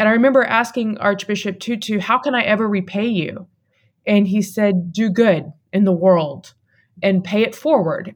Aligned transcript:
And 0.00 0.08
I 0.08 0.12
remember 0.12 0.42
asking 0.42 0.96
Archbishop 0.96 1.60
Tutu, 1.60 1.98
How 1.98 2.16
can 2.16 2.34
I 2.34 2.40
ever 2.40 2.66
repay 2.66 3.06
you? 3.06 3.46
And 4.06 4.26
he 4.26 4.40
said, 4.40 4.94
Do 4.94 5.10
good 5.10 5.52
in 5.74 5.84
the 5.84 5.92
world 5.92 6.54
and 7.02 7.22
pay 7.22 7.42
it 7.42 7.54
forward. 7.54 8.14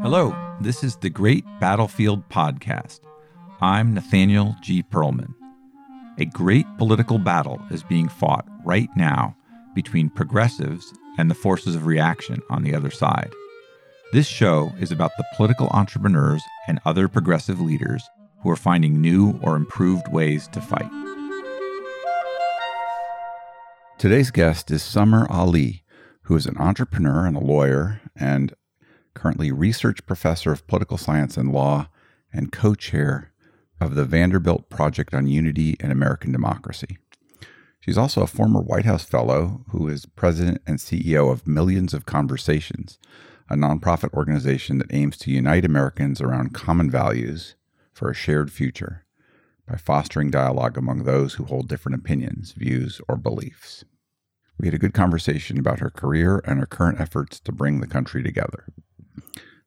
Hello, 0.00 0.34
this 0.62 0.82
is 0.82 0.96
the 0.96 1.10
Great 1.10 1.44
Battlefield 1.60 2.26
Podcast. 2.30 3.00
I'm 3.60 3.92
Nathaniel 3.92 4.56
G. 4.62 4.82
Pearlman. 4.82 5.34
A 6.16 6.24
great 6.24 6.66
political 6.78 7.18
battle 7.18 7.60
is 7.70 7.82
being 7.82 8.08
fought 8.08 8.48
right 8.64 8.88
now 8.96 9.36
between 9.74 10.08
progressives 10.08 10.94
and 11.18 11.30
the 11.30 11.34
forces 11.34 11.74
of 11.74 11.84
reaction 11.84 12.40
on 12.48 12.62
the 12.62 12.74
other 12.74 12.90
side. 12.90 13.34
This 14.12 14.28
show 14.28 14.72
is 14.78 14.92
about 14.92 15.10
the 15.18 15.24
political 15.34 15.66
entrepreneurs 15.72 16.40
and 16.68 16.78
other 16.84 17.08
progressive 17.08 17.60
leaders 17.60 18.08
who 18.40 18.50
are 18.50 18.56
finding 18.56 19.00
new 19.00 19.40
or 19.42 19.56
improved 19.56 20.06
ways 20.12 20.46
to 20.52 20.60
fight. 20.60 20.88
Today's 23.98 24.30
guest 24.30 24.70
is 24.70 24.84
Samar 24.84 25.26
Ali, 25.28 25.82
who 26.22 26.36
is 26.36 26.46
an 26.46 26.56
entrepreneur 26.56 27.26
and 27.26 27.36
a 27.36 27.40
lawyer 27.40 28.00
and 28.14 28.54
currently 29.14 29.50
research 29.50 30.06
professor 30.06 30.52
of 30.52 30.68
political 30.68 30.98
science 30.98 31.36
and 31.36 31.52
law 31.52 31.88
and 32.32 32.52
co 32.52 32.76
chair 32.76 33.32
of 33.80 33.96
the 33.96 34.04
Vanderbilt 34.04 34.70
Project 34.70 35.14
on 35.14 35.26
Unity 35.26 35.76
and 35.80 35.90
American 35.90 36.30
Democracy. 36.30 36.96
She's 37.80 37.98
also 37.98 38.22
a 38.22 38.28
former 38.28 38.60
White 38.60 38.84
House 38.84 39.04
fellow 39.04 39.64
who 39.70 39.88
is 39.88 40.06
president 40.06 40.62
and 40.64 40.78
CEO 40.78 41.32
of 41.32 41.48
Millions 41.48 41.92
of 41.92 42.06
Conversations, 42.06 43.00
a 43.48 43.54
nonprofit 43.54 44.12
organization 44.14 44.78
that 44.78 44.92
aims 44.92 45.16
to 45.18 45.30
unite 45.30 45.64
Americans 45.64 46.20
around 46.20 46.54
common 46.54 46.90
values 46.90 47.56
for 47.92 48.10
a 48.10 48.14
shared 48.14 48.50
future 48.50 49.04
by 49.66 49.76
fostering 49.76 50.30
dialogue 50.30 50.76
among 50.76 51.04
those 51.04 51.34
who 51.34 51.44
hold 51.44 51.68
different 51.68 51.98
opinions, 51.98 52.52
views, 52.52 53.00
or 53.08 53.16
beliefs. 53.16 53.84
We 54.58 54.66
had 54.66 54.74
a 54.74 54.78
good 54.78 54.94
conversation 54.94 55.58
about 55.58 55.80
her 55.80 55.90
career 55.90 56.40
and 56.44 56.58
her 56.60 56.66
current 56.66 57.00
efforts 57.00 57.40
to 57.40 57.52
bring 57.52 57.80
the 57.80 57.86
country 57.86 58.22
together. 58.22 58.66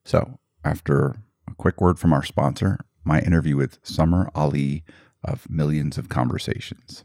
So, 0.04 0.38
after 0.64 1.16
a 1.48 1.54
quick 1.56 1.80
word 1.80 1.98
from 1.98 2.12
our 2.12 2.24
sponsor, 2.24 2.78
my 3.04 3.20
interview 3.20 3.56
with 3.56 3.78
Samar 3.82 4.30
Ali 4.34 4.84
of 5.22 5.48
Millions 5.48 5.98
of 5.98 6.08
Conversations. 6.08 7.04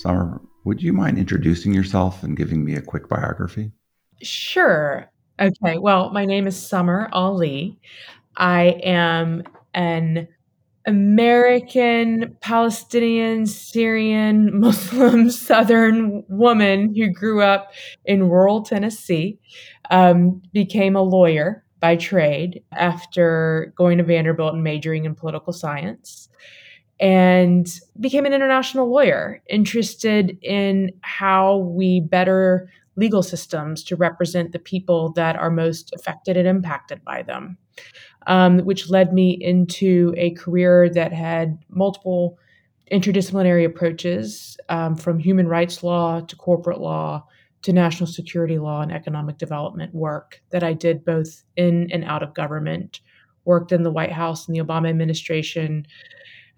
Samar, 0.00 0.40
would 0.64 0.82
you 0.82 0.94
mind 0.94 1.18
introducing 1.18 1.74
yourself 1.74 2.22
and 2.22 2.34
giving 2.34 2.64
me 2.64 2.74
a 2.74 2.80
quick 2.80 3.06
biography? 3.06 3.70
Sure. 4.22 5.10
Okay. 5.38 5.76
Well, 5.76 6.10
my 6.10 6.24
name 6.24 6.46
is 6.46 6.56
Samar 6.56 7.10
Ali. 7.12 7.78
I 8.34 8.80
am 8.82 9.42
an 9.74 10.26
American, 10.86 12.34
Palestinian, 12.40 13.44
Syrian, 13.46 14.58
Muslim, 14.60 15.30
Southern 15.30 16.24
woman 16.30 16.94
who 16.94 17.12
grew 17.12 17.42
up 17.42 17.72
in 18.06 18.30
rural 18.30 18.62
Tennessee, 18.62 19.38
um, 19.90 20.40
became 20.54 20.96
a 20.96 21.02
lawyer 21.02 21.62
by 21.78 21.96
trade 21.96 22.62
after 22.72 23.74
going 23.76 23.98
to 23.98 24.04
Vanderbilt 24.04 24.54
and 24.54 24.64
majoring 24.64 25.04
in 25.04 25.14
political 25.14 25.52
science, 25.52 26.29
and 27.00 27.80
became 27.98 28.26
an 28.26 28.32
international 28.32 28.90
lawyer, 28.90 29.42
interested 29.48 30.38
in 30.42 30.92
how 31.00 31.58
we 31.58 32.00
better 32.00 32.70
legal 32.96 33.22
systems 33.22 33.82
to 33.84 33.96
represent 33.96 34.52
the 34.52 34.58
people 34.58 35.10
that 35.12 35.34
are 35.36 35.50
most 35.50 35.92
affected 35.94 36.36
and 36.36 36.46
impacted 36.46 37.02
by 37.04 37.22
them 37.22 37.56
um, 38.26 38.60
which 38.60 38.90
led 38.90 39.12
me 39.12 39.30
into 39.30 40.14
a 40.16 40.30
career 40.32 40.88
that 40.90 41.12
had 41.12 41.58
multiple 41.68 42.38
interdisciplinary 42.92 43.64
approaches 43.64 44.56
um, 44.68 44.96
from 44.96 45.18
human 45.18 45.46
rights 45.46 45.82
law 45.82 46.20
to 46.20 46.36
corporate 46.36 46.80
law 46.80 47.24
to 47.62 47.72
national 47.72 48.06
security 48.06 48.58
law 48.58 48.80
and 48.80 48.90
economic 48.90 49.38
development 49.38 49.94
work 49.94 50.42
that 50.50 50.62
I 50.62 50.72
did 50.72 51.04
both 51.04 51.44
in 51.56 51.90
and 51.92 52.04
out 52.04 52.22
of 52.22 52.34
government. 52.34 53.00
Worked 53.46 53.72
in 53.72 53.82
the 53.82 53.90
White 53.90 54.12
House 54.12 54.46
and 54.46 54.54
the 54.54 54.62
Obama 54.62 54.90
administration, 54.90 55.86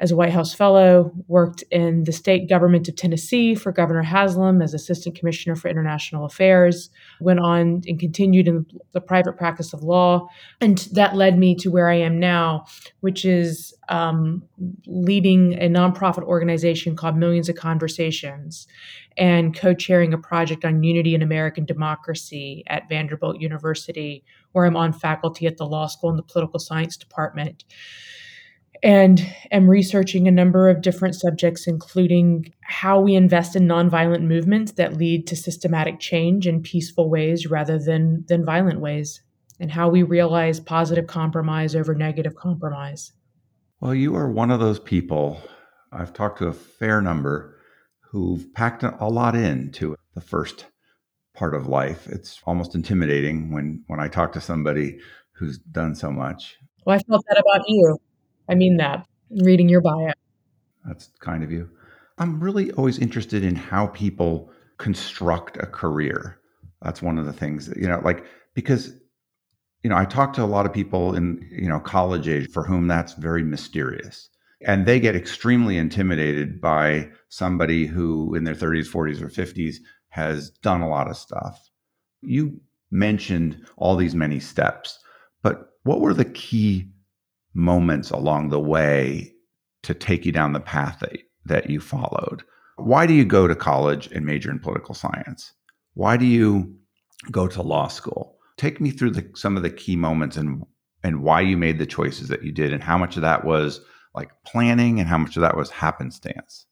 as 0.02 0.10
a 0.10 0.16
White 0.16 0.32
House 0.32 0.52
Fellow, 0.52 1.12
worked 1.28 1.62
in 1.70 2.02
the 2.02 2.12
state 2.12 2.48
government 2.48 2.88
of 2.88 2.96
Tennessee 2.96 3.54
for 3.54 3.70
Governor 3.70 4.02
Haslam 4.02 4.60
as 4.60 4.74
Assistant 4.74 5.14
Commissioner 5.14 5.54
for 5.54 5.68
International 5.68 6.24
Affairs, 6.24 6.90
went 7.20 7.38
on 7.38 7.82
and 7.86 8.00
continued 8.00 8.48
in 8.48 8.66
the 8.90 9.00
private 9.00 9.36
practice 9.36 9.72
of 9.72 9.84
law. 9.84 10.26
And 10.60 10.78
that 10.90 11.14
led 11.14 11.38
me 11.38 11.54
to 11.54 11.70
where 11.70 11.88
I 11.88 11.94
am 11.94 12.18
now, 12.18 12.64
which 12.98 13.24
is 13.24 13.74
um, 13.88 14.42
leading 14.86 15.54
a 15.54 15.68
nonprofit 15.68 16.24
organization 16.24 16.96
called 16.96 17.16
Millions 17.16 17.48
of 17.48 17.54
Conversations 17.54 18.66
and 19.16 19.56
co 19.56 19.72
chairing 19.72 20.12
a 20.12 20.18
project 20.18 20.64
on 20.64 20.82
unity 20.82 21.14
in 21.14 21.22
American 21.22 21.64
democracy 21.64 22.64
at 22.66 22.88
Vanderbilt 22.88 23.40
University, 23.40 24.24
where 24.50 24.64
I'm 24.64 24.76
on 24.76 24.92
faculty 24.92 25.46
at 25.46 25.58
the 25.58 25.66
law 25.66 25.86
school 25.86 26.10
in 26.10 26.16
the 26.16 26.24
political 26.24 26.58
science 26.58 26.96
department 26.96 27.62
and 28.82 29.24
am 29.50 29.70
researching 29.70 30.26
a 30.26 30.32
number 30.32 30.68
of 30.68 30.82
different 30.82 31.14
subjects, 31.14 31.66
including 31.66 32.52
how 32.62 33.00
we 33.00 33.14
invest 33.14 33.54
in 33.54 33.68
nonviolent 33.68 34.22
movements 34.22 34.72
that 34.72 34.96
lead 34.96 35.26
to 35.28 35.36
systematic 35.36 36.00
change 36.00 36.46
in 36.46 36.62
peaceful 36.62 37.08
ways 37.08 37.46
rather 37.46 37.78
than, 37.78 38.24
than 38.28 38.44
violent 38.44 38.80
ways, 38.80 39.22
and 39.60 39.70
how 39.70 39.88
we 39.88 40.02
realize 40.02 40.58
positive 40.58 41.06
compromise 41.06 41.76
over 41.76 41.94
negative 41.94 42.34
compromise. 42.34 43.12
Well, 43.80 43.94
you 43.94 44.16
are 44.16 44.30
one 44.30 44.50
of 44.50 44.60
those 44.60 44.80
people. 44.80 45.40
I've 45.92 46.12
talked 46.12 46.38
to 46.38 46.48
a 46.48 46.52
fair 46.52 47.00
number 47.00 47.56
who've 48.10 48.52
packed 48.54 48.82
a 48.82 49.08
lot 49.08 49.34
into 49.36 49.96
the 50.14 50.20
first 50.20 50.66
part 51.34 51.54
of 51.54 51.66
life. 51.66 52.06
It's 52.08 52.40
almost 52.44 52.74
intimidating 52.74 53.52
when 53.52 53.84
when 53.86 54.00
I 54.00 54.08
talk 54.08 54.32
to 54.32 54.40
somebody 54.40 54.98
who's 55.32 55.58
done 55.58 55.94
so 55.94 56.10
much. 56.10 56.56
Well, 56.84 56.96
I 56.96 56.98
felt 57.00 57.24
that 57.28 57.38
about 57.40 57.64
you. 57.68 57.98
I 58.52 58.54
mean 58.54 58.76
that, 58.76 59.06
reading 59.30 59.70
your 59.70 59.80
bio. 59.80 60.12
That's 60.84 61.08
kind 61.20 61.42
of 61.42 61.50
you. 61.50 61.70
I'm 62.18 62.38
really 62.38 62.70
always 62.72 62.98
interested 62.98 63.42
in 63.42 63.56
how 63.56 63.86
people 63.86 64.50
construct 64.76 65.56
a 65.56 65.64
career. 65.66 66.38
That's 66.82 67.00
one 67.00 67.16
of 67.16 67.24
the 67.24 67.32
things 67.32 67.66
that, 67.66 67.78
you 67.78 67.88
know, 67.88 68.02
like, 68.04 68.26
because, 68.52 68.92
you 69.82 69.88
know, 69.88 69.96
I 69.96 70.04
talk 70.04 70.34
to 70.34 70.42
a 70.42 70.44
lot 70.44 70.66
of 70.66 70.72
people 70.72 71.14
in, 71.14 71.48
you 71.50 71.66
know, 71.66 71.80
college 71.80 72.28
age 72.28 72.50
for 72.50 72.62
whom 72.62 72.88
that's 72.88 73.14
very 73.14 73.42
mysterious. 73.42 74.28
And 74.66 74.84
they 74.84 75.00
get 75.00 75.16
extremely 75.16 75.78
intimidated 75.78 76.60
by 76.60 77.08
somebody 77.30 77.86
who 77.86 78.34
in 78.34 78.44
their 78.44 78.54
30s, 78.54 78.86
40s, 78.86 79.22
or 79.22 79.28
50s 79.28 79.76
has 80.10 80.50
done 80.50 80.82
a 80.82 80.90
lot 80.90 81.08
of 81.08 81.16
stuff. 81.16 81.70
You 82.20 82.60
mentioned 82.90 83.64
all 83.78 83.96
these 83.96 84.14
many 84.14 84.40
steps, 84.40 84.98
but 85.42 85.70
what 85.84 86.02
were 86.02 86.12
the 86.12 86.26
key 86.26 86.90
moments 87.54 88.10
along 88.10 88.48
the 88.48 88.60
way 88.60 89.32
to 89.82 89.94
take 89.94 90.24
you 90.24 90.32
down 90.32 90.52
the 90.52 90.60
path 90.60 90.98
that, 91.00 91.18
that 91.44 91.70
you 91.70 91.80
followed. 91.80 92.42
Why 92.76 93.06
do 93.06 93.14
you 93.14 93.24
go 93.24 93.46
to 93.46 93.54
college 93.54 94.08
and 94.12 94.24
major 94.24 94.50
in 94.50 94.58
political 94.58 94.94
science? 94.94 95.52
Why 95.94 96.16
do 96.16 96.24
you 96.24 96.74
go 97.30 97.46
to 97.48 97.62
law 97.62 97.88
school? 97.88 98.36
Take 98.56 98.80
me 98.80 98.90
through 98.90 99.10
the, 99.10 99.30
some 99.34 99.56
of 99.56 99.62
the 99.62 99.70
key 99.70 99.96
moments 99.96 100.36
and 100.36 100.64
and 101.04 101.22
why 101.22 101.40
you 101.40 101.56
made 101.56 101.78
the 101.78 101.86
choices 101.86 102.28
that 102.28 102.44
you 102.44 102.52
did 102.52 102.72
and 102.72 102.82
how 102.82 102.96
much 102.96 103.16
of 103.16 103.22
that 103.22 103.44
was 103.44 103.80
like 104.14 104.30
planning 104.46 105.00
and 105.00 105.08
how 105.08 105.18
much 105.18 105.36
of 105.36 105.40
that 105.40 105.56
was 105.56 105.68
happenstance 105.68 106.66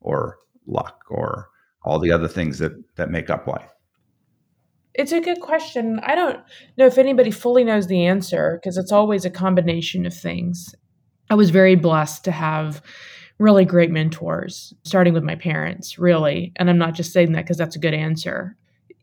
or 0.00 0.36
luck 0.66 1.04
or 1.08 1.48
all 1.82 1.98
the 1.98 2.12
other 2.12 2.28
things 2.28 2.58
that 2.58 2.72
that 2.96 3.10
make 3.10 3.30
up 3.30 3.46
life. 3.46 3.70
It's 4.94 5.12
a 5.12 5.20
good 5.20 5.40
question. 5.40 6.00
I 6.02 6.14
don't 6.14 6.38
know 6.76 6.86
if 6.86 6.98
anybody 6.98 7.30
fully 7.30 7.64
knows 7.64 7.86
the 7.86 8.04
answer 8.06 8.58
because 8.60 8.76
it's 8.76 8.92
always 8.92 9.24
a 9.24 9.30
combination 9.30 10.04
of 10.04 10.14
things. 10.14 10.74
I 11.30 11.34
was 11.34 11.50
very 11.50 11.76
blessed 11.76 12.24
to 12.24 12.32
have 12.32 12.82
really 13.38 13.64
great 13.64 13.90
mentors, 13.90 14.74
starting 14.84 15.14
with 15.14 15.24
my 15.24 15.34
parents, 15.34 15.98
really. 15.98 16.52
And 16.56 16.68
I'm 16.68 16.78
not 16.78 16.94
just 16.94 17.12
saying 17.12 17.32
that 17.32 17.44
because 17.44 17.56
that's 17.56 17.76
a 17.76 17.80
good 17.80 17.94
answer. 17.94 18.56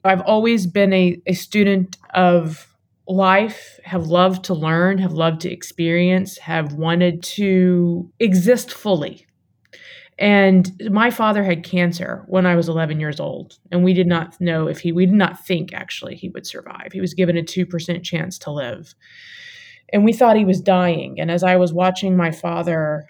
I've 0.03 0.21
always 0.21 0.67
been 0.67 0.93
a, 0.93 1.19
a 1.25 1.33
student 1.33 1.97
of 2.13 2.67
life, 3.07 3.79
have 3.83 4.07
loved 4.07 4.45
to 4.45 4.53
learn, 4.53 4.99
have 4.99 5.13
loved 5.13 5.41
to 5.41 5.51
experience, 5.51 6.37
have 6.37 6.73
wanted 6.73 7.23
to 7.23 8.09
exist 8.19 8.71
fully. 8.71 9.25
And 10.19 10.69
my 10.91 11.11
father 11.11 11.45
had 11.45 11.63
cancer 11.63 12.25
when 12.27 12.45
I 12.45 12.55
was 12.55 12.67
11 12.67 12.99
years 12.99 13.21
old, 13.21 13.57
and 13.71 13.85
we 13.85 13.93
did 13.93 14.05
not 14.05 14.39
know 14.41 14.67
if 14.67 14.81
he, 14.81 14.91
we 14.91 15.05
did 15.05 15.15
not 15.15 15.45
think 15.45 15.73
actually 15.73 16.15
he 16.15 16.27
would 16.29 16.45
survive. 16.45 16.89
He 16.91 16.99
was 16.99 17.13
given 17.13 17.37
a 17.37 17.41
2% 17.41 18.03
chance 18.03 18.37
to 18.39 18.51
live. 18.51 18.93
And 19.93 20.03
we 20.03 20.11
thought 20.11 20.35
he 20.35 20.43
was 20.43 20.59
dying. 20.59 21.21
And 21.21 21.31
as 21.31 21.41
I 21.41 21.55
was 21.55 21.71
watching 21.71 22.17
my 22.17 22.31
father 22.31 23.07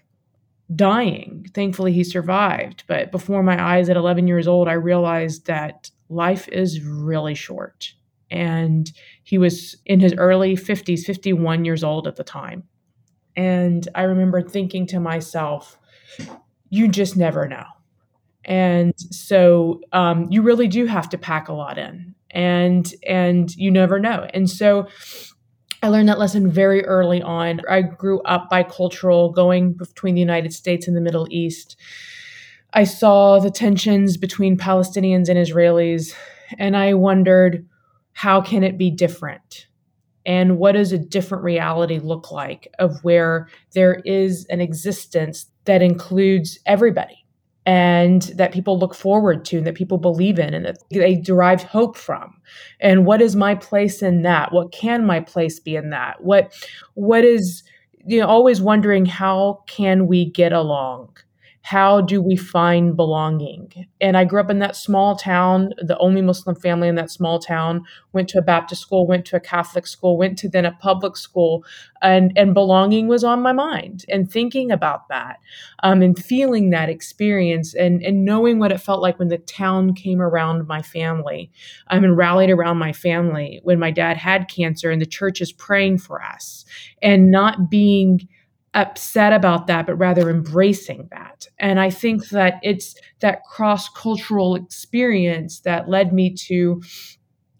dying, 0.76 1.48
thankfully 1.56 1.94
he 1.94 2.04
survived. 2.04 2.84
But 2.88 3.12
before 3.12 3.42
my 3.42 3.60
eyes 3.60 3.90
at 3.90 3.98
11 3.98 4.28
years 4.28 4.48
old, 4.48 4.68
I 4.68 4.74
realized 4.74 5.48
that 5.48 5.90
life 6.10 6.48
is 6.50 6.80
really 6.84 7.34
short. 7.34 7.92
And 8.30 8.90
he 9.24 9.40
was 9.40 9.76
in 9.88 10.00
his 10.00 10.14
early 10.14 10.56
50s, 10.56 11.02
51 11.06 11.66
years 11.66 11.84
old 11.84 12.08
at 12.08 12.18
the 12.18 12.24
time. 12.24 12.66
And 13.36 13.88
I 13.96 14.04
remember 14.04 14.44
thinking 14.44 14.86
to 14.88 15.00
myself, 15.00 15.80
you 16.70 16.88
just 16.88 17.18
never 17.18 17.48
know. 17.48 17.66
And 18.46 18.94
so 18.98 19.82
um, 19.92 20.28
you 20.30 20.42
really 20.42 20.68
do 20.68 20.86
have 20.86 21.10
to 21.10 21.18
pack 21.18 21.50
a 21.50 21.54
lot 21.54 21.78
in, 21.78 22.16
and 22.32 22.92
and 23.06 23.56
you 23.56 23.70
never 23.70 24.00
know. 24.00 24.28
And 24.34 24.50
so 24.50 24.88
I 25.82 25.90
learned 25.90 26.10
that 26.10 26.20
lesson 26.20 26.50
very 26.50 26.84
early 26.86 27.22
on. 27.22 27.62
I 27.70 27.82
grew 27.82 28.22
up 28.22 28.50
bicultural, 28.52 29.34
going 29.34 29.74
between 29.74 30.16
the 30.16 30.22
United 30.22 30.54
States 30.54 30.88
and 30.88 30.96
the 30.96 31.02
Middle 31.02 31.28
East. 31.30 31.78
I 32.74 32.84
saw 32.84 33.40
the 33.40 33.52
tensions 33.52 34.18
between 34.18 34.58
Palestinians 34.58 35.30
and 35.30 35.38
Israelis, 35.38 36.14
and 36.58 36.78
I 36.78 36.94
wondered, 36.94 37.68
how 38.14 38.42
can 38.42 38.64
it 38.64 38.78
be 38.78 38.92
different? 38.92 39.68
And 40.26 40.58
what 40.60 40.74
does 40.74 40.92
a 40.92 40.98
different 41.00 41.44
reality 41.44 41.98
look 41.98 42.32
like 42.32 42.68
of 42.78 43.04
where 43.04 43.48
there 43.74 44.02
is 44.06 44.46
an 44.50 44.62
existence 44.62 45.48
that 45.70 45.84
includes 45.84 46.58
everybody 46.66 47.24
and 47.64 48.24
that 48.34 48.52
people 48.52 48.80
look 48.80 48.96
forward 48.96 49.46
to 49.46 49.60
and 49.60 49.68
that 49.68 49.76
people 49.76 50.00
believe 50.00 50.40
in 50.40 50.56
and 50.56 50.66
that 50.66 50.80
they 50.90 51.16
derive 51.16 51.62
hope 51.62 51.96
from. 51.96 52.42
And 52.80 53.06
what 53.06 53.22
is 53.22 53.36
my 53.36 53.54
place 53.54 54.02
in 54.02 54.24
that? 54.24 54.52
What 54.52 54.72
can 54.72 55.06
my 55.06 55.20
place 55.20 55.60
be 55.60 55.76
in 55.76 55.92
that? 55.92 56.24
What 56.24 56.52
what 56.96 57.24
is 57.24 57.62
you 58.04 58.20
know 58.20 58.26
always 58.26 58.60
wondering 58.60 59.06
how 59.06 59.64
can 59.68 60.08
we 60.08 60.26
get 60.26 60.54
along 60.54 61.16
how 61.70 62.02
do 62.02 62.20
we 62.20 62.36
find 62.36 62.96
belonging? 62.96 63.72
And 64.02 64.18
I 64.18 64.26
grew 64.26 64.42
up 64.42 64.50
in 64.50 64.58
that 64.58 64.76
small 64.76 65.16
town, 65.16 65.70
the 65.78 66.00
only 66.00 66.20
Muslim 66.20 66.56
family 66.56 66.88
in 66.88 66.96
that 66.96 67.12
small 67.12 67.38
town, 67.38 67.86
went 68.12 68.28
to 68.30 68.40
a 68.40 68.42
Baptist 68.42 68.82
school, 68.82 69.06
went 69.06 69.24
to 69.28 69.36
a 69.36 69.40
Catholic 69.40 69.86
school, 69.86 70.18
went 70.18 70.36
to 70.40 70.50
then 70.50 70.66
a 70.66 70.72
public 70.72 71.16
school, 71.16 71.64
and, 72.02 72.34
and 72.36 72.56
belonging 72.56 73.08
was 73.08 73.24
on 73.24 73.44
my 73.44 73.52
mind. 73.52 74.04
And 74.10 74.32
thinking 74.32 74.72
about 74.72 75.10
that 75.10 75.38
um, 75.84 76.02
and 76.02 76.18
feeling 76.18 76.72
that 76.72 76.90
experience 76.90 77.76
and, 77.76 78.02
and 78.02 78.26
knowing 78.26 78.58
what 78.58 78.72
it 78.72 78.82
felt 78.82 79.04
like 79.04 79.20
when 79.20 79.28
the 79.28 79.38
town 79.38 79.94
came 79.94 80.24
around 80.24 80.68
my 80.68 80.82
family 80.82 81.52
um, 81.92 82.04
and 82.04 82.18
rallied 82.18 82.50
around 82.50 82.78
my 82.80 82.94
family 82.94 83.60
when 83.62 83.78
my 83.78 83.92
dad 83.92 84.18
had 84.18 84.50
cancer 84.50 84.90
and 84.90 85.00
the 85.00 85.06
church 85.06 85.40
is 85.40 85.52
praying 85.52 86.00
for 86.00 86.20
us 86.20 86.66
and 87.04 87.30
not 87.30 87.70
being 87.70 88.28
upset 88.74 89.34
about 89.34 89.68
that, 89.68 89.88
but 89.88 89.96
rather 89.96 90.30
embracing 90.30 91.08
that. 91.12 91.48
And 91.60 91.80
I 91.80 91.90
think 91.90 92.30
that 92.30 92.56
it's 92.62 92.96
that 93.20 93.44
cross 93.44 93.90
cultural 93.90 94.56
experience 94.56 95.62
that 95.62 95.90
led 95.90 96.14
me 96.14 96.34
to 96.48 96.82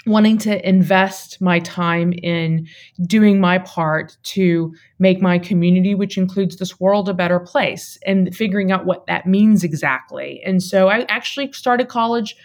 wanting 0.06 0.38
to 0.38 0.68
invest 0.68 1.42
my 1.42 1.60
time 1.60 2.14
in 2.14 2.68
doing 3.02 3.40
my 3.40 3.60
part 3.60 4.18
to 4.24 4.74
make 4.98 5.22
my 5.22 5.38
community, 5.38 5.94
which 5.94 6.18
includes 6.18 6.56
this 6.58 6.80
world, 6.80 7.10
a 7.10 7.14
better 7.14 7.40
place 7.40 7.98
and 8.06 8.36
figuring 8.36 8.72
out 8.72 8.86
what 8.86 9.06
that 9.08 9.26
means 9.26 9.64
exactly. 9.64 10.42
And 10.46 10.64
so 10.64 10.88
I 10.90 11.06
actually 11.10 11.52
started 11.52 11.90
college 11.90 12.36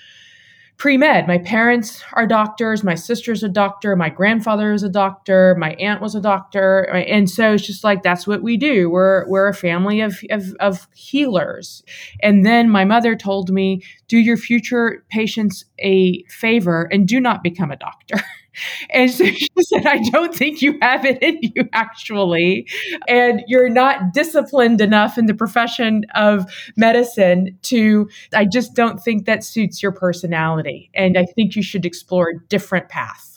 pre 0.76 0.96
med. 0.96 1.26
My 1.26 1.38
parents 1.38 2.02
are 2.14 2.26
doctors. 2.26 2.82
My 2.82 2.94
sister's 2.94 3.42
a 3.42 3.48
doctor. 3.48 3.96
My 3.96 4.08
grandfather 4.08 4.72
is 4.72 4.82
a 4.82 4.88
doctor. 4.88 5.54
My 5.58 5.74
aunt 5.74 6.00
was 6.00 6.14
a 6.14 6.20
doctor. 6.20 6.82
And 6.82 7.30
so 7.30 7.54
it's 7.54 7.66
just 7.66 7.84
like 7.84 8.02
that's 8.02 8.26
what 8.26 8.42
we 8.42 8.56
do. 8.56 8.90
We're 8.90 9.28
we're 9.28 9.48
a 9.48 9.54
family 9.54 10.00
of 10.00 10.18
of, 10.30 10.54
of 10.60 10.88
healers. 10.94 11.82
And 12.20 12.44
then 12.44 12.68
my 12.68 12.84
mother 12.84 13.14
told 13.16 13.50
me, 13.50 13.82
do 14.08 14.18
your 14.18 14.36
future 14.36 15.04
patients 15.10 15.64
a 15.78 16.22
favor 16.24 16.88
and 16.90 17.06
do 17.06 17.20
not 17.20 17.42
become 17.42 17.70
a 17.70 17.76
doctor. 17.76 18.20
And 18.90 19.10
so 19.10 19.24
she 19.24 19.48
said, 19.60 19.86
I 19.86 19.98
don't 20.10 20.34
think 20.34 20.62
you 20.62 20.78
have 20.82 21.04
it 21.04 21.22
in 21.22 21.38
you, 21.42 21.68
actually. 21.72 22.68
And 23.08 23.42
you're 23.46 23.68
not 23.68 24.12
disciplined 24.12 24.80
enough 24.80 25.18
in 25.18 25.26
the 25.26 25.34
profession 25.34 26.04
of 26.14 26.46
medicine 26.76 27.58
to, 27.62 28.08
I 28.32 28.44
just 28.44 28.74
don't 28.74 29.00
think 29.00 29.26
that 29.26 29.44
suits 29.44 29.82
your 29.82 29.92
personality. 29.92 30.90
And 30.94 31.18
I 31.18 31.24
think 31.24 31.56
you 31.56 31.62
should 31.62 31.84
explore 31.84 32.30
a 32.30 32.38
different 32.48 32.88
path. 32.88 33.33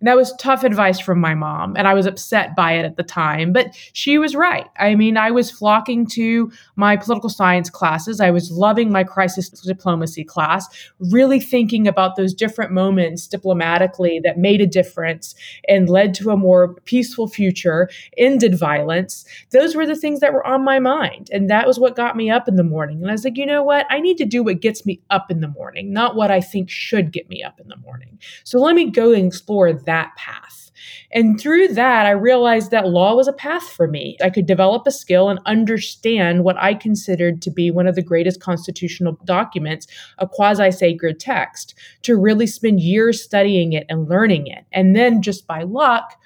And 0.00 0.08
that 0.08 0.16
was 0.16 0.34
tough 0.38 0.62
advice 0.62 1.00
from 1.00 1.20
my 1.20 1.34
mom. 1.34 1.74
And 1.76 1.88
I 1.88 1.94
was 1.94 2.06
upset 2.06 2.54
by 2.54 2.72
it 2.72 2.84
at 2.84 2.96
the 2.96 3.02
time, 3.02 3.52
but 3.52 3.74
she 3.92 4.18
was 4.18 4.34
right. 4.34 4.66
I 4.78 4.94
mean, 4.94 5.16
I 5.16 5.30
was 5.30 5.50
flocking 5.50 6.06
to 6.08 6.52
my 6.76 6.96
political 6.96 7.30
science 7.30 7.70
classes. 7.70 8.20
I 8.20 8.30
was 8.30 8.50
loving 8.50 8.92
my 8.92 9.04
crisis 9.04 9.48
diplomacy 9.48 10.24
class, 10.24 10.68
really 10.98 11.40
thinking 11.40 11.88
about 11.88 12.16
those 12.16 12.34
different 12.34 12.72
moments 12.72 13.26
diplomatically 13.26 14.20
that 14.22 14.38
made 14.38 14.60
a 14.60 14.66
difference 14.66 15.34
and 15.68 15.88
led 15.88 16.12
to 16.14 16.30
a 16.30 16.36
more 16.36 16.74
peaceful 16.84 17.26
future, 17.26 17.88
ended 18.18 18.58
violence. 18.58 19.24
Those 19.50 19.74
were 19.74 19.86
the 19.86 19.96
things 19.96 20.20
that 20.20 20.32
were 20.32 20.46
on 20.46 20.62
my 20.62 20.78
mind. 20.78 21.30
And 21.32 21.48
that 21.48 21.66
was 21.66 21.78
what 21.78 21.96
got 21.96 22.16
me 22.16 22.30
up 22.30 22.48
in 22.48 22.56
the 22.56 22.62
morning. 22.62 23.00
And 23.00 23.08
I 23.08 23.12
was 23.12 23.24
like, 23.24 23.38
you 23.38 23.46
know 23.46 23.62
what? 23.62 23.86
I 23.88 24.00
need 24.00 24.18
to 24.18 24.26
do 24.26 24.42
what 24.42 24.60
gets 24.60 24.84
me 24.84 25.00
up 25.08 25.30
in 25.30 25.40
the 25.40 25.48
morning, 25.48 25.92
not 25.92 26.16
what 26.16 26.30
I 26.30 26.40
think 26.40 26.68
should 26.68 27.12
get 27.12 27.28
me 27.30 27.42
up 27.42 27.58
in 27.60 27.68
the 27.68 27.76
morning. 27.76 28.18
So 28.44 28.58
let 28.58 28.74
me 28.74 28.90
go 28.90 29.12
and 29.12 29.26
explore 29.26 29.72
that 29.86 30.14
path. 30.16 30.70
And 31.12 31.40
through 31.40 31.68
that, 31.68 32.06
I 32.06 32.10
realized 32.10 32.70
that 32.70 32.88
law 32.88 33.14
was 33.14 33.28
a 33.28 33.32
path 33.32 33.64
for 33.64 33.88
me. 33.88 34.16
I 34.22 34.30
could 34.30 34.46
develop 34.46 34.86
a 34.86 34.90
skill 34.90 35.28
and 35.28 35.40
understand 35.46 36.44
what 36.44 36.56
I 36.58 36.74
considered 36.74 37.40
to 37.42 37.50
be 37.50 37.70
one 37.70 37.86
of 37.86 37.94
the 37.94 38.02
greatest 38.02 38.40
constitutional 38.40 39.18
documents, 39.24 39.86
a 40.18 40.28
quasi 40.28 40.70
sacred 40.70 41.18
text, 41.18 41.74
to 42.02 42.16
really 42.16 42.46
spend 42.46 42.80
years 42.80 43.22
studying 43.22 43.72
it 43.72 43.86
and 43.88 44.08
learning 44.08 44.46
it. 44.46 44.64
And 44.72 44.94
then, 44.94 45.22
just 45.22 45.46
by 45.46 45.62
luck, 45.62 46.18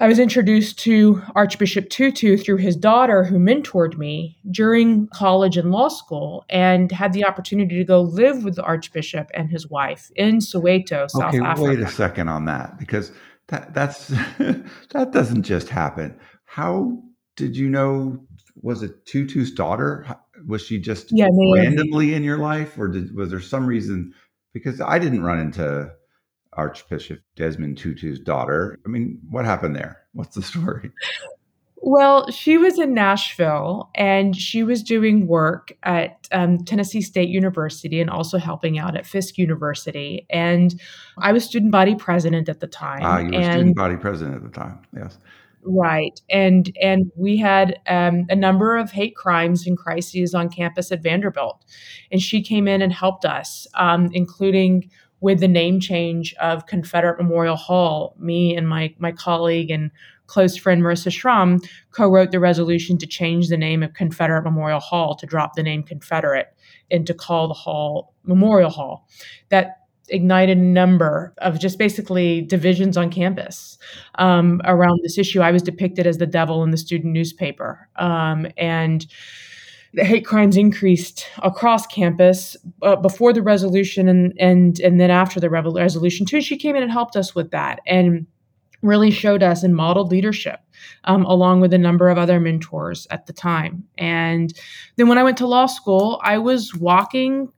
I 0.00 0.08
was 0.08 0.18
introduced 0.18 0.78
to 0.80 1.22
Archbishop 1.34 1.90
Tutu 1.90 2.38
through 2.38 2.56
his 2.56 2.74
daughter, 2.74 3.22
who 3.22 3.38
mentored 3.38 3.98
me 3.98 4.38
during 4.50 5.08
college 5.08 5.58
and 5.58 5.70
law 5.70 5.88
school, 5.88 6.46
and 6.48 6.90
had 6.90 7.12
the 7.12 7.26
opportunity 7.26 7.76
to 7.76 7.84
go 7.84 8.00
live 8.00 8.42
with 8.42 8.56
the 8.56 8.62
Archbishop 8.62 9.30
and 9.34 9.50
his 9.50 9.68
wife 9.68 10.10
in 10.16 10.38
Soweto, 10.38 11.10
South 11.10 11.34
okay, 11.34 11.44
Africa. 11.44 11.68
Wait 11.68 11.80
a 11.80 11.88
second 11.88 12.28
on 12.28 12.46
that, 12.46 12.78
because 12.78 13.12
that 13.48 13.74
that's 13.74 14.08
that 14.38 15.10
doesn't 15.12 15.42
just 15.42 15.68
happen. 15.68 16.18
How 16.46 17.02
did 17.36 17.54
you 17.54 17.68
know? 17.68 18.24
Was 18.62 18.82
it 18.82 19.04
Tutu's 19.04 19.52
daughter? 19.52 20.06
Was 20.46 20.62
she 20.62 20.80
just 20.80 21.08
yeah, 21.12 21.28
randomly 21.54 22.14
in 22.14 22.24
your 22.24 22.38
life, 22.38 22.78
or 22.78 22.88
did, 22.88 23.14
was 23.14 23.30
there 23.30 23.40
some 23.40 23.66
reason? 23.66 24.14
Because 24.54 24.80
I 24.80 24.98
didn't 24.98 25.22
run 25.22 25.40
into 25.40 25.92
Archbishop 26.60 27.20
Desmond 27.36 27.78
Tutu's 27.78 28.20
daughter. 28.20 28.78
I 28.84 28.88
mean, 28.90 29.18
what 29.30 29.46
happened 29.46 29.74
there? 29.74 30.02
What's 30.12 30.34
the 30.34 30.42
story? 30.42 30.90
Well, 31.82 32.30
she 32.30 32.58
was 32.58 32.78
in 32.78 32.92
Nashville 32.92 33.88
and 33.94 34.36
she 34.36 34.62
was 34.62 34.82
doing 34.82 35.26
work 35.26 35.72
at 35.82 36.28
um, 36.30 36.58
Tennessee 36.58 37.00
State 37.00 37.30
University 37.30 38.02
and 38.02 38.10
also 38.10 38.36
helping 38.36 38.78
out 38.78 38.94
at 38.94 39.06
Fisk 39.06 39.38
University. 39.38 40.26
And 40.28 40.78
I 41.16 41.32
was 41.32 41.44
student 41.44 41.72
body 41.72 41.94
president 41.94 42.50
at 42.50 42.60
the 42.60 42.66
time. 42.66 43.00
Ah, 43.02 43.18
you 43.20 43.30
were 43.30 43.36
and, 43.36 43.52
student 43.52 43.76
body 43.76 43.96
president 43.96 44.36
at 44.36 44.42
the 44.42 44.50
time. 44.50 44.80
Yes. 44.94 45.18
Right, 45.62 46.18
and 46.30 46.74
and 46.80 47.12
we 47.16 47.36
had 47.36 47.78
um, 47.86 48.24
a 48.30 48.34
number 48.34 48.78
of 48.78 48.90
hate 48.90 49.14
crimes 49.14 49.66
and 49.66 49.76
crises 49.76 50.34
on 50.34 50.48
campus 50.48 50.90
at 50.90 51.02
Vanderbilt, 51.02 51.62
and 52.10 52.18
she 52.18 52.42
came 52.42 52.66
in 52.66 52.80
and 52.80 52.90
helped 52.90 53.26
us, 53.26 53.66
um, 53.74 54.08
including 54.14 54.90
with 55.20 55.40
the 55.40 55.48
name 55.48 55.80
change 55.80 56.34
of 56.40 56.66
Confederate 56.66 57.20
Memorial 57.20 57.56
Hall, 57.56 58.14
me 58.18 58.56
and 58.56 58.68
my 58.68 58.94
my 58.98 59.12
colleague 59.12 59.70
and 59.70 59.90
close 60.26 60.56
friend 60.56 60.80
Marissa 60.80 61.12
Schramm 61.12 61.60
co-wrote 61.90 62.30
the 62.30 62.38
resolution 62.38 62.96
to 62.98 63.06
change 63.06 63.48
the 63.48 63.56
name 63.56 63.82
of 63.82 63.94
Confederate 63.94 64.42
Memorial 64.42 64.78
Hall 64.78 65.16
to 65.16 65.26
drop 65.26 65.54
the 65.54 65.62
name 65.62 65.82
Confederate 65.82 66.54
and 66.90 67.06
to 67.06 67.14
call 67.14 67.48
the 67.48 67.54
hall 67.54 68.14
Memorial 68.24 68.70
Hall. 68.70 69.08
That 69.48 69.80
ignited 70.08 70.58
a 70.58 70.60
number 70.60 71.32
of 71.38 71.58
just 71.58 71.78
basically 71.78 72.42
divisions 72.42 72.96
on 72.96 73.10
campus 73.10 73.78
um, 74.16 74.60
around 74.64 75.00
this 75.02 75.18
issue. 75.18 75.40
I 75.40 75.50
was 75.50 75.62
depicted 75.62 76.06
as 76.06 76.18
the 76.18 76.26
devil 76.26 76.62
in 76.62 76.70
the 76.70 76.76
student 76.76 77.12
newspaper, 77.12 77.88
um, 77.96 78.46
and 78.56 79.06
the 79.92 80.04
hate 80.04 80.24
crimes 80.24 80.56
increased 80.56 81.26
across 81.42 81.86
campus 81.86 82.56
uh, 82.82 82.96
before 82.96 83.32
the 83.32 83.42
resolution 83.42 84.08
and 84.08 84.32
and 84.38 84.80
and 84.80 85.00
then 85.00 85.10
after 85.10 85.40
the 85.40 85.50
resolution 85.50 86.26
too. 86.26 86.40
She 86.40 86.56
came 86.56 86.76
in 86.76 86.82
and 86.82 86.92
helped 86.92 87.16
us 87.16 87.34
with 87.34 87.50
that 87.50 87.80
and 87.86 88.26
really 88.82 89.10
showed 89.10 89.42
us 89.42 89.62
and 89.62 89.76
modeled 89.76 90.10
leadership 90.10 90.60
um, 91.04 91.24
along 91.24 91.60
with 91.60 91.74
a 91.74 91.78
number 91.78 92.08
of 92.08 92.16
other 92.16 92.40
mentors 92.40 93.06
at 93.10 93.26
the 93.26 93.32
time. 93.32 93.84
And 93.98 94.54
then 94.96 95.08
when 95.08 95.18
I 95.18 95.22
went 95.22 95.36
to 95.38 95.46
law 95.46 95.66
school, 95.66 96.18
I 96.22 96.38
was 96.38 96.74
walking 96.74 97.52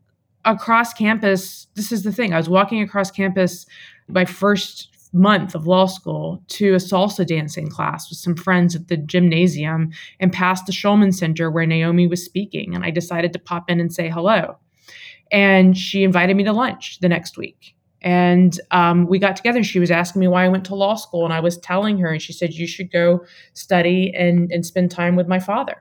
across 0.44 0.92
campus. 0.92 1.68
This 1.74 1.92
is 1.92 2.02
the 2.02 2.12
thing 2.12 2.32
I 2.32 2.38
was 2.38 2.48
walking 2.48 2.82
across 2.82 3.10
campus 3.10 3.66
my 4.08 4.24
first 4.24 4.88
month 5.12 5.54
of 5.54 5.66
law 5.66 5.86
school 5.86 6.42
to 6.48 6.72
a 6.74 6.78
salsa 6.78 7.26
dancing 7.26 7.68
class 7.68 8.08
with 8.08 8.18
some 8.18 8.34
friends 8.34 8.74
at 8.74 8.88
the 8.88 8.96
gymnasium 8.96 9.90
and 10.20 10.32
past 10.32 10.66
the 10.66 10.72
Schulman 10.72 11.14
Center 11.14 11.50
where 11.50 11.66
Naomi 11.66 12.06
was 12.06 12.24
speaking. 12.24 12.74
And 12.74 12.84
I 12.84 12.90
decided 12.90 13.32
to 13.34 13.38
pop 13.38 13.70
in 13.70 13.80
and 13.80 13.92
say 13.92 14.08
hello. 14.08 14.56
And 15.30 15.76
she 15.76 16.02
invited 16.02 16.36
me 16.36 16.44
to 16.44 16.52
lunch 16.52 16.98
the 17.00 17.08
next 17.08 17.36
week. 17.36 17.74
And 18.00 18.58
um, 18.70 19.06
we 19.06 19.18
got 19.18 19.36
together. 19.36 19.62
She 19.62 19.78
was 19.78 19.90
asking 19.90 20.20
me 20.20 20.28
why 20.28 20.44
I 20.44 20.48
went 20.48 20.64
to 20.66 20.74
law 20.74 20.96
school. 20.96 21.24
And 21.24 21.32
I 21.32 21.40
was 21.40 21.56
telling 21.58 21.98
her, 21.98 22.08
and 22.08 22.20
she 22.20 22.32
said, 22.32 22.52
You 22.52 22.66
should 22.66 22.90
go 22.90 23.24
study 23.54 24.12
and, 24.14 24.50
and 24.50 24.66
spend 24.66 24.90
time 24.90 25.14
with 25.14 25.28
my 25.28 25.38
father. 25.38 25.76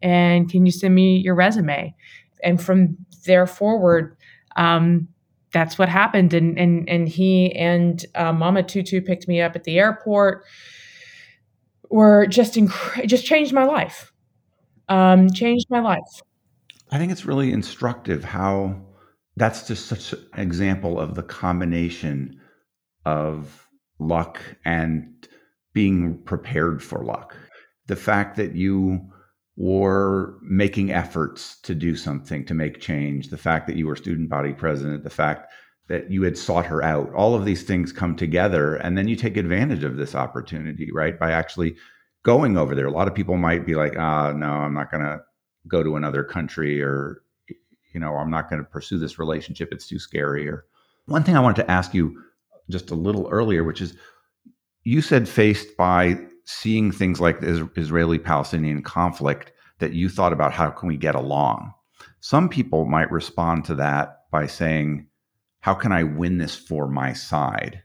And 0.00 0.50
can 0.50 0.64
you 0.64 0.72
send 0.72 0.94
me 0.94 1.18
your 1.18 1.34
resume? 1.34 1.94
And 2.42 2.62
from 2.62 2.96
there 3.26 3.46
forward, 3.46 4.16
um, 4.56 5.08
that's 5.56 5.78
what 5.78 5.88
happened. 5.88 6.34
And 6.34 6.58
and 6.58 6.86
and 6.86 7.08
he 7.08 7.50
and 7.56 8.04
uh, 8.14 8.30
Mama 8.30 8.62
Tutu 8.62 9.00
picked 9.00 9.26
me 9.26 9.40
up 9.40 9.56
at 9.56 9.64
the 9.64 9.78
airport. 9.78 10.44
Were 11.88 12.26
just 12.26 12.56
inc- 12.56 13.06
just 13.06 13.24
changed 13.24 13.54
my 13.54 13.64
life. 13.64 14.12
Um, 14.90 15.30
changed 15.30 15.68
my 15.70 15.80
life. 15.80 16.20
I 16.90 16.98
think 16.98 17.10
it's 17.10 17.24
really 17.24 17.52
instructive 17.52 18.22
how 18.22 18.82
that's 19.36 19.66
just 19.66 19.86
such 19.86 20.12
an 20.12 20.26
example 20.36 21.00
of 21.00 21.14
the 21.14 21.22
combination 21.22 22.38
of 23.06 23.66
luck 23.98 24.38
and 24.66 25.26
being 25.72 26.18
prepared 26.24 26.82
for 26.82 27.02
luck. 27.02 27.34
The 27.86 27.96
fact 27.96 28.36
that 28.36 28.54
you 28.54 29.00
or 29.58 30.38
making 30.42 30.92
efforts 30.92 31.58
to 31.62 31.74
do 31.74 31.96
something 31.96 32.44
to 32.44 32.54
make 32.54 32.80
change, 32.80 33.28
the 33.28 33.38
fact 33.38 33.66
that 33.66 33.76
you 33.76 33.86
were 33.86 33.96
student 33.96 34.28
body 34.28 34.52
president, 34.52 35.02
the 35.02 35.10
fact 35.10 35.50
that 35.88 36.10
you 36.10 36.22
had 36.22 36.36
sought 36.36 36.66
her 36.66 36.82
out, 36.82 37.12
all 37.14 37.34
of 37.34 37.44
these 37.44 37.62
things 37.62 37.92
come 37.92 38.16
together. 38.16 38.76
And 38.76 38.98
then 38.98 39.08
you 39.08 39.16
take 39.16 39.36
advantage 39.36 39.84
of 39.84 39.96
this 39.96 40.14
opportunity, 40.14 40.90
right? 40.92 41.18
By 41.18 41.30
actually 41.30 41.76
going 42.22 42.58
over 42.58 42.74
there. 42.74 42.86
A 42.86 42.90
lot 42.90 43.08
of 43.08 43.14
people 43.14 43.36
might 43.36 43.64
be 43.64 43.76
like, 43.76 43.96
ah, 43.96 44.32
no, 44.32 44.50
I'm 44.50 44.74
not 44.74 44.90
going 44.90 45.04
to 45.04 45.20
go 45.68 45.82
to 45.82 45.96
another 45.96 46.24
country 46.24 46.82
or, 46.82 47.22
you 47.94 48.00
know, 48.00 48.16
I'm 48.16 48.30
not 48.30 48.50
going 48.50 48.62
to 48.62 48.68
pursue 48.68 48.98
this 48.98 49.18
relationship. 49.18 49.68
It's 49.72 49.86
too 49.86 49.98
scary. 49.98 50.48
Or 50.48 50.64
one 51.06 51.22
thing 51.22 51.36
I 51.36 51.40
wanted 51.40 51.62
to 51.62 51.70
ask 51.70 51.94
you 51.94 52.20
just 52.68 52.90
a 52.90 52.96
little 52.96 53.28
earlier, 53.30 53.62
which 53.62 53.80
is 53.80 53.96
you 54.82 55.00
said 55.00 55.28
faced 55.28 55.76
by 55.76 56.18
seeing 56.46 56.92
things 56.92 57.20
like 57.20 57.40
the 57.40 57.68
Israeli 57.76 58.18
Palestinian 58.18 58.82
conflict 58.82 59.52
that 59.80 59.92
you 59.92 60.08
thought 60.08 60.32
about 60.32 60.52
how 60.52 60.70
can 60.70 60.88
we 60.88 60.96
get 60.96 61.14
along? 61.14 61.74
Some 62.20 62.48
people 62.48 62.86
might 62.86 63.10
respond 63.10 63.64
to 63.66 63.74
that 63.74 64.22
by 64.30 64.46
saying, 64.46 65.08
how 65.60 65.74
can 65.74 65.92
I 65.92 66.04
win 66.04 66.38
this 66.38 66.54
for 66.54 66.88
my 66.88 67.12
side? 67.12 67.82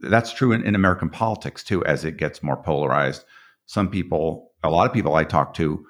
That's 0.00 0.32
true 0.32 0.52
in, 0.52 0.66
in 0.66 0.74
American 0.74 1.08
politics 1.08 1.62
too, 1.62 1.84
as 1.84 2.04
it 2.04 2.16
gets 2.16 2.42
more 2.42 2.60
polarized. 2.60 3.24
Some 3.66 3.88
people, 3.88 4.52
a 4.62 4.70
lot 4.70 4.86
of 4.86 4.92
people 4.92 5.14
I 5.14 5.24
talk 5.24 5.54
to, 5.54 5.86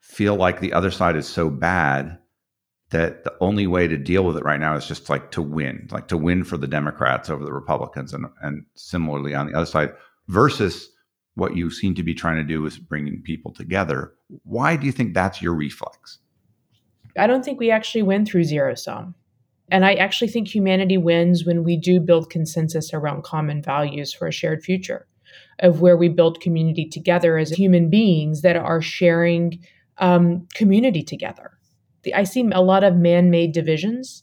feel 0.00 0.36
like 0.36 0.60
the 0.60 0.74
other 0.74 0.90
side 0.90 1.16
is 1.16 1.26
so 1.26 1.48
bad 1.48 2.18
that 2.90 3.24
the 3.24 3.34
only 3.40 3.66
way 3.66 3.88
to 3.88 3.96
deal 3.96 4.24
with 4.24 4.36
it 4.36 4.44
right 4.44 4.60
now 4.60 4.76
is 4.76 4.86
just 4.86 5.08
like 5.08 5.30
to 5.32 5.40
win, 5.40 5.88
like 5.90 6.08
to 6.08 6.18
win 6.18 6.44
for 6.44 6.58
the 6.58 6.68
Democrats 6.68 7.30
over 7.30 7.44
the 7.44 7.52
Republicans, 7.52 8.12
and 8.12 8.26
and 8.42 8.66
similarly 8.74 9.34
on 9.34 9.46
the 9.46 9.56
other 9.56 9.66
side, 9.66 9.92
versus 10.28 10.90
what 11.34 11.56
you 11.56 11.70
seem 11.70 11.94
to 11.96 12.02
be 12.02 12.14
trying 12.14 12.36
to 12.36 12.44
do 12.44 12.64
is 12.66 12.78
bringing 12.78 13.20
people 13.22 13.52
together. 13.52 14.14
Why 14.44 14.76
do 14.76 14.86
you 14.86 14.92
think 14.92 15.14
that's 15.14 15.42
your 15.42 15.54
reflex? 15.54 16.18
I 17.18 17.26
don't 17.26 17.44
think 17.44 17.58
we 17.58 17.70
actually 17.70 18.02
win 18.02 18.24
through 18.26 18.44
zero 18.44 18.74
sum. 18.74 19.14
And 19.70 19.84
I 19.84 19.94
actually 19.94 20.28
think 20.28 20.48
humanity 20.48 20.98
wins 20.98 21.44
when 21.44 21.64
we 21.64 21.76
do 21.76 21.98
build 21.98 22.30
consensus 22.30 22.92
around 22.92 23.24
common 23.24 23.62
values 23.62 24.12
for 24.12 24.26
a 24.26 24.32
shared 24.32 24.62
future, 24.62 25.06
of 25.60 25.80
where 25.80 25.96
we 25.96 26.08
build 26.08 26.40
community 26.40 26.86
together 26.86 27.38
as 27.38 27.50
human 27.50 27.88
beings 27.88 28.42
that 28.42 28.56
are 28.56 28.82
sharing 28.82 29.58
um, 29.98 30.46
community 30.54 31.02
together. 31.02 31.52
I 32.14 32.24
see 32.24 32.48
a 32.52 32.60
lot 32.60 32.84
of 32.84 32.96
man 32.96 33.30
made 33.30 33.52
divisions. 33.52 34.22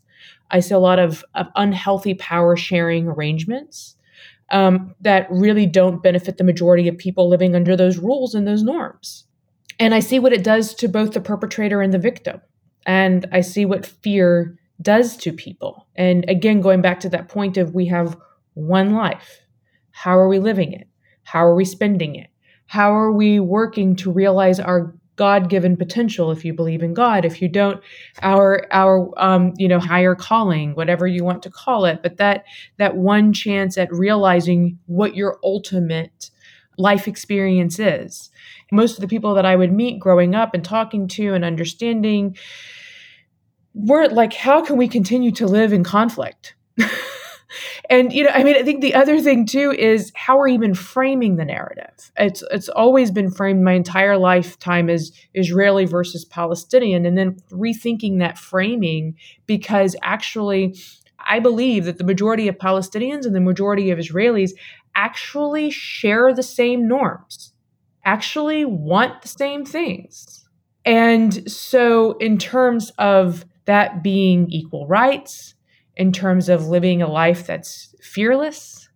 I 0.52 0.60
see 0.60 0.76
a 0.76 0.80
lot 0.80 1.00
of, 1.00 1.26
of 1.34 1.48
unhealthy 1.56 2.14
power 2.14 2.56
sharing 2.56 3.08
arrangements 3.08 3.98
um, 4.52 4.94
that 5.02 5.28
really 5.32 5.66
don't 5.66 6.04
benefit 6.04 6.38
the 6.38 6.44
majority 6.44 6.88
of 6.88 6.98
people 6.98 7.30
living 7.30 7.56
under 7.56 7.76
those 7.76 7.98
rules 7.98 8.36
and 8.36 8.48
those 8.48 8.64
norms. 8.64 9.26
And 9.80 9.96
I 9.96 10.00
see 10.00 10.20
what 10.20 10.34
it 10.34 10.44
does 10.44 10.76
to 10.76 10.88
both 10.88 11.14
the 11.14 11.22
perpetrator 11.22 11.82
and 11.82 11.94
the 11.94 11.98
victim. 11.98 12.42
And 12.86 13.28
I 13.32 13.42
see 13.42 13.66
what 13.66 13.86
fear 13.86 14.58
does 14.82 15.16
to 15.18 15.32
people. 15.34 15.88
And 15.96 16.28
again, 16.30 16.62
going 16.62 16.82
back 16.82 17.00
to 17.02 17.10
that 17.10 17.30
point 17.30 17.58
of 17.58 17.74
we 17.74 17.88
have 17.88 18.18
one 18.54 18.94
life. 18.94 19.42
How 19.92 20.18
are 20.18 20.28
we 20.28 20.40
living 20.40 20.74
it? 20.74 20.88
How 21.24 21.46
are 21.46 21.56
we 21.56 21.66
spending 21.66 22.16
it? 22.16 22.30
How 22.66 22.94
are 22.96 23.12
we 23.12 23.40
working 23.40 23.96
to 23.98 24.12
realize 24.12 24.60
our 24.60 24.96
god-given 25.22 25.78
potential 25.78 26.32
if 26.32 26.44
you 26.44 26.52
believe 26.52 26.82
in 26.82 26.96
god. 26.96 27.26
If 27.26 27.44
you 27.44 27.48
don't 27.48 27.80
our 28.24 28.66
our 28.72 28.94
um, 29.18 29.54
you 29.56 29.68
know 29.68 29.80
higher 29.80 30.16
calling 30.16 30.74
whatever 30.74 31.06
you 31.06 31.24
want 31.24 31.44
to 31.44 31.52
call 31.52 31.86
it 31.86 32.02
but 32.02 32.18
that 32.18 32.46
that 32.78 32.98
one 32.98 33.32
chance 33.32 33.78
at 33.78 33.94
realizing 33.94 34.80
what 34.88 35.16
your 35.16 35.38
ultimate 35.44 36.32
life 36.78 37.08
experience 37.08 37.78
is. 37.78 38.32
Most 38.72 38.96
of 38.96 39.02
the 39.02 39.08
people 39.08 39.36
that 39.36 39.46
i 39.46 39.56
would 39.56 39.72
meet 39.72 40.00
growing 40.00 40.34
up 40.34 40.56
and 40.56 40.66
talking 40.66 41.08
to 41.10 41.36
and 41.36 41.46
understanding 41.46 42.36
were 43.76 44.08
like 44.08 44.34
how 44.34 44.60
can 44.66 44.76
we 44.76 44.88
continue 44.88 45.32
to 45.32 45.46
live 45.46 45.72
in 45.72 45.84
conflict 45.84 46.56
and 47.90 48.14
you 48.14 48.24
know 48.24 48.30
i 48.34 48.44
mean 48.44 48.56
i 48.56 48.64
think 48.64 48.82
the 48.82 48.94
other 48.94 49.20
thing 49.22 49.46
too 49.46 49.72
is 49.72 50.12
how 50.16 50.38
we're 50.38 50.48
even 50.48 50.74
framing 50.74 51.36
the 51.36 51.46
narrative? 51.46 52.12
It's 52.18 52.44
it's 52.52 52.70
always 52.70 53.12
been 53.12 53.32
framed 53.32 53.64
my 53.64 53.74
entire 53.74 54.18
lifetime 54.18 54.90
as 54.90 55.12
israeli 55.34 55.86
versus 55.86 56.26
palestinian 56.26 57.06
and 57.06 57.18
then 57.18 57.38
rethinking 57.52 58.20
that 58.20 58.38
framing 58.38 59.16
because 59.46 59.96
actually 60.02 60.76
i 61.20 61.40
believe 61.40 61.86
that 61.86 61.98
the 61.98 62.04
majority 62.04 62.48
of 62.48 62.58
palestinians 62.58 63.26
and 63.26 63.36
the 63.36 63.42
majority 63.42 63.92
of 63.92 64.00
israelis 64.00 64.52
actually 64.96 65.70
share 65.70 66.34
the 66.34 66.44
same 66.44 66.88
norms 66.88 67.54
actually 68.06 68.66
want 68.66 69.22
the 69.22 69.28
same 69.28 69.66
things. 69.66 70.46
And 70.86 71.50
so 71.50 72.14
in 72.18 72.38
terms 72.38 72.92
of 72.98 73.46
that 73.66 74.02
being 74.02 74.50
equal 74.50 74.88
rights 74.88 75.54
in 75.96 76.12
terms 76.12 76.50
of 76.50 76.68
living 76.68 77.02
a 77.02 77.12
life 77.12 77.46
that's 77.46 77.94
fearless, 78.02 78.90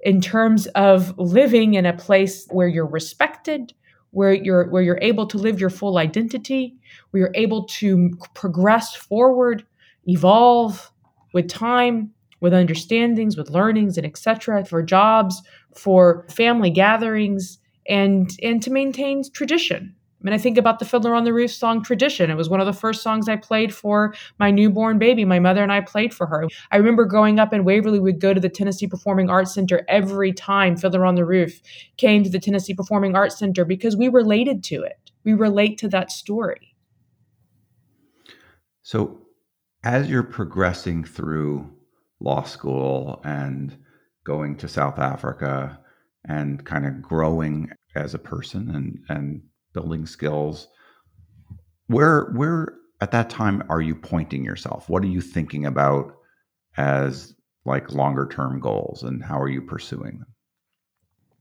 in 0.00 0.20
terms 0.20 0.66
of 0.68 1.16
living 1.18 1.74
in 1.74 1.86
a 1.86 1.92
place 1.92 2.46
where 2.50 2.68
you're 2.68 2.86
respected, 2.86 3.72
where 4.10 4.32
you're 4.32 4.68
where 4.70 4.82
you're 4.82 4.98
able 5.00 5.26
to 5.26 5.38
live 5.38 5.60
your 5.60 5.70
full 5.70 5.98
identity, 5.98 6.76
where 7.10 7.22
you're 7.22 7.32
able 7.34 7.64
to 7.64 8.10
progress 8.34 8.94
forward, 8.94 9.64
evolve 10.06 10.90
with 11.32 11.48
time, 11.48 12.10
with 12.40 12.52
understandings, 12.52 13.36
with 13.36 13.50
learnings 13.50 13.96
and 13.96 14.06
etc. 14.06 14.64
for 14.64 14.82
jobs, 14.82 15.42
for 15.74 16.26
family 16.28 16.70
gatherings 16.70 17.58
and 17.86 18.30
and 18.42 18.62
to 18.62 18.70
maintain 18.70 19.22
tradition 19.32 19.94
I 20.22 20.24
mean, 20.24 20.34
I 20.34 20.38
think 20.38 20.56
about 20.56 20.78
the 20.78 20.84
Fiddler 20.84 21.16
on 21.16 21.24
the 21.24 21.32
Roof 21.32 21.50
song 21.50 21.82
Tradition. 21.82 22.30
It 22.30 22.36
was 22.36 22.48
one 22.48 22.60
of 22.60 22.66
the 22.66 22.72
first 22.72 23.02
songs 23.02 23.28
I 23.28 23.34
played 23.34 23.74
for 23.74 24.14
my 24.38 24.52
newborn 24.52 24.98
baby. 24.98 25.24
My 25.24 25.40
mother 25.40 25.64
and 25.64 25.72
I 25.72 25.80
played 25.80 26.14
for 26.14 26.26
her. 26.28 26.46
I 26.70 26.76
remember 26.76 27.04
growing 27.06 27.40
up 27.40 27.52
in 27.52 27.64
Waverly, 27.64 27.98
we'd 27.98 28.20
go 28.20 28.32
to 28.32 28.40
the 28.40 28.48
Tennessee 28.48 28.86
Performing 28.86 29.30
Arts 29.30 29.52
Center 29.52 29.84
every 29.88 30.32
time 30.32 30.76
Fiddler 30.76 31.04
on 31.04 31.16
the 31.16 31.24
Roof 31.24 31.60
came 31.96 32.22
to 32.22 32.30
the 32.30 32.38
Tennessee 32.38 32.72
Performing 32.72 33.16
Arts 33.16 33.36
Center 33.36 33.64
because 33.64 33.96
we 33.96 34.06
related 34.06 34.62
to 34.64 34.82
it. 34.82 35.10
We 35.24 35.32
relate 35.32 35.76
to 35.78 35.88
that 35.88 36.12
story. 36.12 36.76
So, 38.82 39.22
as 39.82 40.08
you're 40.08 40.22
progressing 40.22 41.02
through 41.02 41.68
law 42.20 42.44
school 42.44 43.20
and 43.24 43.76
going 44.24 44.56
to 44.58 44.68
South 44.68 45.00
Africa 45.00 45.80
and 46.28 46.64
kind 46.64 46.86
of 46.86 47.02
growing 47.02 47.70
as 47.96 48.14
a 48.14 48.18
person 48.18 48.70
and, 48.70 48.98
and 49.08 49.42
building 49.72 50.06
skills. 50.06 50.68
Where 51.86 52.30
where 52.34 52.74
at 53.00 53.10
that 53.10 53.30
time 53.30 53.62
are 53.68 53.80
you 53.80 53.94
pointing 53.94 54.44
yourself? 54.44 54.88
What 54.88 55.02
are 55.02 55.08
you 55.08 55.20
thinking 55.20 55.66
about 55.66 56.14
as 56.76 57.34
like 57.64 57.92
longer 57.92 58.28
term 58.30 58.60
goals 58.60 59.02
and 59.02 59.22
how 59.22 59.40
are 59.40 59.48
you 59.48 59.62
pursuing 59.62 60.18
them? 60.18 60.26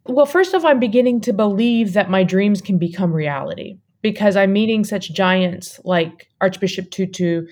Well, 0.05 0.25
first 0.25 0.55
off, 0.55 0.65
I'm 0.65 0.79
beginning 0.79 1.21
to 1.21 1.33
believe 1.33 1.93
that 1.93 2.09
my 2.09 2.23
dreams 2.23 2.61
can 2.61 2.77
become 2.79 3.13
reality. 3.13 3.77
because 4.01 4.35
I'm 4.35 4.53
meeting 4.53 4.83
such 4.83 5.13
giants 5.13 5.79
like 5.83 6.27
Archbishop 6.41 6.89
Tutu, 6.89 7.45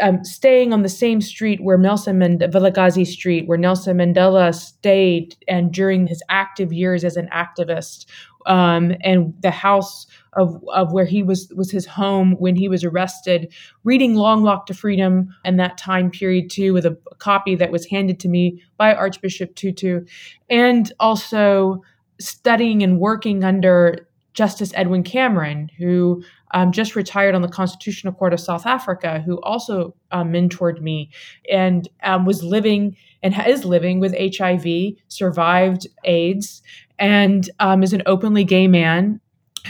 um, 0.00 0.24
staying 0.24 0.72
on 0.72 0.82
the 0.82 0.88
same 0.88 1.20
street 1.20 1.60
where 1.62 1.76
Nelson 1.76 2.18
Mandela, 2.20 2.50
Vilakazi 2.50 3.06
Street, 3.06 3.48
where 3.48 3.58
Nelson 3.58 3.98
Mandela 3.98 4.54
stayed, 4.54 5.36
and 5.48 5.72
during 5.72 6.06
his 6.06 6.22
active 6.28 6.72
years 6.72 7.04
as 7.04 7.16
an 7.16 7.28
activist, 7.34 8.06
um, 8.46 8.94
and 9.02 9.34
the 9.42 9.50
house 9.50 10.06
of, 10.34 10.62
of 10.72 10.92
where 10.92 11.04
he 11.04 11.22
was 11.22 11.52
was 11.56 11.70
his 11.70 11.86
home 11.86 12.36
when 12.38 12.56
he 12.56 12.68
was 12.68 12.84
arrested, 12.84 13.52
reading 13.84 14.14
Long 14.14 14.42
Walk 14.42 14.66
to 14.66 14.74
Freedom 14.74 15.34
and 15.44 15.58
that 15.58 15.78
time 15.78 16.10
period 16.10 16.50
too, 16.50 16.72
with 16.72 16.86
a, 16.86 16.96
a 17.10 17.14
copy 17.16 17.54
that 17.56 17.72
was 17.72 17.86
handed 17.86 18.20
to 18.20 18.28
me 18.28 18.62
by 18.76 18.94
Archbishop 18.94 19.54
Tutu, 19.54 20.04
and 20.48 20.92
also 21.00 21.82
studying 22.20 22.82
and 22.82 22.98
working 22.98 23.44
under 23.44 24.08
Justice 24.34 24.72
Edwin 24.74 25.02
Cameron, 25.02 25.68
who 25.78 26.22
um, 26.52 26.72
just 26.72 26.94
retired 26.94 27.34
on 27.34 27.42
the 27.42 27.48
Constitutional 27.48 28.12
Court 28.12 28.32
of 28.32 28.40
South 28.40 28.66
Africa, 28.66 29.20
who 29.26 29.40
also 29.40 29.94
um, 30.12 30.32
mentored 30.32 30.80
me 30.80 31.10
and 31.50 31.88
um, 32.04 32.24
was 32.24 32.42
living 32.42 32.96
and 33.22 33.34
is 33.46 33.64
living 33.64 34.00
with 34.00 34.14
HIV, 34.18 34.94
survived 35.08 35.86
AIDS, 36.04 36.62
and 36.98 37.48
um, 37.60 37.82
is 37.82 37.92
an 37.92 38.02
openly 38.06 38.44
gay 38.44 38.68
man 38.68 39.20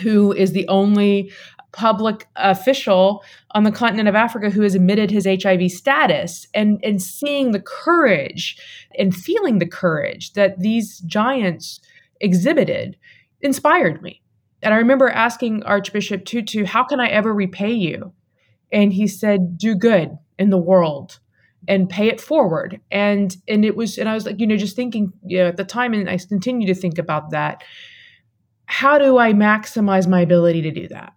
who 0.03 0.33
is 0.33 0.53
the 0.53 0.69
only 0.69 1.33
public 1.73 2.27
official 2.37 3.23
on 3.53 3.63
the 3.63 3.71
continent 3.71 4.09
of 4.09 4.15
Africa 4.15 4.51
who 4.51 4.63
has 4.63 4.75
admitted 4.75 5.11
his 5.11 5.27
HIV 5.27 5.71
status. 5.71 6.47
And 6.55 6.81
and 6.83 7.01
seeing 7.01 7.53
the 7.53 7.61
courage 7.61 8.59
and 8.99 9.15
feeling 9.15 9.59
the 9.59 9.67
courage 9.67 10.33
that 10.33 10.59
these 10.59 10.99
giants 11.01 11.81
exhibited 12.21 12.97
inspired 13.41 14.03
me. 14.03 14.23
And 14.63 14.75
I 14.75 14.79
remember 14.79 15.09
asking 15.09 15.63
Archbishop 15.63 16.25
Tutu, 16.25 16.65
How 16.65 16.85
can 16.85 17.01
I 17.01 17.09
ever 17.09 17.33
repay 17.33 17.73
you? 17.73 18.13
And 18.73 18.93
he 18.93 19.07
said, 19.07 19.57
Do 19.57 19.75
good 19.75 20.19
in 20.39 20.51
the 20.51 20.59
world 20.59 21.21
and 21.69 21.89
pay 21.89 22.09
it 22.09 22.21
forward. 22.21 22.81
And 22.91 23.37
and 23.47 23.65
it 23.65 23.77
was, 23.77 23.99
and 23.99 24.09
I 24.09 24.15
was 24.15 24.27
like, 24.27 24.41
you 24.41 24.47
know, 24.47 24.57
just 24.57 24.75
thinking, 24.75 25.13
you 25.25 25.39
know, 25.39 25.47
at 25.47 25.57
the 25.57 25.65
time, 25.65 25.93
and 25.93 26.11
I 26.11 26.19
continue 26.19 26.67
to 26.67 26.75
think 26.75 26.99
about 26.99 27.31
that. 27.31 27.63
How 28.65 28.99
do 28.99 29.19
I 29.19 29.33
maximize 29.33 30.09
my 30.09 30.21
ability 30.21 30.63
to 30.63 30.71
do 30.71 30.89
that? 30.89 31.13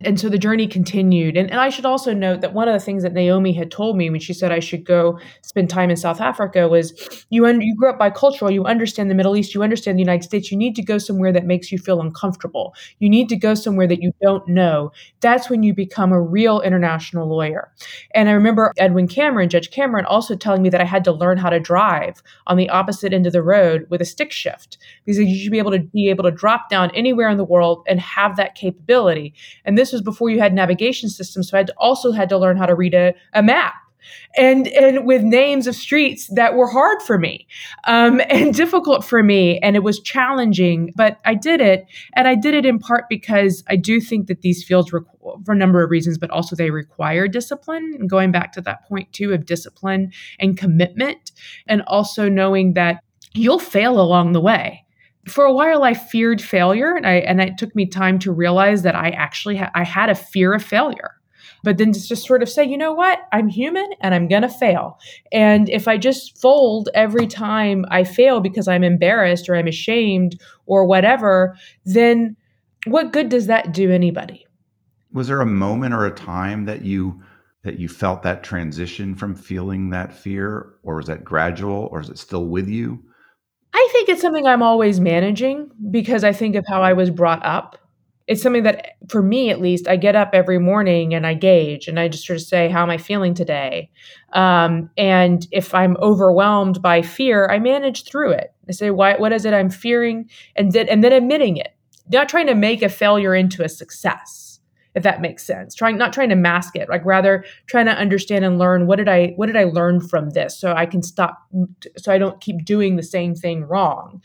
And 0.00 0.18
so 0.18 0.28
the 0.28 0.38
journey 0.38 0.68
continued. 0.68 1.36
And, 1.36 1.50
and 1.50 1.58
I 1.60 1.70
should 1.70 1.84
also 1.84 2.14
note 2.14 2.40
that 2.42 2.54
one 2.54 2.68
of 2.68 2.74
the 2.74 2.84
things 2.84 3.02
that 3.02 3.12
Naomi 3.12 3.52
had 3.52 3.70
told 3.70 3.96
me 3.96 4.08
when 4.10 4.20
she 4.20 4.32
said 4.32 4.52
I 4.52 4.60
should 4.60 4.84
go 4.84 5.18
spend 5.42 5.68
time 5.68 5.90
in 5.90 5.96
South 5.96 6.20
Africa 6.20 6.68
was 6.68 6.92
you, 7.30 7.46
un- 7.46 7.60
you 7.60 7.74
grew 7.76 7.90
up 7.90 7.98
bicultural, 7.98 8.52
you 8.52 8.64
understand 8.64 9.10
the 9.10 9.16
Middle 9.16 9.36
East, 9.36 9.54
you 9.54 9.62
understand 9.62 9.98
the 9.98 10.02
United 10.02 10.22
States. 10.22 10.52
You 10.52 10.56
need 10.56 10.76
to 10.76 10.84
go 10.84 10.98
somewhere 10.98 11.32
that 11.32 11.46
makes 11.46 11.72
you 11.72 11.78
feel 11.78 12.00
uncomfortable. 12.00 12.74
You 13.00 13.10
need 13.10 13.28
to 13.30 13.36
go 13.36 13.54
somewhere 13.54 13.88
that 13.88 14.00
you 14.00 14.12
don't 14.22 14.46
know. 14.46 14.92
That's 15.20 15.50
when 15.50 15.64
you 15.64 15.74
become 15.74 16.12
a 16.12 16.22
real 16.22 16.60
international 16.60 17.28
lawyer. 17.28 17.72
And 18.14 18.28
I 18.28 18.32
remember 18.32 18.72
Edwin 18.78 19.08
Cameron, 19.08 19.48
Judge 19.48 19.70
Cameron, 19.70 20.04
also 20.04 20.36
telling 20.36 20.62
me 20.62 20.68
that 20.70 20.80
I 20.80 20.84
had 20.84 21.02
to 21.04 21.12
learn 21.12 21.38
how 21.38 21.50
to 21.50 21.58
drive 21.58 22.22
on 22.46 22.56
the 22.56 22.70
opposite 22.70 23.12
end 23.12 23.26
of 23.26 23.32
the 23.32 23.42
road 23.42 23.86
with 23.90 24.00
a 24.00 24.04
stick 24.04 24.30
shift 24.30 24.78
because 25.04 25.18
you 25.18 25.36
should 25.36 25.50
be 25.50 25.58
able 25.58 25.72
to 25.72 25.80
be 25.80 26.08
able 26.08 26.24
to 26.24 26.30
drop 26.30 26.70
down 26.70 26.92
anywhere 26.94 27.28
in 27.28 27.36
the 27.36 27.44
world 27.44 27.84
and 27.88 27.98
have 27.98 28.36
that 28.36 28.54
capability. 28.54 29.34
And 29.64 29.76
this 29.76 29.87
this 29.88 30.00
was 30.00 30.02
before 30.02 30.30
you 30.30 30.38
had 30.38 30.52
navigation 30.52 31.08
systems. 31.08 31.48
So 31.50 31.56
I 31.56 31.60
had 31.60 31.70
also 31.78 32.12
had 32.12 32.28
to 32.28 32.38
learn 32.38 32.56
how 32.56 32.66
to 32.66 32.74
read 32.74 32.94
a, 32.94 33.14
a 33.32 33.42
map 33.42 33.74
and 34.36 34.68
and 34.68 35.06
with 35.06 35.22
names 35.22 35.66
of 35.66 35.74
streets 35.74 36.28
that 36.28 36.54
were 36.54 36.68
hard 36.68 37.02
for 37.02 37.18
me 37.18 37.46
um, 37.84 38.20
and 38.30 38.54
difficult 38.54 39.04
for 39.04 39.22
me 39.22 39.58
and 39.58 39.76
it 39.76 39.82
was 39.82 40.00
challenging 40.00 40.92
but 40.96 41.18
i 41.24 41.34
did 41.34 41.60
it 41.60 41.84
and 42.14 42.28
i 42.28 42.34
did 42.34 42.54
it 42.54 42.64
in 42.64 42.78
part 42.78 43.04
because 43.08 43.62
i 43.68 43.76
do 43.76 44.00
think 44.00 44.26
that 44.28 44.42
these 44.42 44.64
fields 44.64 44.92
requ- 44.92 45.44
for 45.44 45.52
a 45.52 45.56
number 45.56 45.82
of 45.82 45.90
reasons 45.90 46.16
but 46.16 46.30
also 46.30 46.54
they 46.56 46.70
require 46.70 47.28
discipline 47.28 47.92
and 47.98 48.08
going 48.08 48.30
back 48.30 48.52
to 48.52 48.60
that 48.60 48.86
point 48.88 49.12
too 49.12 49.32
of 49.32 49.44
discipline 49.44 50.10
and 50.38 50.56
commitment 50.56 51.32
and 51.66 51.82
also 51.82 52.28
knowing 52.28 52.74
that 52.74 53.02
you'll 53.34 53.58
fail 53.58 54.00
along 54.00 54.32
the 54.32 54.40
way 54.40 54.84
for 55.28 55.44
a 55.44 55.52
while 55.52 55.84
I 55.84 55.94
feared 55.94 56.42
failure 56.42 56.94
and 56.94 57.06
I 57.06 57.14
and 57.14 57.40
it 57.40 57.58
took 57.58 57.74
me 57.74 57.86
time 57.86 58.18
to 58.20 58.32
realize 58.32 58.82
that 58.82 58.94
I 58.94 59.10
actually 59.10 59.56
ha- 59.56 59.70
I 59.74 59.84
had 59.84 60.10
a 60.10 60.14
fear 60.14 60.54
of 60.54 60.62
failure. 60.62 61.14
But 61.64 61.78
then 61.78 61.92
just 61.92 62.26
sort 62.26 62.42
of 62.42 62.48
say, 62.48 62.64
you 62.64 62.78
know 62.78 62.92
what? 62.92 63.20
I'm 63.32 63.48
human 63.48 63.88
and 64.00 64.14
I'm 64.14 64.28
going 64.28 64.42
to 64.42 64.48
fail. 64.48 64.98
And 65.32 65.68
if 65.68 65.88
I 65.88 65.98
just 65.98 66.40
fold 66.40 66.88
every 66.94 67.26
time 67.26 67.84
I 67.90 68.04
fail 68.04 68.40
because 68.40 68.68
I'm 68.68 68.84
embarrassed 68.84 69.48
or 69.48 69.56
I'm 69.56 69.66
ashamed 69.66 70.40
or 70.66 70.84
whatever, 70.84 71.56
then 71.84 72.36
what 72.86 73.12
good 73.12 73.28
does 73.28 73.46
that 73.46 73.72
do 73.72 73.90
anybody? 73.90 74.46
Was 75.12 75.26
there 75.26 75.40
a 75.40 75.46
moment 75.46 75.94
or 75.94 76.06
a 76.06 76.14
time 76.14 76.66
that 76.66 76.84
you 76.84 77.22
that 77.64 77.78
you 77.78 77.88
felt 77.88 78.22
that 78.22 78.44
transition 78.44 79.16
from 79.16 79.34
feeling 79.34 79.90
that 79.90 80.12
fear 80.12 80.74
or 80.84 80.96
was 80.96 81.06
that 81.06 81.24
gradual 81.24 81.88
or 81.90 82.00
is 82.00 82.08
it 82.08 82.18
still 82.18 82.46
with 82.46 82.68
you? 82.68 83.02
I 83.78 83.88
think 83.92 84.08
it's 84.08 84.20
something 84.20 84.44
I'm 84.44 84.62
always 84.62 84.98
managing 84.98 85.70
because 85.92 86.24
I 86.24 86.32
think 86.32 86.56
of 86.56 86.64
how 86.66 86.82
I 86.82 86.94
was 86.94 87.10
brought 87.10 87.46
up. 87.46 87.78
It's 88.26 88.42
something 88.42 88.64
that, 88.64 88.96
for 89.08 89.22
me 89.22 89.50
at 89.50 89.60
least, 89.60 89.86
I 89.86 89.96
get 89.96 90.16
up 90.16 90.30
every 90.32 90.58
morning 90.58 91.14
and 91.14 91.24
I 91.24 91.34
gauge 91.34 91.86
and 91.86 91.98
I 92.00 92.08
just 92.08 92.26
sort 92.26 92.38
of 92.40 92.42
say, 92.42 92.68
How 92.68 92.82
am 92.82 92.90
I 92.90 92.98
feeling 92.98 93.34
today? 93.34 93.88
Um, 94.32 94.90
and 94.98 95.46
if 95.52 95.72
I'm 95.74 95.96
overwhelmed 95.98 96.82
by 96.82 97.02
fear, 97.02 97.46
I 97.46 97.60
manage 97.60 98.02
through 98.02 98.32
it. 98.32 98.52
I 98.68 98.72
say, 98.72 98.90
Why, 98.90 99.16
What 99.16 99.32
is 99.32 99.44
it 99.44 99.54
I'm 99.54 99.70
fearing? 99.70 100.28
And 100.56 100.72
then, 100.72 100.88
and 100.88 101.04
then 101.04 101.12
admitting 101.12 101.56
it, 101.56 101.72
not 102.10 102.28
trying 102.28 102.48
to 102.48 102.56
make 102.56 102.82
a 102.82 102.88
failure 102.88 103.34
into 103.34 103.62
a 103.62 103.68
success 103.68 104.47
if 104.94 105.02
that 105.02 105.20
makes 105.20 105.44
sense. 105.44 105.74
Trying 105.74 105.98
not 105.98 106.12
trying 106.12 106.28
to 106.30 106.34
mask 106.34 106.76
it 106.76 106.88
like 106.88 107.04
rather 107.04 107.44
trying 107.66 107.86
to 107.86 107.92
understand 107.92 108.44
and 108.44 108.58
learn 108.58 108.86
what 108.86 108.96
did 108.96 109.08
i 109.08 109.28
what 109.36 109.46
did 109.46 109.56
i 109.56 109.64
learn 109.64 110.00
from 110.00 110.30
this 110.30 110.58
so 110.58 110.72
i 110.72 110.86
can 110.86 111.02
stop 111.02 111.46
so 111.96 112.12
i 112.12 112.18
don't 112.18 112.40
keep 112.40 112.64
doing 112.64 112.96
the 112.96 113.02
same 113.02 113.34
thing 113.34 113.64
wrong. 113.64 114.22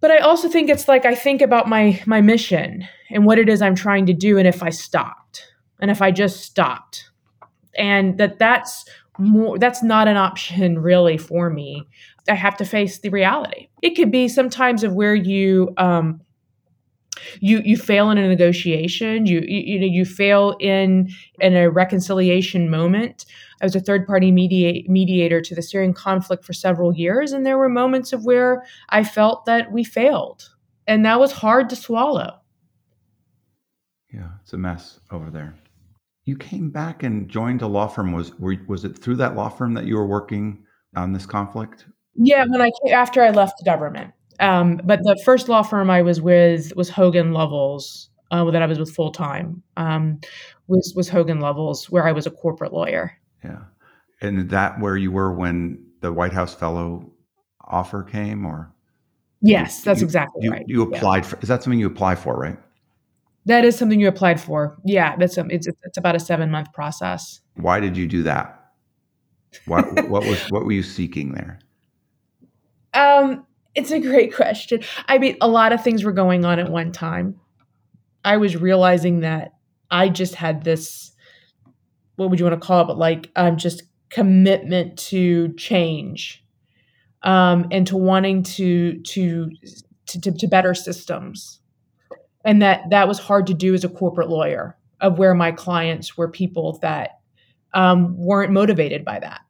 But 0.00 0.10
i 0.10 0.18
also 0.18 0.48
think 0.48 0.68
it's 0.68 0.88
like 0.88 1.04
i 1.04 1.14
think 1.14 1.40
about 1.40 1.68
my 1.68 2.02
my 2.06 2.20
mission 2.20 2.86
and 3.10 3.24
what 3.24 3.38
it 3.38 3.48
is 3.48 3.62
i'm 3.62 3.74
trying 3.74 4.06
to 4.06 4.12
do 4.12 4.38
and 4.38 4.46
if 4.46 4.62
i 4.62 4.70
stopped 4.70 5.52
and 5.80 5.90
if 5.90 6.02
i 6.02 6.10
just 6.10 6.40
stopped. 6.40 7.10
And 7.76 8.18
that 8.18 8.38
that's 8.38 8.84
more 9.18 9.58
that's 9.58 9.82
not 9.82 10.08
an 10.08 10.16
option 10.16 10.78
really 10.78 11.16
for 11.16 11.50
me. 11.50 11.86
I 12.28 12.34
have 12.34 12.56
to 12.58 12.64
face 12.64 13.00
the 13.00 13.10
reality. 13.10 13.68
It 13.82 13.90
could 13.90 14.10
be 14.10 14.28
sometimes 14.28 14.82
of 14.82 14.94
where 14.94 15.14
you 15.14 15.72
um, 15.76 16.20
you 17.40 17.60
you 17.64 17.76
fail 17.76 18.10
in 18.10 18.18
a 18.18 18.28
negotiation 18.28 19.26
you, 19.26 19.40
you 19.46 19.74
you 19.74 19.80
know 19.80 19.86
you 19.86 20.04
fail 20.04 20.56
in 20.60 21.08
in 21.40 21.56
a 21.56 21.70
reconciliation 21.70 22.70
moment. 22.70 23.24
I 23.60 23.64
was 23.64 23.76
a 23.76 23.80
third 23.80 24.06
party 24.06 24.30
mediate, 24.30 24.90
mediator 24.90 25.40
to 25.40 25.54
the 25.54 25.62
syrian 25.62 25.94
conflict 25.94 26.44
for 26.44 26.52
several 26.52 26.94
years 26.94 27.32
and 27.32 27.46
there 27.46 27.58
were 27.58 27.68
moments 27.68 28.12
of 28.12 28.24
where 28.24 28.64
i 28.90 29.04
felt 29.04 29.46
that 29.46 29.72
we 29.72 29.84
failed 29.84 30.50
and 30.86 31.04
that 31.06 31.18
was 31.20 31.32
hard 31.32 31.70
to 31.70 31.76
swallow. 31.76 32.40
Yeah 34.12 34.30
it's 34.42 34.52
a 34.52 34.58
mess 34.58 35.00
over 35.10 35.30
there. 35.30 35.54
You 36.24 36.36
came 36.36 36.70
back 36.70 37.02
and 37.02 37.28
joined 37.28 37.60
a 37.62 37.66
law 37.66 37.86
firm. 37.86 38.12
Was 38.12 38.34
were, 38.38 38.56
was 38.66 38.84
it 38.84 38.98
through 38.98 39.16
that 39.16 39.36
law 39.36 39.48
firm 39.48 39.74
that 39.74 39.84
you 39.84 39.96
were 39.96 40.06
working 40.06 40.64
on 40.96 41.12
this 41.12 41.26
conflict? 41.26 41.86
Yeah 42.16 42.44
when 42.48 42.62
i 42.62 42.70
after 42.92 43.22
i 43.22 43.30
left 43.30 43.58
the 43.58 43.64
government 43.64 44.12
um, 44.40 44.80
but 44.84 45.00
the 45.02 45.20
first 45.24 45.48
law 45.48 45.62
firm 45.62 45.90
I 45.90 46.02
was 46.02 46.20
with 46.20 46.74
was 46.76 46.88
Hogan 46.88 47.32
Lovells, 47.32 48.08
uh, 48.30 48.50
that 48.50 48.62
I 48.62 48.66
was 48.66 48.78
with 48.78 48.94
full 48.94 49.10
time. 49.10 49.62
Um, 49.76 50.20
was 50.66 50.92
was 50.96 51.08
Hogan 51.08 51.40
Lovells, 51.40 51.90
where 51.90 52.06
I 52.06 52.12
was 52.12 52.26
a 52.26 52.30
corporate 52.30 52.72
lawyer. 52.72 53.12
Yeah, 53.44 53.60
and 54.20 54.48
that 54.50 54.80
where 54.80 54.96
you 54.96 55.12
were 55.12 55.32
when 55.32 55.84
the 56.00 56.12
White 56.12 56.32
House 56.32 56.54
Fellow 56.54 57.10
offer 57.66 58.02
came, 58.02 58.44
or 58.44 58.72
yes, 59.40 59.82
that's 59.82 60.00
you, 60.00 60.06
exactly 60.06 60.44
you, 60.44 60.50
right. 60.50 60.64
You 60.66 60.82
applied 60.82 61.24
yeah. 61.24 61.30
for? 61.30 61.38
Is 61.40 61.48
that 61.48 61.62
something 61.62 61.78
you 61.78 61.86
apply 61.86 62.14
for? 62.16 62.36
Right. 62.36 62.58
That 63.46 63.64
is 63.64 63.76
something 63.76 64.00
you 64.00 64.08
applied 64.08 64.40
for. 64.40 64.78
Yeah, 64.84 65.16
that's 65.16 65.36
um, 65.36 65.50
it's 65.50 65.68
it's 65.84 65.98
about 65.98 66.16
a 66.16 66.20
seven 66.20 66.50
month 66.50 66.72
process. 66.72 67.40
Why 67.56 67.78
did 67.78 67.96
you 67.96 68.06
do 68.06 68.22
that? 68.22 68.72
What 69.66 70.08
what 70.08 70.24
was 70.24 70.40
what 70.50 70.64
were 70.64 70.72
you 70.72 70.82
seeking 70.82 71.32
there? 71.32 71.60
Um, 72.94 73.46
it's 73.74 73.90
a 73.90 74.00
great 74.00 74.34
question. 74.34 74.82
I 75.08 75.18
mean, 75.18 75.36
a 75.40 75.48
lot 75.48 75.72
of 75.72 75.82
things 75.82 76.04
were 76.04 76.12
going 76.12 76.44
on 76.44 76.58
at 76.58 76.70
one 76.70 76.92
time. 76.92 77.40
I 78.24 78.36
was 78.36 78.56
realizing 78.56 79.20
that 79.20 79.52
I 79.90 80.08
just 80.08 80.34
had 80.34 80.64
this, 80.64 81.12
what 82.16 82.30
would 82.30 82.38
you 82.38 82.46
want 82.46 82.60
to 82.60 82.66
call 82.66 82.82
it, 82.82 82.86
but 82.86 82.98
like 82.98 83.30
um, 83.36 83.56
just 83.56 83.82
commitment 84.10 84.98
to 84.98 85.52
change 85.54 86.44
um, 87.22 87.66
and 87.70 87.86
to 87.86 87.96
wanting 87.96 88.42
to, 88.42 89.00
to 89.00 89.50
to, 90.06 90.20
to 90.20 90.32
to 90.32 90.46
better 90.46 90.74
systems, 90.74 91.60
and 92.44 92.60
that 92.60 92.90
that 92.90 93.08
was 93.08 93.18
hard 93.18 93.46
to 93.46 93.54
do 93.54 93.72
as 93.74 93.84
a 93.84 93.88
corporate 93.88 94.28
lawyer. 94.28 94.76
Of 95.00 95.18
where 95.18 95.34
my 95.34 95.52
clients 95.52 96.16
were 96.16 96.30
people 96.30 96.78
that 96.80 97.18
um, 97.74 98.16
weren't 98.16 98.52
motivated 98.52 99.04
by 99.04 99.18
that. 99.18 99.40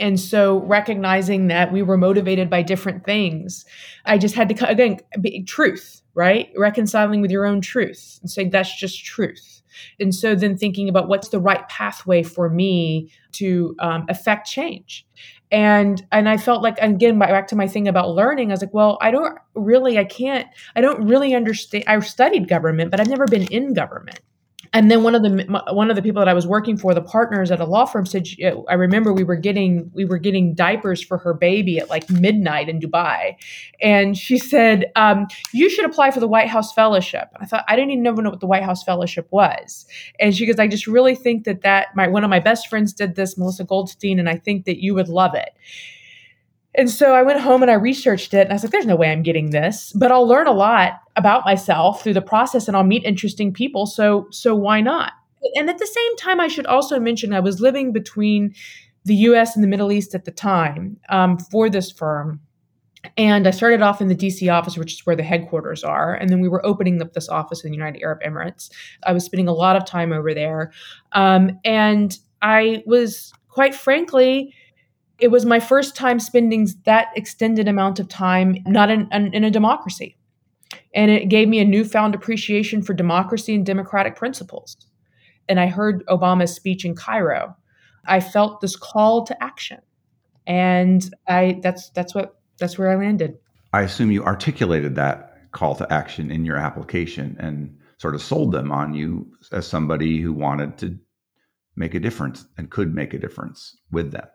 And 0.00 0.18
so 0.18 0.60
recognizing 0.60 1.48
that 1.48 1.72
we 1.72 1.82
were 1.82 1.96
motivated 1.96 2.50
by 2.50 2.62
different 2.62 3.04
things, 3.04 3.64
I 4.04 4.18
just 4.18 4.34
had 4.34 4.48
to, 4.48 4.68
again, 4.68 4.98
be 5.20 5.42
truth, 5.44 6.02
right? 6.14 6.50
Reconciling 6.56 7.20
with 7.20 7.30
your 7.30 7.46
own 7.46 7.60
truth 7.60 8.18
and 8.22 8.30
saying 8.30 8.50
that's 8.50 8.74
just 8.78 9.04
truth. 9.04 9.62
And 10.00 10.14
so 10.14 10.34
then 10.34 10.56
thinking 10.56 10.88
about 10.88 11.08
what's 11.08 11.28
the 11.28 11.40
right 11.40 11.66
pathway 11.68 12.22
for 12.22 12.48
me 12.48 13.10
to 13.32 13.76
um, 13.78 14.06
affect 14.08 14.48
change. 14.48 15.06
And 15.50 16.04
and 16.12 16.28
I 16.28 16.36
felt 16.36 16.62
like 16.62 16.76
again 16.78 17.18
back 17.18 17.48
to 17.48 17.56
my 17.56 17.66
thing 17.66 17.88
about 17.88 18.10
learning. 18.10 18.50
I 18.50 18.54
was 18.54 18.60
like, 18.60 18.74
well, 18.74 18.98
I 19.00 19.10
don't 19.10 19.38
really, 19.54 19.98
I 19.98 20.04
can't, 20.04 20.46
I 20.76 20.82
don't 20.82 21.06
really 21.06 21.34
understand. 21.34 21.84
I 21.86 21.98
studied 22.00 22.48
government, 22.48 22.90
but 22.90 23.00
I've 23.00 23.08
never 23.08 23.26
been 23.26 23.44
in 23.44 23.72
government 23.72 24.20
and 24.72 24.90
then 24.90 25.02
one 25.02 25.14
of 25.14 25.22
the 25.22 25.62
one 25.70 25.90
of 25.90 25.96
the 25.96 26.02
people 26.02 26.20
that 26.20 26.28
I 26.28 26.34
was 26.34 26.46
working 26.46 26.76
for, 26.76 26.94
the 26.94 27.02
partners 27.02 27.50
at 27.50 27.60
a 27.60 27.64
law 27.64 27.84
firm, 27.84 28.06
said, 28.06 28.26
"I 28.68 28.74
remember 28.74 29.12
we 29.12 29.24
were 29.24 29.36
getting 29.36 29.90
we 29.94 30.04
were 30.04 30.18
getting 30.18 30.54
diapers 30.54 31.02
for 31.02 31.18
her 31.18 31.34
baby 31.34 31.78
at 31.78 31.88
like 31.88 32.08
midnight 32.10 32.68
in 32.68 32.80
Dubai," 32.80 33.36
and 33.80 34.16
she 34.16 34.38
said, 34.38 34.90
um, 34.96 35.26
"You 35.52 35.70
should 35.70 35.84
apply 35.84 36.10
for 36.10 36.20
the 36.20 36.28
White 36.28 36.48
House 36.48 36.72
Fellowship." 36.72 37.28
I 37.40 37.46
thought 37.46 37.64
I 37.68 37.76
didn't 37.76 37.92
even 37.92 38.02
know 38.02 38.30
what 38.30 38.40
the 38.40 38.46
White 38.46 38.62
House 38.62 38.82
Fellowship 38.82 39.28
was, 39.30 39.86
and 40.20 40.36
she 40.36 40.46
goes, 40.46 40.58
"I 40.58 40.66
just 40.66 40.86
really 40.86 41.14
think 41.14 41.44
that 41.44 41.62
that 41.62 41.88
my 41.94 42.08
one 42.08 42.24
of 42.24 42.30
my 42.30 42.40
best 42.40 42.68
friends 42.68 42.92
did 42.92 43.14
this, 43.14 43.38
Melissa 43.38 43.64
Goldstein, 43.64 44.18
and 44.18 44.28
I 44.28 44.36
think 44.36 44.64
that 44.66 44.82
you 44.82 44.94
would 44.94 45.08
love 45.08 45.34
it." 45.34 45.50
And 46.74 46.90
so 46.90 47.14
I 47.14 47.22
went 47.22 47.40
home 47.40 47.62
and 47.62 47.70
I 47.70 47.74
researched 47.74 48.34
it 48.34 48.42
and 48.42 48.50
I 48.50 48.54
was 48.54 48.62
like, 48.62 48.72
there's 48.72 48.86
no 48.86 48.96
way 48.96 49.10
I'm 49.10 49.22
getting 49.22 49.50
this, 49.50 49.92
but 49.94 50.12
I'll 50.12 50.28
learn 50.28 50.46
a 50.46 50.52
lot 50.52 51.00
about 51.16 51.44
myself 51.44 52.02
through 52.02 52.14
the 52.14 52.22
process 52.22 52.68
and 52.68 52.76
I'll 52.76 52.84
meet 52.84 53.04
interesting 53.04 53.52
people. 53.52 53.86
So, 53.86 54.28
so 54.30 54.54
why 54.54 54.80
not? 54.80 55.12
And 55.54 55.70
at 55.70 55.78
the 55.78 55.86
same 55.86 56.16
time, 56.16 56.40
I 56.40 56.48
should 56.48 56.66
also 56.66 57.00
mention 57.00 57.32
I 57.32 57.40
was 57.40 57.60
living 57.60 57.92
between 57.92 58.54
the 59.04 59.14
US 59.14 59.54
and 59.54 59.64
the 59.64 59.68
Middle 59.68 59.90
East 59.90 60.14
at 60.14 60.24
the 60.24 60.30
time 60.30 60.98
um, 61.08 61.38
for 61.38 61.70
this 61.70 61.90
firm. 61.90 62.40
And 63.16 63.46
I 63.46 63.52
started 63.52 63.80
off 63.80 64.00
in 64.00 64.08
the 64.08 64.14
DC 64.14 64.52
office, 64.52 64.76
which 64.76 64.92
is 64.92 65.06
where 65.06 65.16
the 65.16 65.22
headquarters 65.22 65.84
are. 65.84 66.14
And 66.14 66.28
then 66.28 66.40
we 66.40 66.48
were 66.48 66.64
opening 66.66 67.00
up 67.00 67.12
this 67.12 67.28
office 67.28 67.64
in 67.64 67.70
the 67.70 67.76
United 67.76 68.02
Arab 68.02 68.20
Emirates. 68.22 68.70
I 69.04 69.12
was 69.12 69.24
spending 69.24 69.48
a 69.48 69.52
lot 69.52 69.76
of 69.76 69.84
time 69.84 70.12
over 70.12 70.34
there. 70.34 70.72
Um, 71.12 71.58
and 71.64 72.18
I 72.42 72.82
was, 72.86 73.32
quite 73.48 73.74
frankly, 73.74 74.52
it 75.18 75.28
was 75.28 75.44
my 75.44 75.58
first 75.60 75.96
time 75.96 76.20
spending 76.20 76.68
that 76.84 77.08
extended 77.16 77.68
amount 77.68 77.98
of 77.98 78.08
time 78.08 78.56
not 78.66 78.90
in, 78.90 79.08
in, 79.12 79.44
a 79.44 79.50
democracy. 79.50 80.16
And 80.94 81.10
it 81.10 81.28
gave 81.28 81.48
me 81.48 81.58
a 81.58 81.64
newfound 81.64 82.14
appreciation 82.14 82.82
for 82.82 82.94
democracy 82.94 83.54
and 83.54 83.66
democratic 83.66 84.16
principles. 84.16 84.76
And 85.48 85.58
I 85.58 85.66
heard 85.66 86.06
Obama's 86.06 86.54
speech 86.54 86.84
in 86.84 86.94
Cairo. 86.94 87.56
I 88.06 88.20
felt 88.20 88.60
this 88.60 88.76
call 88.76 89.24
to 89.26 89.42
action. 89.42 89.80
And 90.46 91.14
I 91.26 91.60
that's 91.62 91.90
that's 91.90 92.14
what 92.14 92.40
that's 92.58 92.78
where 92.78 92.90
I 92.90 92.96
landed. 92.96 93.38
I 93.72 93.82
assume 93.82 94.10
you 94.10 94.24
articulated 94.24 94.94
that 94.94 95.50
call 95.52 95.74
to 95.76 95.92
action 95.92 96.30
in 96.30 96.44
your 96.44 96.56
application 96.56 97.36
and 97.38 97.76
sort 97.98 98.14
of 98.14 98.22
sold 98.22 98.52
them 98.52 98.70
on 98.70 98.94
you 98.94 99.26
as 99.52 99.66
somebody 99.66 100.20
who 100.20 100.32
wanted 100.32 100.78
to 100.78 100.98
make 101.76 101.94
a 101.94 102.00
difference 102.00 102.46
and 102.56 102.70
could 102.70 102.94
make 102.94 103.12
a 103.12 103.18
difference 103.18 103.76
with 103.90 104.12
them. 104.12 104.26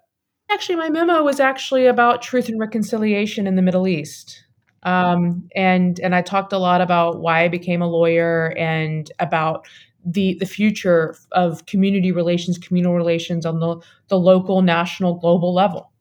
Actually, 0.54 0.76
my 0.76 0.90
memo 0.90 1.24
was 1.24 1.40
actually 1.40 1.88
about 1.88 2.22
truth 2.22 2.48
and 2.48 2.60
reconciliation 2.60 3.48
in 3.48 3.56
the 3.56 3.62
Middle 3.62 3.88
East. 3.88 4.46
Um, 4.84 5.50
and 5.56 6.00
and 6.02 6.14
I 6.14 6.22
talked 6.22 6.54
a 6.54 6.58
lot 6.58 6.82
about 6.82 7.20
why 7.20 7.44
I 7.44 7.48
became 7.48 7.82
a 7.82 7.88
lawyer 7.88 8.54
and 8.58 9.12
about 9.20 9.66
the 10.06 10.36
the 10.40 10.46
future 10.46 11.16
of 11.32 11.66
community 11.66 12.12
relations, 12.12 12.58
communal 12.58 12.94
relations 12.94 13.46
on 13.46 13.60
the 13.60 13.82
the 14.10 14.20
local, 14.20 14.62
national, 14.62 15.16
global 15.16 15.54
level. 15.54 15.92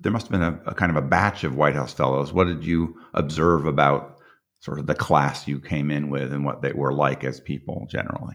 There 0.00 0.12
must 0.12 0.26
have 0.26 0.32
been 0.32 0.42
a, 0.42 0.60
a 0.66 0.74
kind 0.74 0.90
of 0.90 0.96
a 0.96 1.06
batch 1.06 1.44
of 1.44 1.56
White 1.56 1.76
House 1.76 1.94
fellows. 1.94 2.32
What 2.32 2.48
did 2.48 2.64
you 2.64 2.98
observe 3.14 3.66
about 3.66 4.18
sort 4.58 4.78
of 4.78 4.86
the 4.86 4.94
class 4.94 5.46
you 5.46 5.60
came 5.60 5.90
in 5.90 6.10
with 6.10 6.32
and 6.32 6.44
what 6.44 6.62
they 6.62 6.72
were 6.72 6.92
like 6.92 7.24
as 7.24 7.40
people 7.40 7.86
generally? 7.88 8.34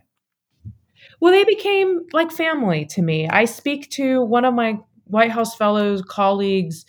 Well, 1.19 1.33
they 1.33 1.43
became 1.43 2.05
like 2.13 2.31
family 2.31 2.85
to 2.87 3.01
me. 3.01 3.27
I 3.27 3.45
speak 3.45 3.89
to 3.91 4.21
one 4.21 4.45
of 4.45 4.53
my 4.53 4.79
White 5.09 5.31
House 5.31 5.55
Fellows 5.55 6.01
colleagues 6.01 6.85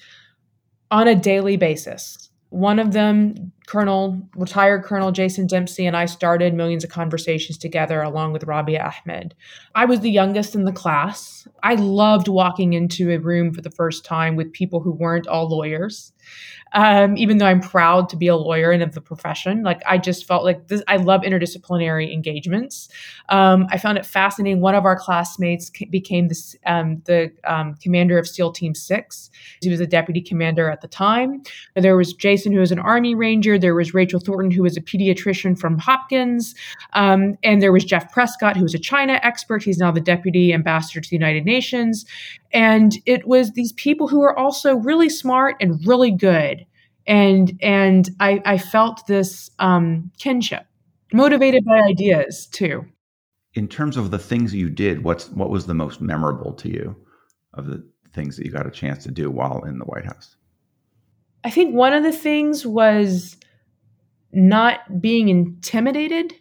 on 0.90 1.09
a 1.09 1.14
daily 1.14 1.57
basis. 1.57 2.31
One 2.50 2.78
of 2.78 2.92
them, 2.92 3.52
Colonel, 3.66 4.22
retired 4.35 4.83
Colonel 4.83 5.12
Jason 5.12 5.46
Dempsey, 5.46 5.85
and 5.85 5.94
I 5.94 6.07
started 6.07 6.54
millions 6.54 6.83
of 6.83 6.88
conversations 6.88 7.59
together 7.59 8.00
along 8.00 8.33
with 8.33 8.44
Rabia 8.44 8.83
Ahmed. 8.83 9.35
I 9.74 9.85
was 9.85 10.00
the 10.00 10.11
youngest 10.11 10.54
in 10.54 10.64
the 10.64 10.72
class. 10.72 11.46
I 11.62 11.74
loved 11.74 12.26
walking 12.26 12.72
into 12.72 13.11
a 13.11 13.18
room 13.18 13.52
for 13.52 13.61
the 13.61 13.70
first 13.70 14.02
time 14.02 14.35
with 14.35 14.50
people 14.54 14.81
who 14.81 14.92
weren't 14.92 15.26
all 15.26 15.46
lawyers 15.46 16.12
um, 16.72 17.16
even 17.16 17.38
though 17.38 17.46
I'm 17.46 17.61
proud 17.61 18.09
to 18.11 18.16
be 18.16 18.26
a 18.26 18.37
lawyer 18.37 18.70
and 18.70 18.83
of 18.83 18.94
the 18.94 19.00
profession. 19.00 19.62
Like 19.62 19.83
I 19.87 19.98
just 19.98 20.26
felt 20.26 20.44
like 20.44 20.68
this, 20.68 20.83
I 20.88 20.96
love 20.96 21.22
interdisciplinary 21.22 22.12
engagements. 22.12 22.88
Um, 23.28 23.66
I 23.70 23.78
found 23.78 23.98
it 23.98 24.07
fascinating. 24.07 24.61
One 24.61 24.74
of 24.74 24.85
our 24.85 24.98
classmates 24.98 25.70
became 25.90 26.28
this, 26.28 26.57
um, 26.66 27.02
the 27.04 27.33
um, 27.44 27.74
commander 27.74 28.18
of 28.18 28.28
SEAL 28.28 28.52
Team 28.52 28.74
Six. 28.74 29.31
He 29.62 29.68
was 29.68 29.81
a 29.81 29.87
deputy 29.87 30.20
commander 30.20 30.70
at 30.70 30.81
the 30.81 30.88
time. 30.88 31.42
There 31.74 31.96
was 31.96 32.12
Jason, 32.12 32.52
who 32.52 32.61
was 32.61 32.72
an 32.72 32.78
Army 32.78 33.14
Ranger. 33.14 33.59
There 33.59 33.74
was 33.74 33.94
Rachel 33.94 34.20
Thornton, 34.20 34.50
who 34.50 34.62
was 34.62 34.76
a 34.76 34.81
pediatrician 34.81 35.59
from 35.59 35.78
Hopkins, 35.78 36.54
um, 36.92 37.37
and 37.42 37.62
there 37.62 37.72
was 37.72 37.85
Jeff 37.85 38.12
Prescott, 38.12 38.57
who 38.57 38.62
was 38.62 38.74
a 38.74 38.78
China 38.78 39.20
expert. 39.22 39.62
He's 39.62 39.78
now 39.78 39.90
the 39.90 40.00
deputy 40.00 40.52
ambassador 40.52 41.00
to 41.00 41.09
the 41.09 41.16
United 41.16 41.44
Nations. 41.44 42.04
And 42.52 42.94
it 43.04 43.26
was 43.26 43.52
these 43.52 43.72
people 43.72 44.08
who 44.08 44.20
were 44.20 44.38
also 44.38 44.74
really 44.76 45.08
smart 45.08 45.56
and 45.61 45.84
really 45.87 46.11
good. 46.11 46.64
And 47.06 47.58
and 47.62 48.08
I, 48.20 48.42
I 48.44 48.58
felt 48.58 49.06
this 49.06 49.50
um, 49.58 50.11
kinship, 50.18 50.66
motivated 51.12 51.64
by 51.64 51.78
ideas 51.80 52.46
too. 52.46 52.84
In 53.54 53.66
terms 53.66 53.96
of 53.96 54.11
the 54.11 54.18
things 54.18 54.54
you 54.54 54.68
did, 54.68 55.04
what's 55.04 55.30
what 55.30 55.50
was 55.50 55.66
the 55.66 55.74
most 55.74 56.00
memorable 56.00 56.52
to 56.54 56.68
you 56.68 56.96
of 57.54 57.66
the 57.66 57.87
things 58.12 58.37
that 58.37 58.44
you 58.44 58.52
got 58.52 58.66
a 58.66 58.70
chance 58.70 59.04
to 59.04 59.11
do 59.11 59.30
while 59.30 59.62
in 59.64 59.78
the 59.78 59.84
White 59.84 60.04
House? 60.04 60.37
I 61.44 61.50
think 61.50 61.74
one 61.74 61.92
of 61.92 62.02
the 62.02 62.12
things 62.12 62.66
was 62.66 63.37
not 64.32 65.00
being 65.00 65.28
intimidated 65.28 66.34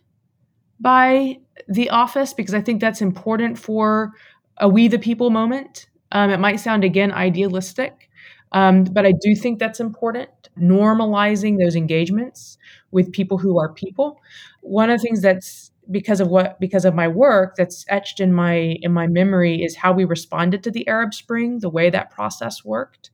by 0.79 1.39
the 1.67 1.89
office 1.89 2.33
because 2.33 2.53
I 2.53 2.61
think 2.61 2.81
that's 2.81 3.01
important 3.01 3.57
for 3.57 4.13
a 4.57 4.67
we 4.67 4.87
the 4.87 4.99
people 4.99 5.29
moment. 5.29 5.87
Um, 6.11 6.29
it 6.29 6.39
might 6.39 6.57
sound 6.57 6.83
again 6.83 7.11
idealistic, 7.11 8.09
um, 8.53 8.83
but 8.85 9.05
I 9.05 9.11
do 9.11 9.35
think 9.35 9.59
that's 9.59 9.79
important. 9.79 10.29
Normalizing 10.59 11.57
those 11.59 11.75
engagements 11.75 12.57
with 12.91 13.11
people 13.11 13.37
who 13.37 13.59
are 13.59 13.73
people. 13.73 14.21
One 14.61 14.89
of 14.89 14.99
the 14.99 15.03
things 15.03 15.21
that's 15.21 15.71
because 15.91 16.19
of 16.19 16.27
what 16.29 16.59
because 16.59 16.85
of 16.85 16.95
my 16.95 17.07
work 17.07 17.55
that's 17.55 17.85
etched 17.89 18.19
in 18.19 18.33
my 18.33 18.77
in 18.81 18.91
my 18.91 19.07
memory 19.07 19.63
is 19.63 19.75
how 19.75 19.93
we 19.93 20.05
responded 20.05 20.63
to 20.63 20.71
the 20.71 20.87
Arab 20.87 21.13
Spring, 21.13 21.59
the 21.59 21.69
way 21.69 21.89
that 21.89 22.11
process 22.11 22.63
worked. 22.65 23.11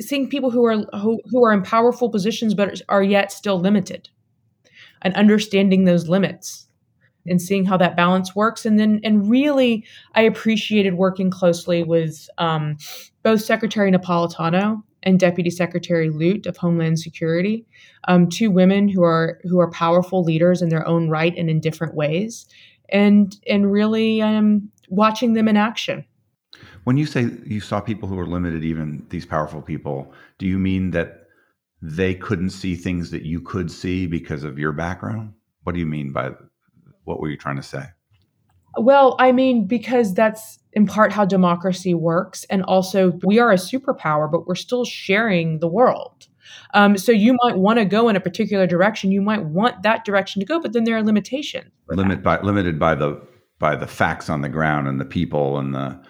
Seeing 0.00 0.28
people 0.28 0.50
who 0.50 0.64
are 0.66 0.78
who, 1.00 1.20
who 1.26 1.44
are 1.44 1.52
in 1.52 1.62
powerful 1.62 2.10
positions 2.10 2.54
but 2.54 2.80
are 2.88 3.02
yet 3.02 3.32
still 3.32 3.58
limited, 3.58 4.08
and 5.02 5.14
understanding 5.14 5.84
those 5.84 6.08
limits 6.08 6.68
and 7.26 7.40
seeing 7.40 7.64
how 7.64 7.76
that 7.76 7.96
balance 7.96 8.34
works. 8.34 8.64
And 8.66 8.78
then, 8.78 9.00
and 9.04 9.28
really, 9.28 9.84
I 10.14 10.22
appreciated 10.22 10.94
working 10.94 11.30
closely 11.30 11.82
with 11.82 12.28
um, 12.38 12.76
both 13.22 13.42
Secretary 13.42 13.90
Napolitano 13.90 14.82
and 15.02 15.18
Deputy 15.18 15.50
Secretary 15.50 16.10
Lute 16.10 16.46
of 16.46 16.56
Homeland 16.56 16.98
Security, 16.98 17.66
um, 18.08 18.28
two 18.28 18.50
women 18.50 18.88
who 18.88 19.02
are 19.02 19.40
who 19.44 19.60
are 19.60 19.70
powerful 19.70 20.22
leaders 20.22 20.62
in 20.62 20.68
their 20.68 20.86
own 20.86 21.08
right 21.08 21.36
and 21.36 21.50
in 21.50 21.60
different 21.60 21.94
ways, 21.94 22.46
and 22.88 23.36
and 23.46 23.72
really 23.72 24.22
um, 24.22 24.70
watching 24.88 25.34
them 25.34 25.48
in 25.48 25.56
action. 25.56 26.04
When 26.84 26.96
you 26.96 27.06
say 27.06 27.28
you 27.44 27.60
saw 27.60 27.80
people 27.80 28.08
who 28.08 28.16
were 28.16 28.26
limited, 28.26 28.64
even 28.64 29.06
these 29.10 29.26
powerful 29.26 29.62
people, 29.62 30.12
do 30.38 30.46
you 30.46 30.58
mean 30.58 30.90
that 30.90 31.26
they 31.80 32.14
couldn't 32.14 32.50
see 32.50 32.74
things 32.76 33.10
that 33.10 33.22
you 33.22 33.40
could 33.40 33.70
see 33.70 34.06
because 34.06 34.44
of 34.44 34.58
your 34.58 34.72
background? 34.72 35.32
What 35.64 35.74
do 35.74 35.80
you 35.80 35.86
mean 35.86 36.12
by 36.12 36.30
what 37.04 37.20
were 37.20 37.30
you 37.30 37.36
trying 37.36 37.56
to 37.56 37.62
say? 37.62 37.84
Well, 38.76 39.16
I 39.18 39.32
mean, 39.32 39.66
because 39.66 40.14
that's 40.14 40.58
in 40.72 40.86
part 40.86 41.12
how 41.12 41.24
democracy 41.24 41.94
works. 41.94 42.44
And 42.44 42.62
also, 42.62 43.18
we 43.24 43.38
are 43.38 43.52
a 43.52 43.56
superpower, 43.56 44.30
but 44.30 44.46
we're 44.46 44.54
still 44.54 44.84
sharing 44.84 45.58
the 45.58 45.68
world. 45.68 46.28
Um, 46.74 46.96
so 46.96 47.12
you 47.12 47.36
might 47.42 47.56
want 47.56 47.78
to 47.78 47.84
go 47.84 48.08
in 48.08 48.16
a 48.16 48.20
particular 48.20 48.66
direction. 48.66 49.12
You 49.12 49.22
might 49.22 49.44
want 49.44 49.82
that 49.82 50.04
direction 50.04 50.40
to 50.40 50.46
go, 50.46 50.60
but 50.60 50.72
then 50.72 50.84
there 50.84 50.96
are 50.96 51.02
limitations. 51.02 51.70
Limit 51.88 52.22
by, 52.22 52.40
limited 52.40 52.78
by 52.78 52.94
the 52.94 53.20
by 53.58 53.76
the 53.76 53.86
facts 53.86 54.28
on 54.28 54.40
the 54.40 54.48
ground 54.48 54.88
and 54.88 55.00
the 55.00 55.04
people 55.04 55.58
and 55.58 55.74
the 55.74 56.02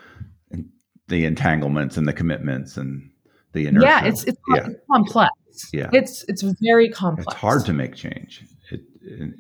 and 0.51 0.71
the 1.09 1.25
entanglements 1.27 1.97
and 1.97 2.09
the 2.09 2.13
commitments 2.13 2.77
and 2.77 3.11
the 3.53 3.67
inertia. 3.67 3.87
Yeah, 3.87 4.05
it's 4.05 4.25
it's, 4.25 4.41
yeah. 4.55 4.69
complex. 4.91 5.33
Yeah, 5.73 5.91
it's 5.93 6.25
it's 6.29 6.43
very 6.63 6.89
complex. 6.89 7.27
It's 7.27 7.41
hard 7.41 7.67
to 7.67 7.73
make 7.73 7.95
change 7.95 8.45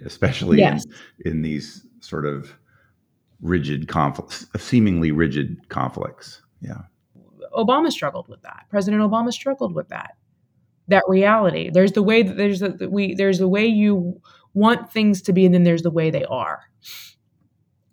especially 0.04 0.58
yes. 0.58 0.84
in, 1.24 1.32
in 1.32 1.42
these 1.42 1.86
sort 2.00 2.26
of 2.26 2.54
rigid 3.40 3.88
conflicts, 3.88 4.46
seemingly 4.56 5.12
rigid 5.12 5.68
conflicts. 5.68 6.42
Yeah. 6.60 6.82
Obama 7.54 7.90
struggled 7.90 8.28
with 8.28 8.42
that. 8.42 8.66
President 8.70 9.02
Obama 9.02 9.32
struggled 9.32 9.74
with 9.74 9.88
that. 9.88 10.16
That 10.88 11.04
reality. 11.06 11.70
There's 11.72 11.92
the 11.92 12.02
way 12.02 12.22
that 12.22 12.36
there's 12.36 12.60
the 12.60 12.88
we 12.90 13.14
there's 13.14 13.38
the 13.38 13.48
way 13.48 13.66
you 13.66 14.20
want 14.54 14.92
things 14.92 15.22
to 15.22 15.32
be, 15.32 15.44
and 15.46 15.54
then 15.54 15.64
there's 15.64 15.82
the 15.82 15.90
way 15.90 16.10
they 16.10 16.24
are. 16.24 16.62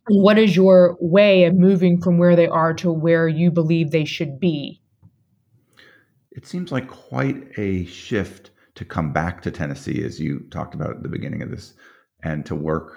And 0.08 0.24
what 0.24 0.40
is 0.40 0.56
your 0.56 0.98
way 1.00 1.44
of 1.44 1.54
moving 1.54 2.02
from 2.02 2.18
where 2.18 2.36
they 2.36 2.48
are 2.48 2.74
to 2.76 2.92
where 2.92 3.28
you 3.28 3.52
believe 3.52 3.92
they 3.92 4.06
should 4.06 4.40
be? 4.40 4.82
It 6.32 6.48
seems 6.48 6.72
like 6.72 6.88
quite 6.88 7.58
a 7.58 7.86
shift 7.86 8.52
to 8.80 8.86
come 8.86 9.12
back 9.12 9.42
to 9.42 9.52
Tennessee, 9.52 10.06
as 10.06 10.22
you 10.22 10.40
talked 10.52 10.74
about 10.74 10.92
at 10.92 11.04
the 11.04 11.10
beginning 11.10 11.42
of 11.42 11.52
this, 11.52 11.74
and 12.24 12.46
to 12.46 12.56
work 12.56 12.94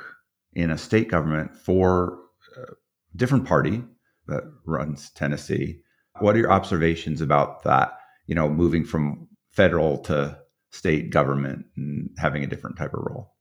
in 0.55 0.71
a 0.71 0.79
state 0.79 1.09
government 1.09 1.57
for 1.57 2.21
a 2.57 2.75
different 3.17 3.45
party 3.47 3.83
that 4.29 4.45
runs 4.65 5.11
Tennessee. 5.11 5.81
What 6.21 6.37
are 6.37 6.39
your 6.39 6.53
observations 6.53 7.21
about 7.21 7.65
that? 7.65 7.99
You 8.29 8.37
know, 8.37 8.49
moving 8.49 8.85
from 8.85 9.27
federal 9.51 9.99
to 10.03 10.39
state 10.71 11.11
government 11.11 11.67
and 11.77 12.11
having 12.17 12.45
a 12.45 12.47
different 12.47 12.79
type 12.79 12.95
of 12.95 13.01
role? 13.03 13.33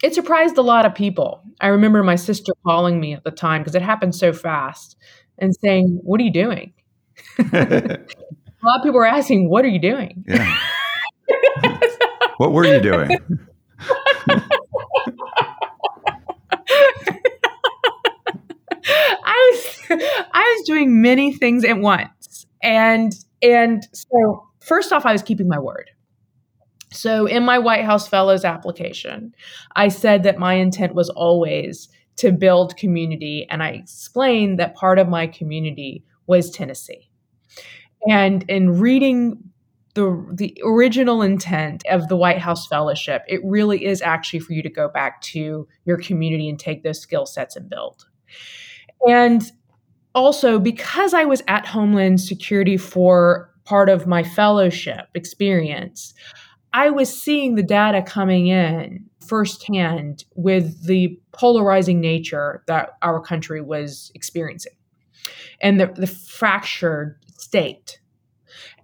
It 0.00 0.14
surprised 0.14 0.56
a 0.58 0.62
lot 0.62 0.86
of 0.86 0.94
people. 0.94 1.42
I 1.60 1.66
remember 1.66 2.04
my 2.04 2.14
sister 2.14 2.52
calling 2.64 3.00
me 3.00 3.14
at 3.14 3.24
the 3.24 3.32
time 3.32 3.62
because 3.62 3.74
it 3.74 3.82
happened 3.82 4.14
so 4.14 4.32
fast 4.32 4.96
and 5.38 5.56
saying, 5.56 5.98
What 6.04 6.20
are 6.20 6.24
you 6.24 6.32
doing? 6.32 6.72
a 7.40 7.98
lot 8.62 8.78
of 8.78 8.82
people 8.84 8.92
were 8.92 9.04
asking, 9.04 9.50
What 9.50 9.64
are 9.64 9.68
you 9.68 9.80
doing? 9.80 10.24
Yeah. 10.28 10.56
what 12.38 12.52
were 12.52 12.64
you 12.64 12.80
doing? 12.80 13.10
I 19.24 19.50
was 19.52 19.80
I 19.90 20.56
was 20.56 20.66
doing 20.66 21.02
many 21.02 21.32
things 21.32 21.64
at 21.64 21.78
once. 21.78 22.46
And 22.62 23.12
and 23.42 23.86
so 23.92 24.46
first 24.60 24.92
off 24.92 25.04
I 25.04 25.12
was 25.12 25.22
keeping 25.22 25.48
my 25.48 25.58
word. 25.58 25.90
So 26.92 27.26
in 27.26 27.44
my 27.44 27.58
White 27.58 27.84
House 27.84 28.08
Fellows 28.08 28.44
application, 28.44 29.34
I 29.76 29.88
said 29.88 30.22
that 30.22 30.38
my 30.38 30.54
intent 30.54 30.94
was 30.94 31.10
always 31.10 31.88
to 32.16 32.32
build 32.32 32.76
community 32.76 33.46
and 33.50 33.62
I 33.62 33.70
explained 33.70 34.58
that 34.58 34.74
part 34.74 34.98
of 34.98 35.08
my 35.08 35.26
community 35.26 36.04
was 36.26 36.50
Tennessee. 36.50 37.10
And 38.08 38.48
in 38.48 38.78
reading 38.78 39.38
the 39.98 40.26
the 40.32 40.62
original 40.64 41.22
intent 41.22 41.82
of 41.90 42.08
the 42.08 42.16
White 42.16 42.38
House 42.38 42.66
Fellowship, 42.66 43.22
it 43.26 43.40
really 43.44 43.84
is 43.84 44.00
actually 44.00 44.38
for 44.38 44.52
you 44.52 44.62
to 44.62 44.70
go 44.70 44.88
back 44.88 45.20
to 45.22 45.66
your 45.84 45.96
community 45.96 46.48
and 46.48 46.58
take 46.58 46.84
those 46.84 47.00
skill 47.00 47.26
sets 47.26 47.56
and 47.56 47.68
build. 47.68 48.06
And 49.06 49.50
also, 50.14 50.58
because 50.58 51.14
I 51.14 51.24
was 51.24 51.42
at 51.48 51.66
Homeland 51.66 52.20
Security 52.20 52.76
for 52.76 53.50
part 53.64 53.88
of 53.88 54.06
my 54.06 54.22
fellowship 54.22 55.08
experience, 55.14 56.14
I 56.72 56.90
was 56.90 57.12
seeing 57.12 57.56
the 57.56 57.62
data 57.62 58.02
coming 58.02 58.46
in 58.46 59.04
firsthand 59.26 60.24
with 60.36 60.86
the 60.86 61.18
polarizing 61.32 62.00
nature 62.00 62.62
that 62.66 62.90
our 63.02 63.20
country 63.20 63.60
was 63.60 64.10
experiencing 64.14 64.72
and 65.60 65.80
the, 65.80 65.86
the 65.86 66.06
fractured 66.06 67.18
state. 67.36 68.00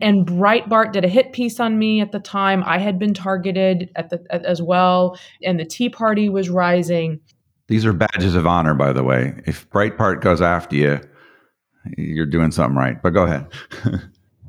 And 0.01 0.27
Breitbart 0.27 0.93
did 0.93 1.05
a 1.05 1.09
hit 1.09 1.33
piece 1.33 1.61
on 1.61 1.79
me 1.79 2.01
at 2.01 2.13
the 2.13 2.21
time. 2.21 2.63
I 2.67 2.79
had 2.79 2.99
been 2.99 3.15
targeted 3.15 3.91
at 3.97 4.11
the 4.11 4.25
at, 4.31 4.45
as 4.45 4.61
well, 4.61 5.19
and 5.43 5.59
the 5.59 5.65
Tea 5.65 5.89
Party 5.89 6.29
was 6.29 6.51
rising. 6.51 7.21
These 7.69 7.87
are 7.87 7.93
badges 7.93 8.35
of 8.35 8.47
honor, 8.47 8.75
by 8.75 8.93
the 8.93 9.03
way. 9.03 9.35
If 9.47 9.69
Breitbart 9.71 10.21
goes 10.21 10.43
after 10.43 10.77
you, 10.77 11.01
you're 11.97 12.27
doing 12.27 12.51
something 12.51 12.77
right. 12.77 13.01
But 13.03 13.11
go 13.11 13.25
ahead. 13.25 13.47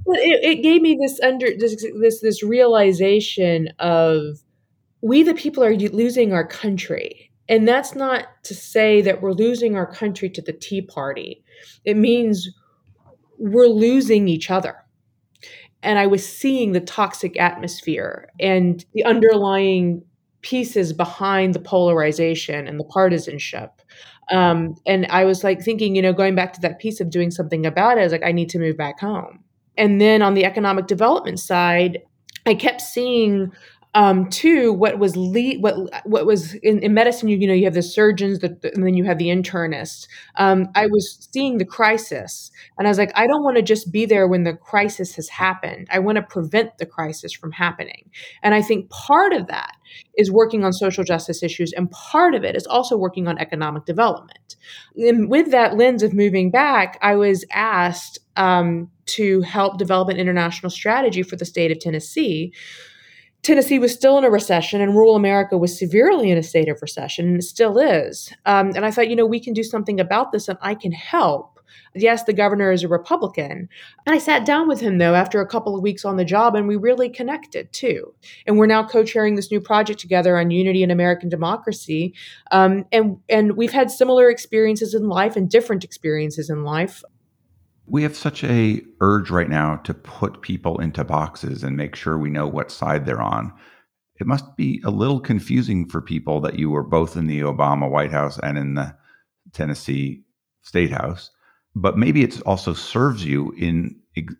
it, 0.07 0.57
it, 0.57 0.63
gave 0.63 0.81
me 0.81 0.97
this 0.99 1.19
under 1.21 1.47
this, 1.57 1.85
this 1.99 2.21
this 2.21 2.43
realization 2.43 3.69
of 3.79 4.41
we 5.01 5.23
the 5.23 5.33
people 5.33 5.63
are 5.63 5.75
losing 5.75 6.33
our 6.33 6.47
country, 6.47 7.31
and 7.47 7.67
that's 7.67 7.95
not 7.95 8.25
to 8.43 8.55
say 8.55 9.01
that 9.01 9.21
we're 9.21 9.33
losing 9.33 9.75
our 9.75 9.85
country 9.85 10.29
to 10.31 10.41
the 10.41 10.53
Tea 10.53 10.81
Party. 10.81 11.43
It 11.83 11.97
means 11.97 12.49
we're 13.37 13.67
losing 13.67 14.27
each 14.27 14.49
other. 14.49 14.84
And 15.85 15.99
I 15.99 16.07
was 16.07 16.27
seeing 16.27 16.73
the 16.73 16.81
toxic 16.81 17.39
atmosphere 17.39 18.29
and 18.39 18.83
the 18.93 19.05
underlying 19.05 20.03
pieces 20.41 20.93
behind 20.93 21.53
the 21.53 21.59
polarization 21.59 22.67
and 22.67 22.79
the 22.79 22.83
partisanship. 22.85 23.81
Um, 24.31 24.75
and 24.85 25.05
I 25.09 25.23
was 25.23 25.43
like 25.43 25.61
thinking, 25.61 25.95
you 25.95 26.01
know, 26.01 26.13
going 26.13 26.35
back 26.35 26.53
to 26.53 26.61
that 26.61 26.79
piece 26.79 26.99
of 26.99 27.09
doing 27.09 27.31
something 27.31 27.65
about 27.65 27.97
it, 27.97 28.01
I 28.01 28.03
was 28.03 28.11
like, 28.11 28.25
I 28.25 28.31
need 28.31 28.49
to 28.49 28.59
move 28.59 28.77
back 28.77 28.99
home. 28.99 29.43
And 29.77 30.01
then 30.01 30.21
on 30.21 30.33
the 30.33 30.45
economic 30.45 30.87
development 30.87 31.39
side, 31.39 32.01
I 32.45 32.55
kept 32.55 32.81
seeing 32.81 33.51
um, 33.95 34.29
two, 34.29 34.73
what 34.73 34.99
was 34.99 35.15
lead, 35.15 35.63
what 35.63 35.75
what 36.05 36.25
was 36.25 36.53
in, 36.55 36.79
in, 36.79 36.93
medicine, 36.93 37.29
you, 37.29 37.37
you 37.37 37.47
know, 37.47 37.53
you 37.53 37.63
have 37.63 37.73
the 37.73 37.81
surgeons, 37.81 38.39
the, 38.39 38.49
and 38.75 38.85
then 38.85 38.93
you 38.93 39.05
have 39.05 39.17
the 39.17 39.27
internists. 39.27 40.05
Um, 40.35 40.67
I 40.75 40.87
was 40.87 41.29
seeing 41.31 41.59
the 41.59 41.65
crisis, 41.65 42.51
and 42.77 42.87
I 42.87 42.91
was 42.91 42.97
like, 42.97 43.13
I 43.15 43.25
don't 43.25 43.41
want 43.41 43.55
to 43.55 43.63
just 43.63 43.93
be 43.93 44.05
there 44.05 44.27
when 44.27 44.43
the 44.43 44.53
crisis 44.53 45.15
has 45.15 45.29
happened. 45.29 45.87
I 45.89 45.99
want 45.99 46.17
to 46.17 46.23
prevent 46.23 46.77
the 46.77 46.85
crisis 46.85 47.31
from 47.31 47.53
happening. 47.53 48.11
And 48.43 48.53
I 48.53 48.61
think 48.61 48.89
part 48.89 49.31
of 49.31 49.47
that 49.47 49.71
is 50.17 50.29
working 50.29 50.65
on 50.65 50.73
social 50.73 51.05
justice 51.05 51.41
issues, 51.41 51.71
and 51.71 51.89
part 51.89 52.35
of 52.35 52.43
it 52.43 52.57
is 52.57 52.67
also 52.67 52.97
working 52.97 53.29
on 53.29 53.37
economic 53.37 53.85
development. 53.85 54.57
And 54.97 55.29
with 55.29 55.51
that 55.51 55.77
lens 55.77 56.03
of 56.03 56.13
moving 56.13 56.51
back, 56.51 56.99
I 57.01 57.15
was 57.15 57.45
asked 57.53 58.19
um, 58.35 58.91
to 59.05 59.39
help 59.43 59.77
develop 59.77 60.09
an 60.09 60.17
international 60.17 60.69
strategy 60.69 61.23
for 61.23 61.37
the 61.37 61.45
state 61.45 61.71
of 61.71 61.79
Tennessee 61.79 62.51
Tennessee 63.45 63.77
was 63.77 63.93
still 63.93 64.17
in 64.17 64.23
a 64.23 64.29
recession 64.31 64.81
and 64.81 64.95
rural 64.95 65.15
America 65.15 65.55
was 65.55 65.77
severely 65.77 66.31
in 66.31 66.37
a 66.37 66.41
state 66.41 66.67
of 66.67 66.81
recession, 66.81 67.27
and 67.27 67.37
it 67.37 67.43
still 67.43 67.77
is. 67.77 68.33
Um, 68.47 68.71
and 68.75 68.83
I 68.83 68.89
thought, 68.89 69.07
you 69.07 69.15
know, 69.15 69.27
we 69.27 69.39
can 69.39 69.53
do 69.53 69.61
something 69.61 69.99
about 69.99 70.31
this 70.31 70.47
and 70.47 70.57
I 70.63 70.73
can 70.73 70.91
help. 70.91 71.59
Yes, 71.93 72.23
the 72.23 72.33
governor 72.33 72.71
is 72.71 72.83
a 72.83 72.87
Republican. 72.87 73.69
And 74.07 74.15
I 74.15 74.17
sat 74.17 74.47
down 74.47 74.67
with 74.67 74.79
him, 74.79 74.97
though, 74.97 75.13
after 75.13 75.41
a 75.41 75.47
couple 75.47 75.75
of 75.75 75.83
weeks 75.83 76.03
on 76.05 76.17
the 76.17 76.25
job, 76.25 76.55
and 76.55 76.67
we 76.67 76.75
really 76.75 77.07
connected 77.07 77.71
too. 77.71 78.15
And 78.47 78.57
we're 78.57 78.65
now 78.65 78.83
co 78.83 79.03
chairing 79.03 79.35
this 79.35 79.51
new 79.51 79.61
project 79.61 79.99
together 79.99 80.39
on 80.39 80.49
unity 80.49 80.81
and 80.81 80.91
American 80.91 81.29
democracy. 81.29 82.15
Um, 82.49 82.85
and, 82.91 83.17
and 83.29 83.55
we've 83.55 83.71
had 83.71 83.91
similar 83.91 84.27
experiences 84.27 84.95
in 84.95 85.07
life 85.07 85.35
and 85.35 85.47
different 85.47 85.83
experiences 85.83 86.49
in 86.49 86.63
life. 86.63 87.03
We 87.87 88.03
have 88.03 88.15
such 88.15 88.43
a 88.43 88.81
urge 88.99 89.29
right 89.29 89.49
now 89.49 89.77
to 89.77 89.93
put 89.93 90.41
people 90.41 90.79
into 90.79 91.03
boxes 91.03 91.63
and 91.63 91.77
make 91.77 91.95
sure 91.95 92.17
we 92.17 92.29
know 92.29 92.47
what 92.47 92.71
side 92.71 93.05
they're 93.05 93.21
on. 93.21 93.53
It 94.19 94.27
must 94.27 94.55
be 94.55 94.81
a 94.83 94.89
little 94.89 95.19
confusing 95.19 95.87
for 95.87 96.01
people 96.01 96.39
that 96.41 96.57
you 96.57 96.69
were 96.69 96.83
both 96.83 97.15
in 97.15 97.27
the 97.27 97.41
Obama 97.41 97.89
White 97.89 98.11
House 98.11 98.39
and 98.41 98.57
in 98.57 98.75
the 98.75 98.95
Tennessee 99.53 100.23
State 100.61 100.91
House, 100.91 101.31
but 101.75 101.97
maybe 101.97 102.23
it 102.23 102.41
also 102.41 102.73
serves 102.73 103.25
you 103.25 103.53
in 103.57 103.99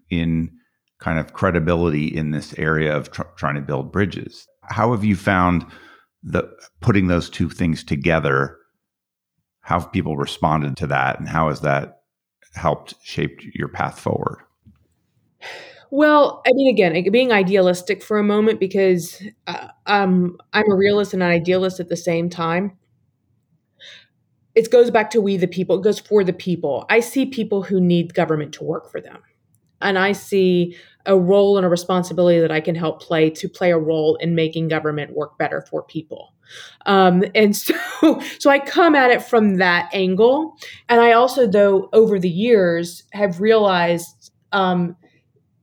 in 0.09 0.51
kind 0.99 1.19
of 1.19 1.33
credibility 1.33 2.07
in 2.07 2.31
this 2.31 2.57
area 2.57 2.95
of 2.95 3.11
tr- 3.11 3.23
trying 3.35 3.55
to 3.55 3.61
build 3.61 3.91
bridges. 3.91 4.47
How 4.63 4.91
have 4.91 5.03
you 5.03 5.15
found 5.15 5.65
the 6.23 6.49
putting 6.79 7.07
those 7.07 7.29
two 7.29 7.49
things 7.49 7.83
together? 7.83 8.57
How 9.59 9.81
have 9.81 9.91
people 9.91 10.15
responded 10.15 10.77
to 10.77 10.87
that, 10.87 11.19
and 11.19 11.27
how 11.27 11.49
has 11.49 11.61
that 11.61 11.94
helped 12.55 12.95
shape 13.03 13.39
your 13.53 13.67
path 13.67 13.99
forward? 13.99 14.39
Well, 15.91 16.41
I 16.45 16.51
mean, 16.53 16.73
again, 16.73 17.09
being 17.11 17.31
idealistic 17.31 18.03
for 18.03 18.17
a 18.17 18.23
moment 18.23 18.59
because 18.59 19.21
uh, 19.47 19.69
um, 19.85 20.37
I'm 20.51 20.69
a 20.69 20.75
realist 20.75 21.13
and 21.13 21.23
an 21.23 21.29
idealist 21.29 21.79
at 21.79 21.89
the 21.89 21.97
same 21.97 22.29
time. 22.29 22.77
It 24.55 24.71
goes 24.71 24.89
back 24.91 25.09
to 25.11 25.21
we 25.21 25.37
the 25.37 25.47
people. 25.47 25.79
It 25.79 25.83
goes 25.83 25.99
for 25.99 26.23
the 26.23 26.33
people. 26.33 26.85
I 26.89 27.01
see 27.01 27.25
people 27.25 27.63
who 27.63 27.79
need 27.79 28.13
government 28.13 28.53
to 28.53 28.63
work 28.63 28.89
for 28.89 29.01
them, 29.01 29.19
and 29.81 29.99
I 29.99 30.13
see 30.13 30.77
a 31.05 31.17
role 31.17 31.57
and 31.57 31.65
a 31.65 31.69
responsibility 31.69 32.39
that 32.39 32.51
I 32.51 32.61
can 32.61 32.75
help 32.75 33.01
play 33.01 33.29
to 33.31 33.49
play 33.49 33.71
a 33.71 33.77
role 33.77 34.15
in 34.15 34.33
making 34.33 34.69
government 34.69 35.13
work 35.13 35.37
better 35.37 35.65
for 35.69 35.83
people. 35.83 36.34
Um, 36.85 37.23
and 37.33 37.55
so, 37.55 37.75
so 38.39 38.49
I 38.49 38.59
come 38.59 38.95
at 38.95 39.11
it 39.11 39.21
from 39.21 39.57
that 39.57 39.89
angle. 39.93 40.55
And 40.89 41.01
I 41.01 41.13
also, 41.13 41.47
though, 41.47 41.89
over 41.93 42.19
the 42.19 42.29
years 42.29 43.03
have 43.13 43.41
realized 43.41 44.31
um, 44.51 44.95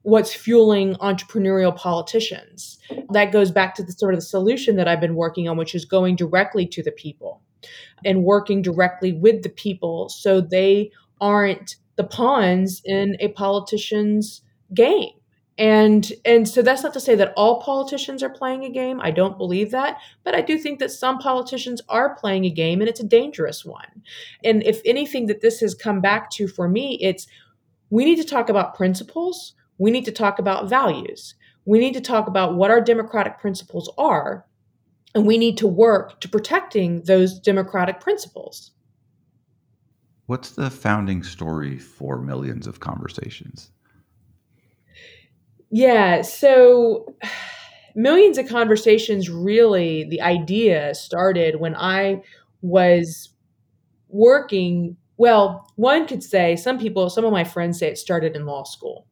what's 0.02 0.34
fueling 0.34 0.94
entrepreneurial 0.96 1.74
politicians. 1.74 2.78
That 3.10 3.32
goes 3.32 3.50
back 3.50 3.74
to 3.76 3.82
the 3.82 3.92
sort 3.92 4.14
of 4.14 4.18
the 4.18 4.26
solution 4.26 4.76
that 4.76 4.88
I've 4.88 5.00
been 5.00 5.14
working 5.14 5.48
on, 5.48 5.56
which 5.56 5.74
is 5.74 5.84
going 5.84 6.16
directly 6.16 6.66
to 6.66 6.82
the 6.82 6.92
people 6.92 7.40
and 8.04 8.24
working 8.24 8.62
directly 8.62 9.12
with 9.12 9.42
the 9.42 9.48
people 9.48 10.08
so 10.08 10.40
they 10.40 10.90
aren't 11.20 11.76
the 11.96 12.04
pawns 12.04 12.82
in 12.84 13.16
a 13.20 13.28
politician's 13.28 14.42
game 14.74 15.12
and 15.58 16.10
and 16.24 16.48
so 16.48 16.62
that's 16.62 16.82
not 16.82 16.94
to 16.94 17.00
say 17.00 17.14
that 17.14 17.34
all 17.36 17.60
politicians 17.60 18.22
are 18.22 18.30
playing 18.30 18.64
a 18.64 18.70
game. 18.70 19.00
I 19.00 19.10
don't 19.10 19.36
believe 19.36 19.70
that. 19.72 19.98
But 20.24 20.34
i 20.34 20.40
do 20.40 20.58
think 20.58 20.78
that 20.78 20.90
some 20.90 21.18
politicians 21.18 21.82
are 21.88 22.16
playing 22.16 22.44
a 22.46 22.50
game 22.50 22.80
and 22.80 22.88
it's 22.88 23.00
a 23.00 23.06
dangerous 23.06 23.64
one. 23.64 24.02
And 24.42 24.62
if 24.62 24.80
anything 24.84 25.26
that 25.26 25.42
this 25.42 25.60
has 25.60 25.74
come 25.74 26.00
back 26.00 26.30
to 26.30 26.48
for 26.48 26.68
me 26.68 26.98
it's 27.00 27.26
we 27.90 28.04
need 28.04 28.16
to 28.16 28.24
talk 28.24 28.48
about 28.48 28.74
principles. 28.74 29.54
We 29.76 29.90
need 29.90 30.06
to 30.06 30.12
talk 30.12 30.38
about 30.38 30.68
values. 30.68 31.34
We 31.66 31.78
need 31.78 31.94
to 31.94 32.00
talk 32.00 32.26
about 32.26 32.54
what 32.54 32.70
our 32.70 32.80
democratic 32.80 33.38
principles 33.38 33.92
are. 33.98 34.46
And 35.14 35.26
we 35.26 35.36
need 35.36 35.58
to 35.58 35.66
work 35.66 36.18
to 36.22 36.28
protecting 36.28 37.02
those 37.02 37.38
democratic 37.38 38.00
principles. 38.00 38.70
What's 40.24 40.52
the 40.52 40.70
founding 40.70 41.22
story 41.22 41.78
for 41.78 42.16
Millions 42.16 42.66
of 42.66 42.80
Conversations? 42.80 43.70
Yeah, 45.72 46.20
so 46.22 47.16
Millions 47.96 48.38
of 48.38 48.48
Conversations 48.48 49.28
really, 49.30 50.04
the 50.04 50.20
idea 50.22 50.94
started 50.94 51.56
when 51.60 51.74
I 51.74 52.22
was 52.62 53.30
working. 54.08 54.96
Well, 55.18 55.66
one 55.76 56.06
could 56.06 56.22
say, 56.22 56.56
some 56.56 56.78
people, 56.78 57.10
some 57.10 57.24
of 57.24 57.32
my 57.32 57.44
friends 57.44 57.78
say 57.80 57.88
it 57.88 57.98
started 57.98 58.36
in 58.36 58.46
law 58.46 58.64
school. 58.64 59.06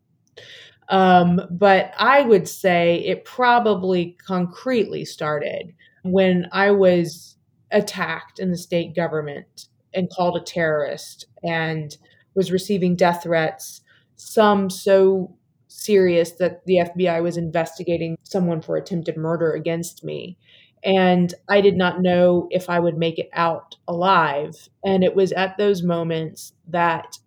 Um, 0.91 1.41
but 1.51 1.93
I 1.99 2.23
would 2.23 2.49
say 2.49 2.97
it 3.07 3.25
probably 3.25 4.17
concretely 4.27 5.05
started 5.05 5.73
when 6.05 6.49
I 6.53 6.73
was 6.73 7.37
attacked 7.73 8.41
in 8.41 8.51
the 8.51 8.59
state 8.59 8.95
government 8.97 9.69
and 9.95 10.11
called 10.11 10.37
a 10.37 10.41
terrorist 10.45 11.27
and 11.45 11.97
was 12.35 12.53
receiving 12.53 12.97
death 12.97 13.25
threats, 13.25 13.83
some 14.17 14.71
so 14.71 15.37
serious 15.81 16.33
that 16.33 16.65
the 16.67 16.77
FBI 16.77 17.23
was 17.23 17.37
investigating 17.37 18.19
someone 18.23 18.61
for 18.61 18.77
attempted 18.77 19.17
murder 19.17 19.53
against 19.53 20.05
me. 20.05 20.37
And 20.85 21.35
I 21.49 21.61
did 21.61 21.77
not 21.77 22.01
know 22.01 22.49
if 22.51 22.71
I 22.71 22.81
would 22.81 22.97
make 22.97 23.19
it 23.19 23.29
out 23.33 23.77
alive. 23.87 24.69
And 24.85 25.05
it 25.05 25.15
was 25.15 25.33
at 25.33 25.59
those 25.59 25.83
moments 25.83 26.53
that 26.69 27.19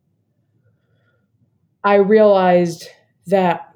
I 1.83 1.95
realized 1.95 2.87
that 3.27 3.73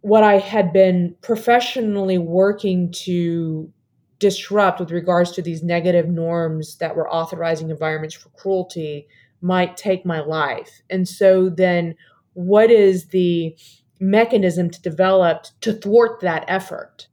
what 0.00 0.22
I 0.22 0.38
had 0.38 0.72
been 0.72 1.16
professionally 1.22 2.18
working 2.18 2.92
to 3.04 3.72
disrupt 4.18 4.80
with 4.80 4.90
regards 4.90 5.32
to 5.32 5.42
these 5.42 5.62
negative 5.62 6.08
norms 6.08 6.76
that 6.76 6.94
were 6.94 7.10
authorizing 7.10 7.70
environments 7.70 8.14
for 8.14 8.28
cruelty 8.30 9.06
might 9.40 9.76
take 9.76 10.04
my 10.04 10.20
life. 10.20 10.82
And 10.90 11.08
so 11.08 11.48
then 11.48 11.94
what 12.34 12.70
is 12.70 13.06
the 13.06 13.56
mechanism 14.00 14.70
to 14.70 14.82
develop 14.82 15.46
to 15.62 15.72
thwart 15.72 16.20
that 16.20 16.44
effort? 16.46 17.08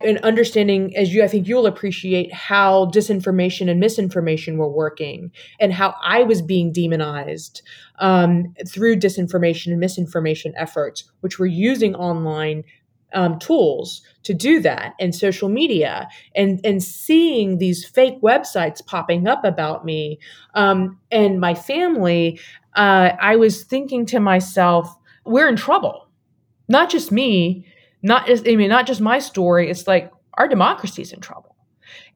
And 0.00 0.18
understanding, 0.18 0.96
as 0.96 1.12
you, 1.12 1.24
I 1.24 1.28
think 1.28 1.48
you'll 1.48 1.66
appreciate 1.66 2.32
how 2.32 2.86
disinformation 2.86 3.68
and 3.68 3.80
misinformation 3.80 4.56
were 4.56 4.70
working 4.70 5.32
and 5.58 5.72
how 5.72 5.96
I 6.04 6.22
was 6.22 6.40
being 6.40 6.70
demonized 6.70 7.62
um, 7.98 8.54
through 8.68 9.00
disinformation 9.00 9.72
and 9.72 9.80
misinformation 9.80 10.54
efforts, 10.56 11.10
which 11.20 11.40
were 11.40 11.46
using 11.46 11.96
online 11.96 12.62
um, 13.14 13.38
tools 13.38 14.02
to 14.24 14.34
do 14.34 14.60
that 14.60 14.94
and 15.00 15.14
social 15.14 15.48
media 15.48 16.08
and 16.34 16.60
and 16.64 16.82
seeing 16.82 17.58
these 17.58 17.84
fake 17.84 18.20
websites 18.22 18.84
popping 18.84 19.26
up 19.26 19.44
about 19.44 19.84
me. 19.84 20.18
Um, 20.54 20.98
and 21.10 21.40
my 21.40 21.54
family 21.54 22.40
uh, 22.74 23.10
i 23.20 23.36
was 23.36 23.64
thinking 23.64 24.06
to 24.06 24.20
myself 24.20 24.94
we're 25.24 25.48
in 25.48 25.56
trouble. 25.56 26.08
Not 26.68 26.90
just 26.90 27.12
me 27.12 27.66
not 28.02 28.26
just 28.26 28.46
i 28.46 28.56
mean 28.56 28.68
not 28.68 28.86
just 28.86 29.00
my 29.00 29.18
story 29.18 29.70
it's 29.70 29.86
like 29.86 30.12
our 30.34 30.48
democracy 30.48 31.02
is 31.02 31.12
in 31.12 31.20
trouble. 31.20 31.56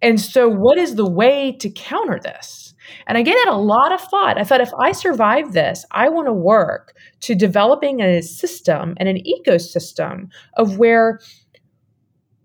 And 0.00 0.20
so 0.20 0.48
what 0.48 0.78
is 0.78 0.96
the 0.96 1.08
way 1.08 1.52
to 1.60 1.70
counter 1.70 2.20
this 2.22 2.71
and 3.06 3.18
I 3.18 3.22
gave 3.22 3.36
it 3.36 3.48
a 3.48 3.56
lot 3.56 3.92
of 3.92 4.00
thought. 4.00 4.38
I 4.38 4.44
thought 4.44 4.60
if 4.60 4.72
I 4.74 4.92
survive 4.92 5.52
this, 5.52 5.84
I 5.90 6.08
want 6.08 6.26
to 6.26 6.32
work 6.32 6.94
to 7.20 7.34
developing 7.34 8.00
a 8.00 8.22
system 8.22 8.94
and 8.98 9.08
an 9.08 9.18
ecosystem 9.24 10.28
of 10.56 10.78
where 10.78 11.20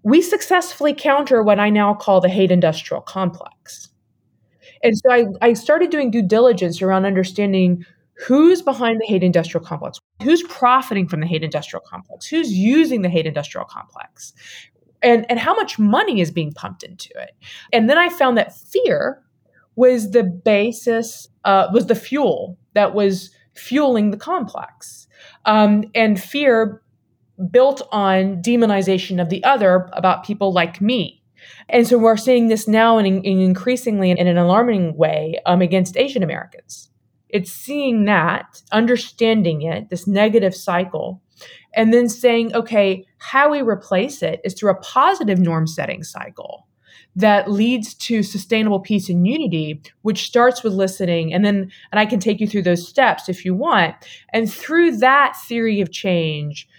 we 0.04 0.22
successfully 0.22 0.94
counter 0.94 1.44
what 1.44 1.60
I 1.60 1.70
now 1.70 1.94
call 1.94 2.22
the 2.22 2.30
hate 2.30 2.52
industrial 2.52 3.02
complex. 3.02 3.90
And 4.84 4.98
so 4.98 5.12
I, 5.12 5.26
I 5.42 5.54
started 5.54 5.90
doing 5.90 6.12
due 6.12 6.22
diligence 6.22 6.82
around 6.82 7.06
understanding 7.06 7.86
who's 8.18 8.62
behind 8.62 9.00
the 9.00 9.06
hate 9.06 9.24
industrial 9.24 9.66
complex, 9.66 10.00
who's 10.24 10.44
profiting 10.44 11.08
from 11.08 11.20
the 11.20 11.28
hate 11.28 11.44
industrial 11.44 11.84
complex, 11.88 12.26
who's 12.26 12.52
using 12.52 13.02
the 13.02 13.10
hate 13.10 13.26
industrial 13.26 13.66
complex, 13.66 14.34
and, 15.02 15.26
and 15.30 15.40
how 15.40 15.54
much 15.54 15.78
money 15.78 16.22
is 16.22 16.32
being 16.32 16.52
pumped 16.54 16.84
into 16.84 17.10
it. 17.16 17.32
And 17.72 17.90
then 17.90 17.98
I 17.98 18.10
found 18.10 18.38
that 18.38 18.56
fear 18.56 19.22
was 19.78 20.12
the 20.12 20.24
basis, 20.24 21.30
uh, 21.46 21.68
was 21.72 21.86
the 21.86 21.96
fuel 21.96 22.58
that 22.74 22.94
was 22.94 23.30
fueling 23.56 24.12
the 24.12 24.18
complex. 24.18 25.08
Um, 25.46 25.86
and 25.96 26.22
fear 26.22 26.82
built 27.52 27.88
on 27.92 28.42
demonization 28.42 29.22
of 29.22 29.30
the 29.30 29.44
other 29.44 29.90
about 29.94 30.26
people 30.26 30.52
like 30.52 30.82
me. 30.82 31.24
And 31.70 31.88
so 31.88 31.98
we're 31.98 32.18
seeing 32.18 32.48
this 32.48 32.68
now 32.68 32.98
in, 32.98 33.06
in 33.06 33.40
increasingly 33.40 34.12
in 34.12 34.28
an 34.28 34.38
alarming 34.38 34.98
way 34.98 35.40
um, 35.46 35.62
against 35.62 35.96
Asian 35.96 36.24
Americans. 36.24 36.90
It's 37.30 37.52
seeing 37.52 38.06
that, 38.06 38.62
understanding 38.72 39.62
it, 39.62 39.90
this 39.90 40.08
negative 40.08 40.56
cycle, 40.56 41.22
and 41.76 41.94
then 41.94 42.10
saying, 42.10 42.56
okay, 42.56 43.06
how 43.20 43.52
we 43.52 43.62
replace 43.62 44.24
it 44.24 44.42
is 44.44 44.56
through 44.56 44.72
a 44.72 44.82
positive 44.82 45.38
norm 45.38 45.68
setting 45.68 46.04
cycle 46.04 46.67
that 47.18 47.50
leads 47.52 47.96
to 47.96 48.22
sustainable 48.22 48.80
peace 48.80 49.10
and 49.10 49.26
unity, 49.28 49.82
which 50.04 50.28
starts 50.28 50.64
with 50.64 50.74
listening. 50.74 51.34
And 51.34 51.44
then, 51.44 51.72
and 51.92 52.00
I 52.00 52.06
can 52.06 52.20
take 52.20 52.40
you 52.40 52.48
through 52.48 52.62
those 52.62 52.88
steps 52.88 53.28
if 53.28 53.44
you 53.44 53.56
want. 53.56 53.96
And 54.34 54.52
through 54.52 54.98
that 54.98 55.36
theory 55.48 55.82
of 55.82 55.92
change, 55.92 56.70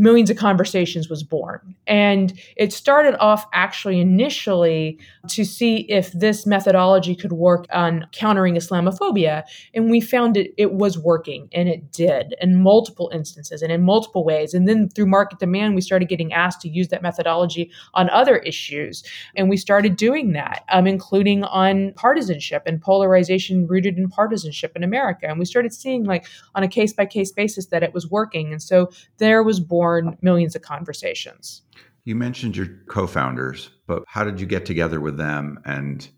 Millions 0.00 0.28
of 0.28 0.36
Conversations 0.36 1.08
was 1.08 1.22
born. 1.22 1.74
And 1.86 2.32
it 2.56 2.72
started 2.72 3.16
off 3.20 3.46
actually 3.52 4.00
initially 4.00 4.98
to 5.28 5.44
see 5.44 5.86
if 5.88 6.10
this 6.12 6.46
methodology 6.46 7.14
could 7.14 7.32
work 7.32 7.66
on 7.72 8.06
countering 8.10 8.56
Islamophobia. 8.56 9.44
And 9.72 9.90
we 9.90 10.00
found 10.00 10.36
it, 10.36 10.52
it 10.58 10.72
was 10.72 10.98
working, 10.98 11.48
and 11.52 11.68
it 11.68 11.92
did 11.92 12.34
in 12.40 12.60
multiple 12.60 13.10
instances 13.14 13.62
and 13.62 13.70
in 13.70 13.82
multiple 13.82 14.24
ways. 14.24 14.52
And 14.52 14.66
then 14.66 14.88
through 14.88 15.06
market 15.06 15.38
demand, 15.38 15.76
we 15.76 15.80
started 15.80 16.08
getting 16.08 16.32
asked 16.32 16.60
to 16.62 16.68
use 16.68 16.88
that 16.88 17.02
methodology 17.02 17.70
on 17.94 18.10
other 18.10 18.38
issues. 18.38 19.04
And 19.36 19.48
we 19.48 19.56
started 19.56 19.96
doing 19.96 20.32
that, 20.32 20.64
um, 20.70 20.88
including 20.88 21.44
on 21.44 21.92
partisanship 21.94 22.64
and 22.66 22.80
polarization 22.80 23.68
rooted 23.68 23.96
in 23.96 24.08
partisanship 24.08 24.72
in 24.74 24.82
America. 24.82 25.26
And 25.28 25.38
we 25.38 25.44
started 25.44 25.72
seeing, 25.72 26.02
like, 26.04 26.26
on 26.56 26.64
a 26.64 26.68
case 26.68 26.92
by 26.92 27.06
case 27.06 27.30
basis, 27.30 27.66
that 27.66 27.84
it 27.84 27.94
was 27.94 28.10
working. 28.10 28.50
And 28.50 28.60
so 28.60 28.90
there 29.18 29.42
was 29.44 29.60
born 29.60 29.83
born 29.84 30.16
millions 30.22 30.56
of 30.56 30.62
conversations. 30.62 31.62
You 32.04 32.14
mentioned 32.16 32.56
your 32.56 32.68
co-founders, 32.88 33.70
but 33.86 34.02
how 34.06 34.24
did 34.24 34.40
you 34.40 34.46
get 34.46 34.64
together 34.64 35.00
with 35.00 35.16
them 35.16 35.60
and 35.64 36.08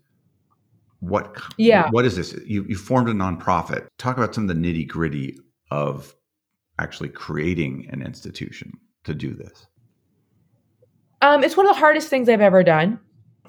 what 0.99 1.37
yeah. 1.57 1.89
what 1.91 2.05
is 2.05 2.15
this? 2.15 2.33
You 2.45 2.65
you 2.67 2.75
formed 2.75 3.09
a 3.09 3.13
nonprofit. 3.13 3.87
Talk 3.97 4.17
about 4.17 4.33
some 4.33 4.49
of 4.49 4.55
the 4.55 4.61
nitty-gritty 4.61 5.37
of 5.69 6.15
actually 6.79 7.09
creating 7.09 7.87
an 7.91 8.01
institution 8.01 8.71
to 9.03 9.13
do 9.13 9.33
this. 9.33 9.67
Um, 11.21 11.43
it's 11.43 11.57
one 11.57 11.67
of 11.67 11.73
the 11.75 11.79
hardest 11.79 12.09
things 12.09 12.29
I've 12.29 12.41
ever 12.41 12.63
done. 12.63 12.99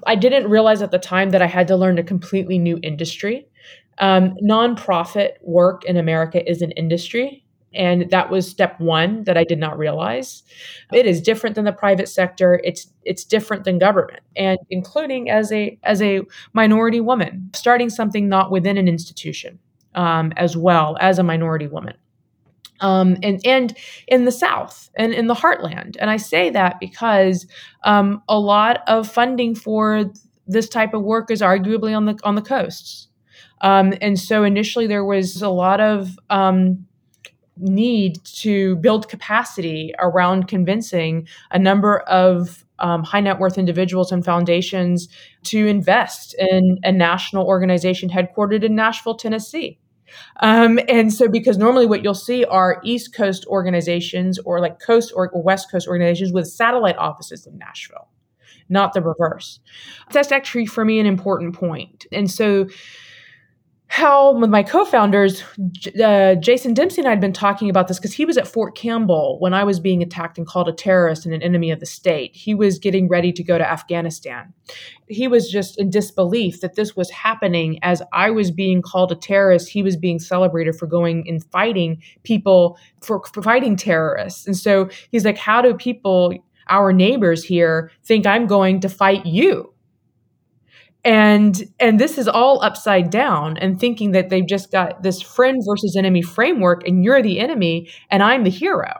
I 0.05 0.15
didn't 0.15 0.49
realize 0.49 0.81
at 0.81 0.91
the 0.91 0.99
time 0.99 1.29
that 1.31 1.41
I 1.41 1.47
had 1.47 1.67
to 1.67 1.75
learn 1.75 1.97
a 1.97 2.03
completely 2.03 2.57
new 2.57 2.79
industry. 2.83 3.47
Um, 3.97 4.35
nonprofit 4.43 5.31
work 5.41 5.85
in 5.85 5.97
America 5.97 6.47
is 6.49 6.61
an 6.61 6.71
industry. 6.71 7.45
And 7.73 8.09
that 8.09 8.31
was 8.31 8.49
step 8.49 8.79
one 8.79 9.23
that 9.25 9.37
I 9.37 9.43
did 9.43 9.59
not 9.59 9.77
realize. 9.77 10.43
It 10.91 11.05
is 11.05 11.21
different 11.21 11.55
than 11.55 11.65
the 11.65 11.71
private 11.71 12.09
sector. 12.09 12.59
It's 12.63 12.91
it's 13.03 13.23
different 13.23 13.63
than 13.63 13.77
government, 13.77 14.21
and 14.35 14.57
including 14.69 15.29
as 15.29 15.51
a 15.51 15.77
as 15.83 16.01
a 16.01 16.21
minority 16.53 16.99
woman, 16.99 17.51
starting 17.53 17.89
something 17.89 18.27
not 18.27 18.51
within 18.51 18.77
an 18.77 18.87
institution, 18.87 19.59
um, 19.93 20.33
as 20.35 20.57
well 20.57 20.97
as 20.99 21.19
a 21.19 21.23
minority 21.23 21.67
woman. 21.67 21.93
Um, 22.81 23.17
and 23.21 23.41
and 23.45 23.77
in 24.07 24.25
the 24.25 24.31
South 24.31 24.89
and 24.95 25.13
in 25.13 25.27
the 25.27 25.35
heartland, 25.35 25.95
and 25.99 26.09
I 26.09 26.17
say 26.17 26.49
that 26.49 26.79
because 26.79 27.45
um, 27.83 28.23
a 28.27 28.39
lot 28.39 28.81
of 28.87 29.07
funding 29.07 29.53
for 29.53 30.11
this 30.47 30.69
type 30.69 30.93
of 30.93 31.03
work 31.03 31.29
is 31.29 31.41
arguably 31.41 31.95
on 31.95 32.05
the 32.05 32.17
on 32.23 32.35
the 32.35 32.41
coasts, 32.41 33.09
um, 33.61 33.93
and 34.01 34.17
so 34.17 34.43
initially 34.43 34.87
there 34.87 35.05
was 35.05 35.41
a 35.41 35.49
lot 35.49 35.81
of 35.81 36.17
um, 36.29 36.87
need 37.59 38.23
to 38.23 38.77
build 38.77 39.09
capacity 39.09 39.93
around 39.99 40.47
convincing 40.47 41.27
a 41.51 41.59
number 41.59 41.99
of 41.99 42.65
um, 42.79 43.03
high 43.03 43.19
net 43.19 43.39
worth 43.39 43.57
individuals 43.57 44.11
and 44.11 44.23
foundations 44.23 45.09
to 45.43 45.67
invest 45.67 46.35
in 46.39 46.79
a 46.83 46.91
national 46.91 47.45
organization 47.45 48.09
headquartered 48.09 48.63
in 48.63 48.75
Nashville, 48.75 49.15
Tennessee. 49.15 49.79
Um, 50.39 50.79
and 50.87 51.13
so, 51.13 51.27
because 51.27 51.57
normally 51.57 51.85
what 51.85 52.03
you'll 52.03 52.15
see 52.15 52.43
are 52.45 52.81
East 52.83 53.13
Coast 53.13 53.45
organizations 53.47 54.39
or 54.39 54.59
like 54.59 54.79
Coast 54.79 55.13
or 55.15 55.29
West 55.35 55.69
Coast 55.71 55.87
organizations 55.87 56.31
with 56.31 56.47
satellite 56.47 56.97
offices 56.97 57.45
in 57.45 57.57
Nashville, 57.57 58.07
not 58.69 58.93
the 58.93 59.01
reverse. 59.01 59.59
That's 60.11 60.31
actually 60.31 60.65
for 60.65 60.83
me 60.83 60.99
an 60.99 61.05
important 61.05 61.55
point. 61.55 62.05
And 62.11 62.29
so, 62.29 62.67
how 63.89 64.33
with 64.33 64.51
my 64.51 64.61
co-founders 64.61 65.43
uh, 66.03 66.35
jason 66.35 66.73
dempsey 66.73 67.01
and 67.01 67.07
i 67.07 67.09
had 67.09 67.19
been 67.19 67.33
talking 67.33 67.69
about 67.69 67.87
this 67.87 67.97
because 67.97 68.13
he 68.13 68.23
was 68.23 68.37
at 68.37 68.47
fort 68.47 68.75
campbell 68.75 69.37
when 69.39 69.53
i 69.53 69.63
was 69.63 69.79
being 69.79 70.03
attacked 70.03 70.37
and 70.37 70.47
called 70.47 70.69
a 70.69 70.71
terrorist 70.71 71.25
and 71.25 71.33
an 71.33 71.41
enemy 71.41 71.71
of 71.71 71.79
the 71.79 71.85
state. 71.85 72.35
He 72.35 72.53
was 72.53 72.79
getting 72.79 73.07
ready 73.07 73.31
to 73.33 73.43
go 73.43 73.57
to 73.57 73.69
afghanistan. 73.69 74.53
He 75.07 75.27
was 75.27 75.49
just 75.49 75.79
in 75.79 75.89
disbelief 75.89 76.61
that 76.61 76.75
this 76.75 76.95
was 76.95 77.09
happening. 77.09 77.79
As 77.81 78.01
i 78.13 78.29
was 78.29 78.51
being 78.51 78.81
called 78.81 79.11
a 79.11 79.15
terrorist 79.15 79.69
he 79.69 79.83
was 79.83 79.97
being 79.97 80.19
celebrated 80.19 80.75
for 80.75 80.87
going 80.87 81.27
and 81.27 81.43
fighting 81.51 82.01
people 82.23 82.77
for, 83.01 83.23
for 83.33 83.41
fighting 83.41 83.75
terrorists. 83.75 84.45
And 84.45 84.55
so 84.55 84.89
he's 85.11 85.25
like 85.25 85.37
how 85.37 85.61
do 85.61 85.73
people 85.73 86.33
our 86.69 86.93
neighbors 86.93 87.43
here 87.43 87.91
think 88.03 88.27
i'm 88.27 88.45
going 88.45 88.79
to 88.79 88.89
fight 88.89 89.25
you 89.25 89.73
and 91.05 91.63
and 91.79 91.99
this 91.99 92.17
is 92.17 92.27
all 92.27 92.61
upside 92.61 93.09
down 93.09 93.57
and 93.57 93.79
thinking 93.79 94.11
that 94.11 94.29
they've 94.29 94.47
just 94.47 94.71
got 94.71 95.01
this 95.01 95.21
friend 95.21 95.61
versus 95.65 95.95
enemy 95.97 96.21
framework 96.21 96.85
and 96.85 97.03
you're 97.03 97.21
the 97.21 97.39
enemy 97.39 97.89
and 98.09 98.21
i'm 98.21 98.43
the 98.43 98.49
hero. 98.49 98.93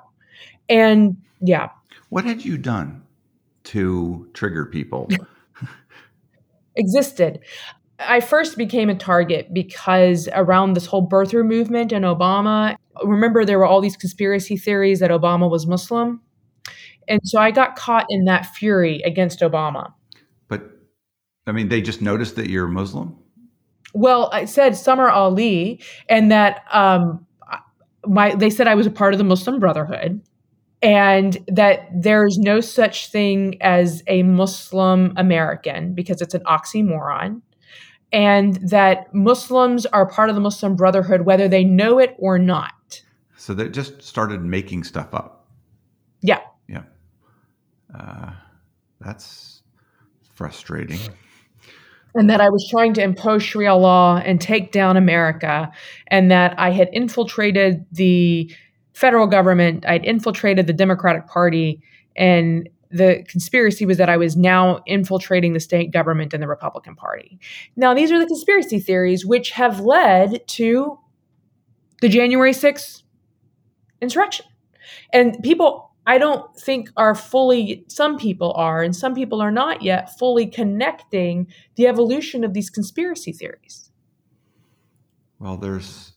And 0.70 1.18
yeah. 1.42 1.70
What 2.10 2.26
had 2.26 2.46
you 2.46 2.58
done 2.58 3.04
to 3.66 4.28
trigger 4.34 4.66
people? 4.66 5.10
Existed. 6.76 7.40
I 8.00 8.22
first 8.22 8.58
became 8.58 8.90
a 8.90 8.96
target 8.96 9.54
because 9.54 10.30
around 10.34 10.74
this 10.74 10.86
whole 10.86 11.08
birther 11.08 11.46
movement 11.46 11.92
and 11.92 12.06
obama 12.06 12.78
remember 13.04 13.44
there 13.44 13.60
were 13.60 13.66
all 13.66 13.82
these 13.82 13.98
conspiracy 13.98 14.56
theories 14.56 15.00
that 15.02 15.12
obama 15.12 15.50
was 15.50 15.68
muslim? 15.68 16.22
And 17.10 17.20
so 17.26 17.42
i 17.42 17.52
got 17.52 17.76
caught 17.76 18.06
in 18.10 18.24
that 18.26 18.46
fury 18.46 19.02
against 19.02 19.42
obama 19.42 19.92
I 21.50 21.52
mean, 21.52 21.70
they 21.70 21.82
just 21.82 22.02
noticed 22.02 22.36
that 22.36 22.50
you're 22.50 22.68
Muslim. 22.68 23.16
Well, 23.94 24.30
I 24.32 24.46
said 24.46 24.76
Samar 24.78 25.10
Ali, 25.10 25.82
and 26.08 26.32
that 26.32 26.64
um, 26.72 27.26
my 28.06 28.36
they 28.36 28.50
said 28.50 28.68
I 28.68 28.76
was 28.76 28.88
a 28.88 28.92
part 28.92 29.14
of 29.14 29.18
the 29.18 29.24
Muslim 29.24 29.60
Brotherhood, 29.60 30.22
and 30.82 31.38
that 31.48 31.88
there's 31.94 32.38
no 32.38 32.62
such 32.62 33.12
thing 33.12 33.62
as 33.62 34.04
a 34.08 34.24
Muslim 34.24 35.14
American 35.18 35.94
because 35.94 36.22
it's 36.22 36.34
an 36.36 36.44
oxymoron, 36.44 37.42
and 38.12 38.56
that 38.70 39.14
Muslims 39.14 39.86
are 39.88 40.08
part 40.08 40.30
of 40.30 40.36
the 40.36 40.42
Muslim 40.42 40.76
Brotherhood 40.76 41.22
whether 41.22 41.48
they 41.48 41.64
know 41.64 42.00
it 42.00 42.16
or 42.20 42.38
not. 42.38 43.02
So 43.38 43.54
they 43.54 43.70
just 43.70 44.04
started 44.04 44.44
making 44.44 44.84
stuff 44.84 45.14
up. 45.14 45.48
Yeah. 46.22 46.42
Yeah. 46.68 46.84
Uh, 47.98 48.32
that's 49.00 49.64
frustrating 50.36 51.00
and 52.16 52.30
that 52.30 52.42
I 52.42 52.50
was 52.50 52.68
trying 52.70 52.94
to 52.96 53.02
impose 53.02 53.44
Sharia 53.44 53.76
law 53.76 54.18
and 54.18 54.40
take 54.42 54.72
down 54.72 54.98
America, 54.98 55.72
and 56.08 56.32
that 56.32 56.58
I 56.60 56.72
had 56.72 56.90
infiltrated 56.92 57.86
the 57.92 58.52
federal 58.94 59.28
government, 59.28 59.86
I'd 59.88 60.06
infiltrated 60.06 60.68
the 60.68 60.74
Democratic 60.74 61.28
Party, 61.28 61.82
and 62.16 62.68
the 62.92 63.24
conspiracy 63.28 63.86
was 63.86 63.98
that 63.98 64.10
I 64.10 64.18
was 64.18 64.36
now 64.36 64.82
infiltrating 64.88 65.54
the 65.54 65.60
state 65.60 65.92
government 65.92 66.34
and 66.34 66.42
the 66.42 66.48
Republican 66.48 66.96
Party. 66.96 67.40
Now, 67.76 67.94
these 67.94 68.12
are 68.12 68.20
the 68.20 68.26
conspiracy 68.26 68.80
theories 68.80 69.26
which 69.26 69.52
have 69.52 69.80
led 69.80 70.48
to 70.48 70.98
the 72.02 72.10
January 72.10 72.52
6th 72.52 73.04
insurrection. 74.02 74.46
And 75.14 75.38
people 75.44 75.89
I 76.10 76.18
don't 76.18 76.56
think 76.56 76.90
are 76.98 77.14
fully, 77.14 77.86
some 77.88 78.18
people 78.18 78.52
are, 78.54 78.82
and 78.82 78.96
some 78.96 79.14
people 79.14 79.42
are 79.42 79.52
not 79.52 79.84
yet 79.84 80.18
fully 80.18 80.48
connecting 80.48 81.46
the 81.76 81.86
evolution 81.86 82.44
of 82.44 82.56
these 82.56 82.72
conspiracy 82.72 83.32
theories. 83.32 83.92
Well, 85.38 85.56
there's 85.56 86.14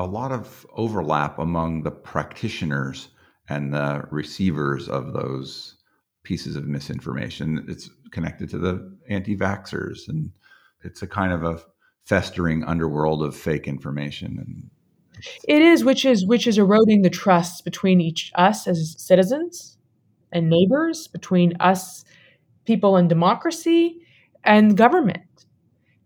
a 0.00 0.04
lot 0.04 0.32
of 0.32 0.66
overlap 0.72 1.38
among 1.38 1.84
the 1.84 1.92
practitioners 1.92 3.10
and 3.48 3.72
the 3.72 4.02
receivers 4.10 4.88
of 4.88 5.12
those 5.12 5.76
pieces 6.24 6.56
of 6.56 6.66
misinformation. 6.66 7.64
It's 7.68 7.88
connected 8.10 8.50
to 8.50 8.58
the 8.58 8.98
anti 9.08 9.36
vaxxers, 9.36 10.08
and 10.08 10.32
it's 10.82 11.02
a 11.02 11.06
kind 11.06 11.32
of 11.32 11.44
a 11.44 11.62
festering 12.02 12.64
underworld 12.64 13.22
of 13.22 13.36
fake 13.36 13.68
information 13.68 14.38
and 14.44 14.70
it 15.48 15.62
is, 15.62 15.84
which 15.84 16.04
is 16.04 16.26
which 16.26 16.46
is 16.46 16.58
eroding 16.58 17.02
the 17.02 17.10
trust 17.10 17.64
between 17.64 18.00
each 18.00 18.32
us 18.34 18.66
as 18.66 18.94
citizens 18.98 19.76
and 20.32 20.48
neighbors, 20.48 21.08
between 21.08 21.54
us 21.60 22.04
people 22.64 22.96
in 22.96 23.08
democracy 23.08 24.00
and 24.44 24.76
government. 24.76 25.22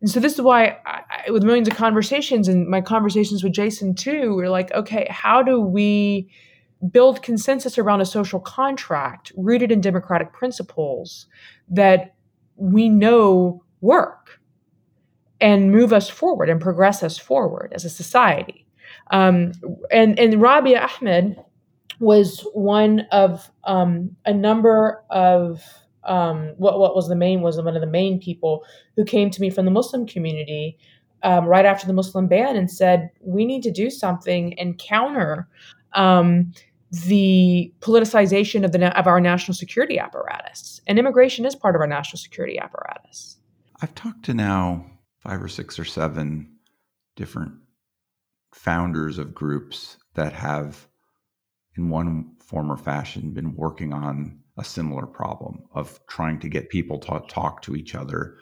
And 0.00 0.10
so 0.10 0.20
this 0.20 0.34
is 0.34 0.42
why, 0.42 0.78
I, 0.84 1.30
with 1.30 1.42
millions 1.42 1.68
of 1.68 1.74
conversations 1.74 2.48
and 2.48 2.68
my 2.68 2.80
conversations 2.80 3.42
with 3.42 3.52
Jason 3.52 3.94
too, 3.94 4.34
we're 4.34 4.50
like, 4.50 4.72
okay, 4.72 5.06
how 5.10 5.42
do 5.42 5.60
we 5.60 6.30
build 6.90 7.22
consensus 7.22 7.78
around 7.78 8.02
a 8.02 8.06
social 8.06 8.38
contract 8.38 9.32
rooted 9.36 9.72
in 9.72 9.80
democratic 9.80 10.32
principles 10.32 11.26
that 11.68 12.14
we 12.56 12.88
know 12.88 13.62
work 13.80 14.40
and 15.40 15.72
move 15.72 15.92
us 15.92 16.08
forward 16.08 16.50
and 16.50 16.60
progress 16.60 17.02
us 17.02 17.16
forward 17.16 17.72
as 17.74 17.84
a 17.84 17.90
society? 17.90 18.65
Um, 19.11 19.53
and 19.91 20.18
and 20.18 20.41
Rabia 20.41 20.80
Ahmed 20.80 21.37
was 22.01 22.47
one 22.53 23.01
of 23.12 23.51
um, 23.64 24.14
a 24.24 24.34
number 24.34 25.03
of 25.11 25.62
um, 26.05 26.55
what 26.57 26.78
what 26.78 26.95
was 26.95 27.09
the 27.09 27.16
main 27.16 27.43
was 27.43 27.57
one 27.57 27.74
of 27.74 27.80
the 27.80 27.87
main 27.87 28.20
people 28.20 28.64
who 28.97 29.05
came 29.05 29.30
to 29.30 29.41
me 29.41 29.51
from 29.51 29.64
the 29.64 29.70
Muslim 29.70 30.07
community 30.07 30.78
um, 31.22 31.47
right 31.47 31.64
after 31.64 31.87
the 31.87 31.93
Muslim 31.93 32.28
ban 32.28 32.57
and 32.57 32.70
said 32.70 33.11
we 33.20 33.45
need 33.45 33.62
to 33.62 33.70
do 33.70 33.91
something 33.91 34.59
and 34.59 34.78
counter 34.78 35.49
um, 35.95 36.53
the 36.91 37.72
politicization 37.80 38.64
of 38.64 38.72
the 38.72 38.99
of 38.99 39.07
our 39.07 39.20
national 39.20 39.55
security 39.55 39.99
apparatus. 39.99 40.80
And 40.87 40.99
immigration 40.99 41.45
is 41.45 41.55
part 41.55 41.74
of 41.74 41.80
our 41.80 41.87
national 41.87 42.18
security 42.18 42.59
apparatus. 42.59 43.37
I've 43.82 43.95
talked 43.95 44.24
to 44.26 44.34
now 44.34 44.87
five 45.18 45.43
or 45.43 45.49
six 45.49 45.78
or 45.78 45.84
seven 45.84 46.49
different 47.16 47.55
founders 48.57 49.18
of 49.18 49.34
groups 49.34 49.98
that 50.14 50.32
have, 50.32 50.88
in 51.76 51.90
one 51.90 52.34
form 52.40 52.72
or 52.72 52.76
fashion, 52.76 53.32
been 53.32 53.54
working 53.54 53.92
on 53.92 54.40
a 54.57 54.64
similar 54.64 55.07
problem 55.07 55.62
of 55.72 56.00
trying 56.07 56.40
to 56.40 56.48
get 56.48 56.70
people 56.70 56.98
to 56.98 57.22
talk 57.28 57.61
to 57.61 57.76
each 57.76 57.94
other, 57.94 58.36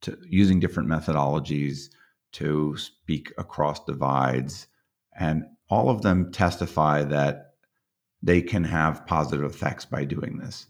to 0.00 0.16
using 0.24 0.60
different 0.60 0.88
methodologies 0.88 1.88
to 2.30 2.76
speak 2.76 3.32
across 3.36 3.84
divides, 3.84 4.68
and 5.18 5.42
all 5.68 5.90
of 5.90 6.02
them 6.02 6.30
testify 6.30 7.02
that 7.02 7.54
they 8.22 8.40
can 8.40 8.62
have 8.62 9.06
positive 9.06 9.44
effects 9.44 9.84
by 9.84 10.04
doing 10.04 10.38
this. 10.38 10.66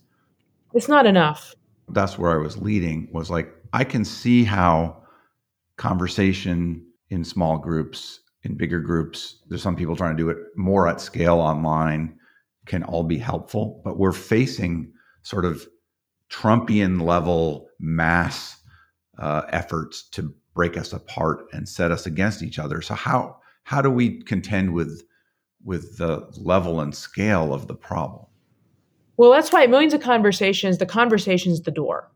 It's 0.73 0.89
not 0.89 1.05
enough. 1.05 1.55
That's 1.91 2.19
where 2.19 2.33
I 2.33 2.43
was 2.43 2.57
leading 2.57 3.09
was 3.13 3.31
like 3.31 3.53
I 3.75 3.85
can 3.85 4.05
see 4.05 4.45
how 4.45 5.03
conversation 5.77 6.87
in 7.11 7.25
small 7.25 7.59
groups 7.59 8.21
in 8.43 8.57
bigger 8.57 8.81
groups. 8.81 9.41
There's 9.49 9.63
some 9.63 9.77
people 9.77 9.97
trying 9.97 10.17
to 10.17 10.23
do 10.23 10.31
it 10.31 10.39
more 10.57 10.89
at 10.89 11.01
scale 11.01 11.39
online, 11.39 12.19
can 12.67 12.83
all 12.85 13.03
be 13.03 13.19
helpful. 13.19 13.81
But 13.85 13.99
we're 13.99 14.13
facing 14.13 14.93
sort 15.23 15.45
of 15.45 15.67
Trumpian 16.31 17.03
level 17.03 17.69
mass 17.81 18.61
uh, 19.19 19.43
efforts 19.49 20.09
to 20.11 20.35
break 20.55 20.77
us 20.77 20.93
apart 20.93 21.47
and 21.53 21.69
set 21.69 21.91
us 21.91 22.07
against 22.07 22.43
each 22.43 22.59
other. 22.59 22.81
So 22.83 22.95
how 22.95 23.39
how 23.65 23.83
do 23.83 23.91
we 23.91 24.23
contend 24.23 24.73
with 24.73 25.03
with 25.65 25.99
the 25.99 26.27
level 26.37 26.81
and 26.81 26.95
scale 26.95 27.53
of 27.53 27.67
the 27.67 27.75
problem? 27.75 28.27
Well, 29.17 29.33
that's 29.33 29.53
why 29.53 29.67
millions 29.67 29.95
of 29.95 30.01
conversations. 30.01 30.79
The 30.79 30.87
conversation 30.87 31.53
is 31.53 31.63
the 31.63 31.71
door. 31.71 32.11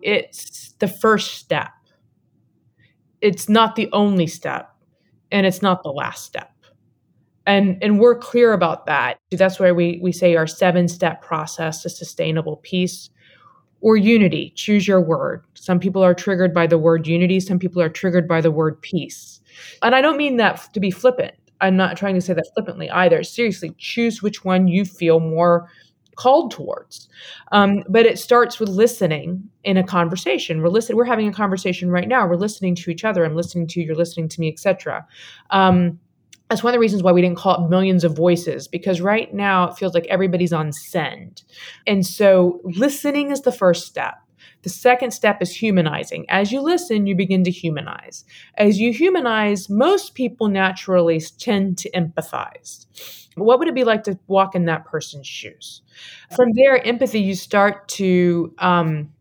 It's 0.00 0.72
the 0.78 0.86
first 0.86 1.34
step. 1.34 1.70
It's 3.20 3.48
not 3.48 3.74
the 3.74 3.88
only 3.92 4.28
step 4.28 4.72
and 5.30 5.46
it's 5.46 5.62
not 5.62 5.82
the 5.82 5.90
last 5.90 6.24
step. 6.24 6.52
And 7.46 7.82
and 7.82 7.98
we're 7.98 8.18
clear 8.18 8.52
about 8.52 8.86
that. 8.86 9.20
That's 9.30 9.58
why 9.58 9.72
we 9.72 9.98
we 10.02 10.12
say 10.12 10.36
our 10.36 10.46
seven 10.46 10.88
step 10.88 11.22
process 11.22 11.82
to 11.82 11.90
sustainable 11.90 12.56
peace 12.58 13.10
or 13.80 13.96
unity. 13.96 14.52
Choose 14.54 14.86
your 14.86 15.00
word. 15.00 15.44
Some 15.54 15.78
people 15.78 16.04
are 16.04 16.14
triggered 16.14 16.52
by 16.52 16.66
the 16.66 16.78
word 16.78 17.06
unity. 17.06 17.40
Some 17.40 17.58
people 17.58 17.80
are 17.80 17.88
triggered 17.88 18.28
by 18.28 18.40
the 18.40 18.50
word 18.50 18.80
peace. 18.82 19.40
And 19.82 19.94
i 19.94 20.00
don't 20.00 20.16
mean 20.16 20.36
that 20.36 20.68
to 20.74 20.80
be 20.80 20.90
flippant. 20.90 21.34
I'm 21.60 21.76
not 21.76 21.96
trying 21.96 22.14
to 22.14 22.20
say 22.20 22.34
that 22.34 22.50
flippantly 22.54 22.90
either. 22.90 23.22
Seriously 23.22 23.74
choose 23.78 24.22
which 24.22 24.44
one 24.44 24.68
you 24.68 24.84
feel 24.84 25.18
more 25.18 25.68
called 26.18 26.50
towards. 26.50 27.08
Um, 27.52 27.84
but 27.88 28.04
it 28.04 28.18
starts 28.18 28.58
with 28.58 28.68
listening 28.68 29.48
in 29.62 29.76
a 29.76 29.84
conversation. 29.84 30.60
We're 30.60 30.68
listening. 30.68 30.96
We're 30.96 31.04
having 31.04 31.28
a 31.28 31.32
conversation 31.32 31.90
right 31.90 32.08
now. 32.08 32.26
We're 32.26 32.36
listening 32.36 32.74
to 32.74 32.90
each 32.90 33.04
other. 33.04 33.24
I'm 33.24 33.36
listening 33.36 33.68
to 33.68 33.80
you. 33.80 33.86
You're 33.86 33.94
listening 33.94 34.28
to 34.30 34.40
me, 34.40 34.48
etc. 34.52 35.06
Um, 35.50 36.00
that's 36.50 36.62
one 36.62 36.72
of 36.72 36.74
the 36.74 36.80
reasons 36.80 37.02
why 37.02 37.12
we 37.12 37.22
didn't 37.22 37.38
call 37.38 37.64
it 37.64 37.70
millions 37.70 38.04
of 38.04 38.16
voices 38.16 38.66
because 38.66 39.00
right 39.00 39.32
now 39.32 39.68
it 39.68 39.76
feels 39.76 39.94
like 39.94 40.06
everybody's 40.06 40.52
on 40.52 40.72
send, 40.72 41.42
and 41.86 42.04
so 42.04 42.60
listening 42.64 43.30
is 43.30 43.42
the 43.42 43.52
first 43.52 43.86
step. 43.86 44.14
The 44.62 44.70
second 44.70 45.12
step 45.12 45.40
is 45.40 45.54
humanizing. 45.54 46.26
As 46.28 46.50
you 46.50 46.60
listen, 46.60 47.06
you 47.06 47.14
begin 47.14 47.44
to 47.44 47.50
humanize. 47.50 48.24
As 48.56 48.80
you 48.80 48.92
humanize, 48.92 49.68
most 49.68 50.14
people 50.14 50.48
naturally 50.48 51.20
tend 51.38 51.78
to 51.78 51.90
empathize. 51.92 52.86
What 53.38 53.58
would 53.58 53.68
it 53.68 53.74
be 53.74 53.84
like 53.84 54.04
to 54.04 54.18
walk 54.26 54.54
in 54.54 54.66
that 54.66 54.84
person's 54.84 55.26
shoes? 55.26 55.82
From 56.34 56.52
there, 56.54 56.84
empathy, 56.86 57.20
you 57.20 57.34
start 57.34 57.88
to 57.88 58.54
um, 58.58 59.12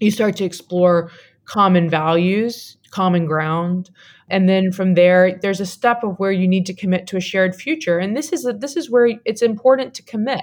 you 0.00 0.10
start 0.10 0.36
to 0.36 0.44
explore 0.44 1.10
common 1.44 1.90
values, 1.90 2.76
common 2.90 3.26
ground, 3.26 3.90
and 4.30 4.48
then 4.48 4.70
from 4.70 4.94
there, 4.94 5.38
there's 5.42 5.60
a 5.60 5.66
step 5.66 6.04
of 6.04 6.18
where 6.18 6.30
you 6.30 6.46
need 6.46 6.64
to 6.66 6.74
commit 6.74 7.06
to 7.08 7.16
a 7.16 7.20
shared 7.20 7.54
future. 7.54 7.98
And 7.98 8.16
this 8.16 8.32
is 8.32 8.46
a, 8.46 8.52
this 8.52 8.76
is 8.76 8.88
where 8.88 9.10
it's 9.24 9.42
important 9.42 9.92
to 9.94 10.02
commit. 10.02 10.42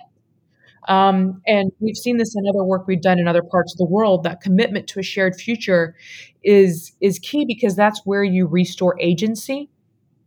Um, 0.90 1.42
and 1.46 1.72
we've 1.80 1.98
seen 1.98 2.18
this 2.18 2.36
in 2.36 2.44
other 2.48 2.64
work 2.64 2.88
we've 2.88 3.02
done 3.02 3.20
in 3.20 3.28
other 3.28 3.42
parts 3.42 3.74
of 3.74 3.78
the 3.78 3.86
world. 3.86 4.24
That 4.24 4.42
commitment 4.42 4.88
to 4.90 5.00
a 5.00 5.04
shared 5.04 5.36
future 5.36 5.96
is 6.44 6.94
is 7.02 7.20
key 7.20 7.46
because 7.46 7.76
that's 7.76 8.02
where 8.06 8.24
you 8.24 8.48
restore 8.48 8.98
agency, 9.00 9.70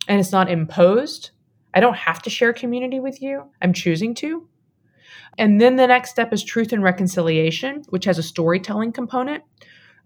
and 0.09 0.21
it's 0.21 0.33
not 0.33 0.51
imposed. 0.51 1.31
I 1.75 1.81
don't 1.81 1.97
have 1.97 2.23
to 2.23 2.31
share 2.31 2.53
community 2.53 3.01
with 3.01 3.23
you. 3.23 3.45
I'm 3.63 3.73
choosing 3.73 4.15
to. 4.17 4.49
And 5.39 5.61
then 5.61 5.77
the 5.77 5.87
next 5.87 6.11
step 6.11 6.33
is 6.33 6.43
truth 6.43 6.73
and 6.73 6.83
reconciliation, 6.83 7.85
which 7.91 8.05
has 8.05 8.19
a 8.19 8.23
storytelling 8.23 8.93
component. 8.93 9.45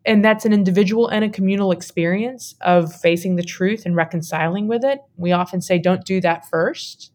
And 0.06 0.22
that's 0.24 0.44
an 0.44 0.52
individual 0.52 1.08
and 1.08 1.24
a 1.24 1.30
communal 1.30 1.72
experience 1.72 2.54
of 2.60 2.94
facing 2.94 3.36
the 3.36 3.42
truth 3.42 3.86
and 3.86 3.96
reconciling 3.96 4.68
with 4.68 4.84
it. 4.84 4.98
We 5.16 5.32
often 5.32 5.62
say, 5.62 5.78
don't 5.78 6.04
do 6.04 6.20
that 6.20 6.48
first. 6.48 7.10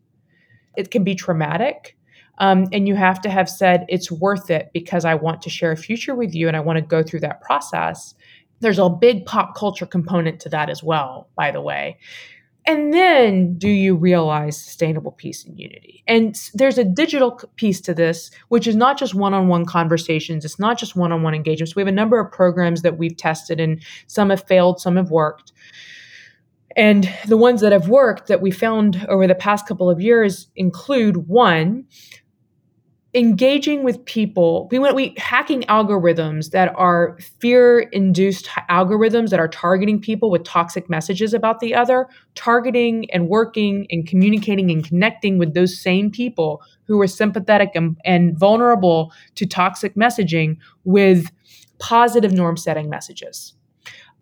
It 0.75 0.89
can 0.89 1.03
be 1.03 1.13
traumatic. 1.13 1.95
Um, 2.39 2.65
and 2.71 2.87
you 2.87 2.95
have 2.95 3.21
to 3.21 3.29
have 3.29 3.49
said, 3.49 3.85
it's 3.89 4.11
worth 4.11 4.49
it 4.49 4.71
because 4.73 5.05
I 5.05 5.13
want 5.15 5.41
to 5.43 5.49
share 5.49 5.71
a 5.71 5.77
future 5.77 6.15
with 6.15 6.33
you 6.33 6.47
and 6.47 6.57
I 6.57 6.61
want 6.61 6.77
to 6.77 6.81
go 6.81 7.03
through 7.03 7.19
that 7.19 7.41
process. 7.41 8.15
There's 8.61 8.79
a 8.79 8.89
big 8.89 9.25
pop 9.25 9.55
culture 9.55 9.85
component 9.85 10.39
to 10.41 10.49
that 10.49 10.69
as 10.69 10.81
well, 10.81 11.29
by 11.35 11.51
the 11.51 11.61
way. 11.61 11.99
And 12.65 12.93
then 12.93 13.57
do 13.57 13.69
you 13.69 13.95
realize 13.95 14.61
sustainable 14.61 15.11
peace 15.11 15.43
and 15.43 15.59
unity? 15.59 16.03
And 16.07 16.39
there's 16.53 16.77
a 16.77 16.83
digital 16.83 17.41
piece 17.55 17.81
to 17.81 17.93
this, 17.93 18.29
which 18.49 18.67
is 18.67 18.75
not 18.75 18.97
just 18.97 19.15
one 19.15 19.33
on 19.33 19.47
one 19.47 19.65
conversations, 19.65 20.45
it's 20.45 20.59
not 20.59 20.77
just 20.77 20.95
one 20.95 21.11
on 21.11 21.23
one 21.23 21.33
engagements. 21.33 21.75
We 21.75 21.81
have 21.81 21.87
a 21.87 21.91
number 21.91 22.19
of 22.19 22.31
programs 22.31 22.81
that 22.83 22.97
we've 22.97 23.17
tested, 23.17 23.59
and 23.59 23.83
some 24.07 24.29
have 24.29 24.43
failed, 24.43 24.79
some 24.79 24.97
have 24.97 25.09
worked. 25.09 25.51
And 26.75 27.11
the 27.27 27.37
ones 27.37 27.61
that 27.61 27.71
have 27.71 27.89
worked 27.89 28.27
that 28.27 28.41
we 28.41 28.51
found 28.51 29.05
over 29.09 29.25
the 29.25 29.35
past 29.35 29.67
couple 29.67 29.89
of 29.89 29.99
years 29.99 30.47
include 30.55 31.27
one, 31.27 31.85
engaging 33.15 33.83
with 33.83 34.03
people. 34.05 34.67
We 34.71 34.77
went 34.77 34.95
we 34.95 35.15
hacking 35.17 35.63
algorithms 35.63 36.51
that 36.51 36.71
are 36.75 37.17
fear 37.39 37.79
induced 37.79 38.47
algorithms 38.69 39.29
that 39.29 39.39
are 39.39 39.47
targeting 39.47 39.99
people 39.99 40.29
with 40.29 40.43
toxic 40.43 40.89
messages 40.89 41.33
about 41.33 41.59
the 41.59 41.73
other 41.73 42.07
targeting 42.35 43.09
and 43.11 43.27
working 43.27 43.87
and 43.89 44.07
communicating 44.07 44.69
and 44.69 44.85
connecting 44.85 45.39
with 45.39 45.55
those 45.55 45.79
same 45.79 46.11
people 46.11 46.61
who 46.83 47.01
are 47.01 47.07
sympathetic 47.07 47.71
and, 47.73 47.97
and 48.05 48.37
vulnerable 48.37 49.11
to 49.35 49.45
toxic 49.45 49.95
messaging 49.95 50.57
with 50.83 51.31
positive 51.79 52.31
norm 52.31 52.57
setting 52.57 52.89
messages. 52.89 53.53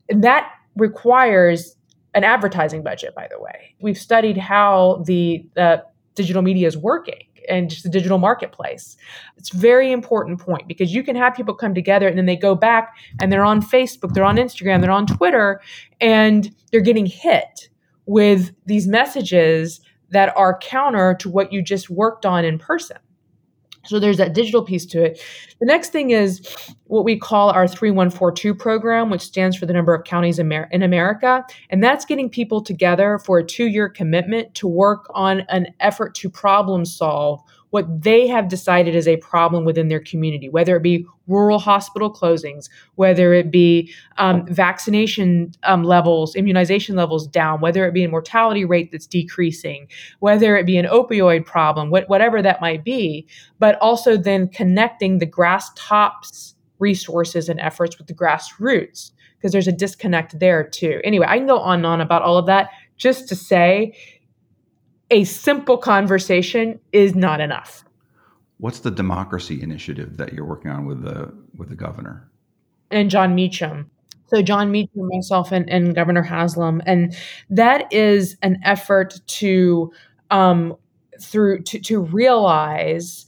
And 0.09 0.23
that 0.23 0.49
requires 0.77 1.75
an 2.13 2.23
advertising 2.23 2.83
budget 2.83 3.13
by 3.13 3.27
the 3.29 3.39
way. 3.39 3.75
We've 3.81 3.97
studied 3.97 4.37
how 4.37 5.03
the 5.05 5.45
uh, 5.57 5.77
digital 6.15 6.41
media 6.41 6.67
is 6.67 6.77
working 6.77 7.26
and 7.47 7.69
just 7.69 7.83
the 7.83 7.89
digital 7.89 8.17
marketplace. 8.17 8.97
It's 9.37 9.49
very 9.49 9.91
important 9.91 10.39
point 10.39 10.67
because 10.67 10.93
you 10.93 11.03
can 11.03 11.15
have 11.15 11.35
people 11.35 11.53
come 11.53 11.73
together 11.73 12.07
and 12.07 12.17
then 12.17 12.25
they 12.25 12.35
go 12.35 12.55
back 12.55 12.95
and 13.19 13.31
they're 13.31 13.45
on 13.45 13.61
Facebook, 13.61 14.13
they're 14.13 14.23
on 14.23 14.37
Instagram, 14.37 14.81
they're 14.81 14.91
on 14.91 15.07
Twitter, 15.07 15.61
and 16.01 16.53
they're 16.71 16.81
getting 16.81 17.05
hit 17.05 17.69
with 18.05 18.51
these 18.65 18.87
messages 18.87 19.81
that 20.09 20.35
are 20.37 20.57
counter 20.59 21.15
to 21.15 21.29
what 21.29 21.51
you 21.51 21.61
just 21.61 21.89
worked 21.89 22.25
on 22.25 22.45
in 22.45 22.57
person. 22.57 22.97
So 23.87 23.99
there's 23.99 24.17
that 24.17 24.33
digital 24.33 24.63
piece 24.63 24.85
to 24.87 25.03
it. 25.03 25.21
The 25.59 25.65
next 25.65 25.91
thing 25.91 26.11
is 26.11 26.41
what 26.85 27.03
we 27.03 27.17
call 27.17 27.49
our 27.49 27.67
3142 27.67 28.53
program, 28.55 29.09
which 29.09 29.21
stands 29.21 29.57
for 29.57 29.65
the 29.65 29.73
number 29.73 29.93
of 29.93 30.03
counties 30.03 30.39
in 30.39 30.83
America. 30.83 31.45
And 31.69 31.83
that's 31.83 32.05
getting 32.05 32.29
people 32.29 32.61
together 32.61 33.19
for 33.19 33.39
a 33.39 33.45
two 33.45 33.67
year 33.67 33.89
commitment 33.89 34.53
to 34.55 34.67
work 34.67 35.09
on 35.13 35.41
an 35.49 35.67
effort 35.79 36.15
to 36.15 36.29
problem 36.29 36.85
solve 36.85 37.41
what 37.71 38.01
they 38.01 38.27
have 38.27 38.47
decided 38.47 38.95
is 38.95 39.07
a 39.07 39.17
problem 39.17 39.65
within 39.65 39.89
their 39.89 39.99
community, 39.99 40.49
whether 40.49 40.75
it 40.75 40.83
be 40.83 41.05
rural 41.27 41.59
hospital 41.59 42.11
closings, 42.11 42.69
whether 42.95 43.33
it 43.33 43.51
be 43.51 43.93
um, 44.17 44.45
vaccination 44.47 45.51
um, 45.63 45.83
levels, 45.83 46.35
immunization 46.35 46.95
levels 46.95 47.27
down, 47.27 47.59
whether 47.59 47.85
it 47.85 47.93
be 47.93 48.03
a 48.03 48.09
mortality 48.09 48.63
rate 48.63 48.91
that's 48.91 49.05
decreasing, 49.07 49.87
whether 50.19 50.55
it 50.55 50.65
be 50.65 50.77
an 50.77 50.85
opioid 50.85 51.45
problem, 51.45 51.89
wh- 51.89 52.09
whatever 52.09 52.41
that 52.41 52.61
might 52.61 52.83
be, 52.83 53.27
but 53.59 53.77
also 53.81 54.15
then 54.15 54.47
connecting 54.47 55.17
the 55.17 55.25
grass 55.25 55.69
tops 55.75 56.55
resources 56.79 57.49
and 57.49 57.59
efforts 57.59 57.97
with 57.97 58.07
the 58.07 58.13
grassroots 58.13 59.11
because 59.37 59.51
there's 59.51 59.67
a 59.67 59.71
disconnect 59.71 60.39
there 60.39 60.63
too. 60.63 61.01
Anyway, 61.03 61.25
I 61.27 61.37
can 61.37 61.47
go 61.47 61.59
on 61.59 61.79
and 61.79 61.85
on 61.85 62.01
about 62.01 62.21
all 62.21 62.37
of 62.37 62.45
that 62.47 62.69
just 62.97 63.27
to 63.29 63.35
say 63.35 63.95
a 65.09 65.23
simple 65.23 65.77
conversation 65.77 66.79
is 66.91 67.15
not 67.15 67.39
enough. 67.39 67.83
What's 68.59 68.79
the 68.79 68.91
democracy 68.91 69.61
initiative 69.61 70.17
that 70.17 70.33
you're 70.33 70.45
working 70.45 70.71
on 70.71 70.85
with 70.85 71.03
the 71.03 71.33
with 71.55 71.69
the 71.69 71.75
governor? 71.75 72.29
And 72.89 73.09
Jon 73.09 73.35
Meacham. 73.35 73.89
So 74.27 74.41
Jon 74.41 74.71
Meacham, 74.71 75.07
myself, 75.09 75.51
and, 75.51 75.69
and 75.69 75.95
Governor 75.95 76.21
Haslam, 76.21 76.81
and 76.85 77.15
that 77.49 77.91
is 77.93 78.35
an 78.41 78.59
effort 78.63 79.21
to 79.27 79.91
um, 80.31 80.75
through 81.19 81.61
to, 81.63 81.79
to 81.79 82.01
realize 82.01 83.25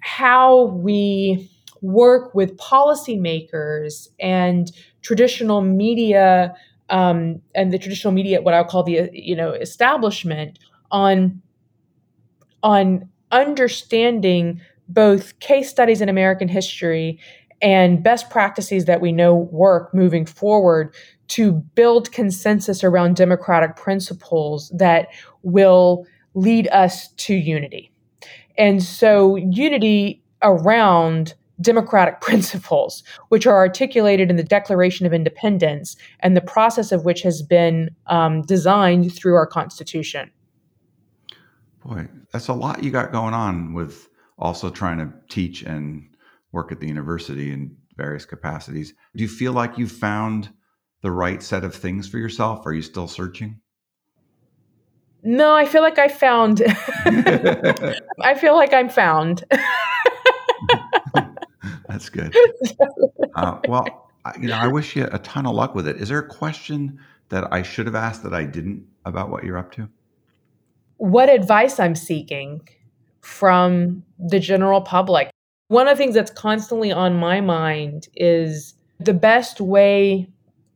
how 0.00 0.66
we 0.66 1.50
work 1.82 2.34
with 2.34 2.56
policymakers 2.58 4.08
and 4.20 4.70
traditional 5.02 5.62
media 5.62 6.54
um, 6.90 7.42
and 7.54 7.72
the 7.72 7.78
traditional 7.78 8.12
media, 8.12 8.40
what 8.40 8.54
I'll 8.54 8.64
call 8.64 8.84
the 8.84 9.10
you 9.12 9.34
know 9.34 9.52
establishment, 9.52 10.58
on 10.90 11.40
on 12.62 13.08
understanding 13.32 14.60
both 14.88 15.38
case 15.40 15.68
studies 15.68 16.00
in 16.00 16.08
American 16.08 16.48
history 16.48 17.18
and 17.62 18.02
best 18.02 18.30
practices 18.30 18.84
that 18.84 19.00
we 19.00 19.12
know 19.12 19.34
work 19.34 19.92
moving 19.94 20.26
forward 20.26 20.94
to 21.28 21.52
build 21.52 22.12
consensus 22.12 22.84
around 22.84 23.16
democratic 23.16 23.76
principles 23.76 24.70
that 24.74 25.08
will 25.42 26.06
lead 26.34 26.68
us 26.68 27.08
to 27.14 27.34
unity. 27.34 27.90
And 28.58 28.82
so, 28.82 29.36
unity 29.36 30.22
around 30.42 31.34
democratic 31.60 32.20
principles, 32.20 33.02
which 33.28 33.46
are 33.46 33.56
articulated 33.56 34.30
in 34.30 34.36
the 34.36 34.42
Declaration 34.42 35.06
of 35.06 35.12
Independence, 35.12 35.96
and 36.20 36.36
the 36.36 36.40
process 36.40 36.92
of 36.92 37.04
which 37.04 37.22
has 37.22 37.42
been 37.42 37.90
um, 38.06 38.42
designed 38.42 39.12
through 39.14 39.34
our 39.34 39.46
Constitution. 39.46 40.30
Boy, 41.86 42.08
that's 42.32 42.48
a 42.48 42.52
lot 42.52 42.82
you 42.82 42.90
got 42.90 43.12
going 43.12 43.34
on 43.34 43.72
with 43.72 44.08
also 44.38 44.70
trying 44.70 44.98
to 44.98 45.12
teach 45.28 45.62
and 45.62 46.08
work 46.50 46.72
at 46.72 46.80
the 46.80 46.88
university 46.88 47.52
in 47.52 47.76
various 47.96 48.24
capacities. 48.24 48.92
Do 49.14 49.22
you 49.22 49.28
feel 49.28 49.52
like 49.52 49.78
you 49.78 49.86
found 49.86 50.48
the 51.02 51.12
right 51.12 51.40
set 51.42 51.62
of 51.62 51.74
things 51.74 52.08
for 52.08 52.18
yourself? 52.18 52.66
Are 52.66 52.72
you 52.72 52.82
still 52.82 53.06
searching? 53.06 53.60
No, 55.22 55.54
I 55.54 55.66
feel 55.66 55.82
like 55.82 55.98
I 55.98 56.08
found. 56.08 56.62
I 58.24 58.34
feel 58.36 58.56
like 58.56 58.72
I'm 58.72 58.88
found. 58.88 59.44
That's 61.88 62.08
good. 62.08 62.34
Uh, 63.34 63.60
well, 63.68 64.10
you 64.40 64.48
know, 64.48 64.56
I 64.56 64.66
wish 64.66 64.96
you 64.96 65.06
a 65.12 65.18
ton 65.18 65.44
of 65.44 65.54
luck 65.54 65.74
with 65.74 65.86
it. 65.86 65.96
Is 65.96 66.08
there 66.08 66.20
a 66.20 66.26
question 66.26 66.98
that 67.28 67.52
I 67.52 67.60
should 67.60 67.84
have 67.84 67.94
asked 67.94 68.22
that 68.22 68.32
I 68.32 68.44
didn't 68.44 68.86
about 69.04 69.28
what 69.28 69.44
you're 69.44 69.58
up 69.58 69.72
to? 69.72 69.90
What 70.98 71.28
advice 71.28 71.78
I'm 71.78 71.94
seeking 71.94 72.66
from 73.20 74.04
the 74.18 74.38
general 74.38 74.80
public. 74.80 75.30
One 75.68 75.88
of 75.88 75.98
the 75.98 76.02
things 76.02 76.14
that's 76.14 76.30
constantly 76.30 76.92
on 76.92 77.16
my 77.16 77.40
mind 77.40 78.06
is 78.14 78.74
the 79.00 79.14
best 79.14 79.60
way 79.60 80.28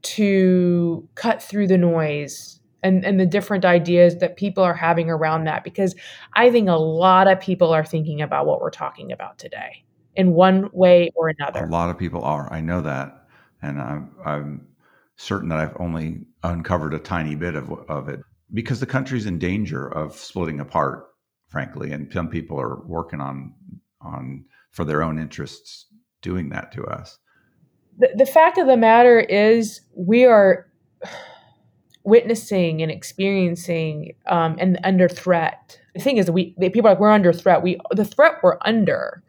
to 0.03 1.09
cut 1.15 1.43
through 1.43 1.69
the 1.69 1.79
noise 1.79 2.59
and, 2.83 3.05
and 3.05 3.21
the 3.21 3.27
different 3.27 3.65
ideas 3.65 4.17
that 4.19 4.37
people 4.37 4.65
are 4.65 4.75
having 4.75 5.11
around 5.11 5.45
that 5.45 5.63
because 5.63 5.95
I 6.33 6.51
think 6.51 6.69
a 6.69 6.73
lot 6.75 7.29
of 7.29 7.39
people 7.39 7.73
are 7.73 7.85
thinking 7.85 8.21
about 8.21 8.47
what 8.47 8.61
we're 8.61 8.71
talking 8.71 9.13
about 9.13 9.39
today 9.39 9.85
in 10.17 10.33
one 10.33 10.71
way 10.73 11.11
or 11.15 11.29
another. 11.29 11.65
A 11.65 11.69
lot 11.69 11.91
of 11.91 11.99
people 11.99 12.25
are. 12.25 12.53
I 12.53 12.61
know 12.61 12.81
that. 12.81 13.27
And 13.63 13.81
I'm, 13.81 14.15
I'm 14.25 14.67
certain 15.17 15.51
that 15.51 15.59
I've 15.59 15.77
only 15.79 16.27
uncovered 16.43 16.95
a 16.95 16.99
tiny 16.99 17.35
bit 17.35 17.55
of, 17.55 17.71
of 17.89 18.09
it 18.09 18.21
because 18.53 18.81
the 18.81 18.87
country's 18.87 19.27
in 19.27 19.39
danger 19.39 19.87
of 19.87 20.15
splitting 20.17 20.61
apart, 20.61 21.07
frankly, 21.49 21.93
and 21.93 22.13
some 22.13 22.29
people 22.29 22.61
are 22.61 22.85
working 22.87 23.21
on 23.21 23.55
on 24.01 24.45
for 24.71 24.85
their 24.85 25.03
own 25.03 25.19
interests 25.19 25.87
doing 26.23 26.49
that 26.51 26.73
to 26.73 26.85
us. 26.85 27.19
the, 28.01 28.09
the 28.17 28.27
fact 28.27 28.59
of 28.59 28.67
the 28.67 28.77
matter 28.77 29.21
is, 29.21 29.81
we 29.95 30.25
are 30.25 30.67
witnessing 32.03 32.83
and 32.83 32.91
experiencing 32.91 34.15
um, 34.27 34.57
and 34.59 34.79
under 34.85 35.09
threat. 35.09 35.79
The 35.95 36.01
thing 36.01 36.17
is, 36.17 36.31
we 36.31 36.55
people 36.59 36.87
are 36.87 36.93
like 36.93 37.01
we're 37.01 37.11
under 37.11 37.33
threat. 37.33 37.63
We 37.63 37.79
the 37.93 38.05
threat 38.05 38.37
we're 38.43 38.59
under 38.63 39.23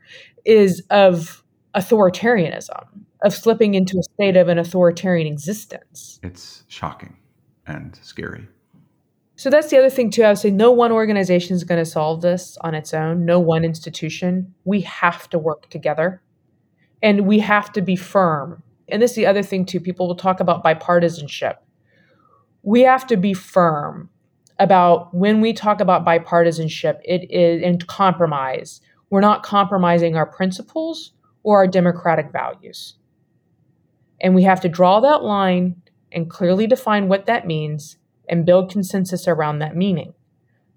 is 0.45 0.81
of 0.89 1.43
authoritarianism, 1.75 2.85
of 3.23 3.33
slipping 3.33 3.73
into 3.73 3.99
a 3.99 4.03
state 4.03 4.37
of 4.37 4.47
an 4.47 4.57
authoritarian 4.57 5.27
existence. 5.27 6.19
It's 6.23 6.63
shocking 6.67 7.17
and 7.67 7.97
scary. 8.01 8.47
So 9.41 9.49
that's 9.49 9.71
the 9.71 9.79
other 9.79 9.89
thing 9.89 10.11
too. 10.11 10.21
I 10.21 10.29
would 10.29 10.37
say 10.37 10.51
no 10.51 10.69
one 10.69 10.91
organization 10.91 11.55
is 11.55 11.63
going 11.63 11.83
to 11.83 11.89
solve 11.89 12.21
this 12.21 12.59
on 12.61 12.75
its 12.75 12.93
own. 12.93 13.25
No 13.25 13.39
one 13.39 13.65
institution. 13.65 14.53
We 14.65 14.81
have 14.81 15.27
to 15.31 15.39
work 15.39 15.67
together, 15.71 16.21
and 17.01 17.25
we 17.25 17.39
have 17.39 17.71
to 17.71 17.81
be 17.81 17.95
firm. 17.95 18.61
And 18.87 19.01
this 19.01 19.13
is 19.13 19.15
the 19.15 19.25
other 19.25 19.41
thing 19.41 19.65
too. 19.65 19.79
People 19.79 20.07
will 20.07 20.15
talk 20.15 20.41
about 20.41 20.63
bipartisanship. 20.63 21.55
We 22.61 22.81
have 22.81 23.07
to 23.07 23.17
be 23.17 23.33
firm 23.33 24.11
about 24.59 25.11
when 25.11 25.41
we 25.41 25.53
talk 25.53 25.81
about 25.81 26.05
bipartisanship. 26.05 26.99
It 27.03 27.31
is 27.31 27.63
and 27.63 27.87
compromise. 27.87 28.79
We're 29.09 29.21
not 29.21 29.41
compromising 29.41 30.15
our 30.15 30.27
principles 30.27 31.13
or 31.41 31.57
our 31.57 31.67
democratic 31.67 32.31
values. 32.31 32.93
And 34.21 34.35
we 34.35 34.43
have 34.43 34.61
to 34.61 34.69
draw 34.69 34.99
that 34.99 35.23
line 35.23 35.81
and 36.11 36.29
clearly 36.29 36.67
define 36.67 37.07
what 37.07 37.25
that 37.25 37.47
means 37.47 37.97
and 38.31 38.45
build 38.45 38.71
consensus 38.71 39.27
around 39.27 39.59
that 39.59 39.75
meaning. 39.75 40.13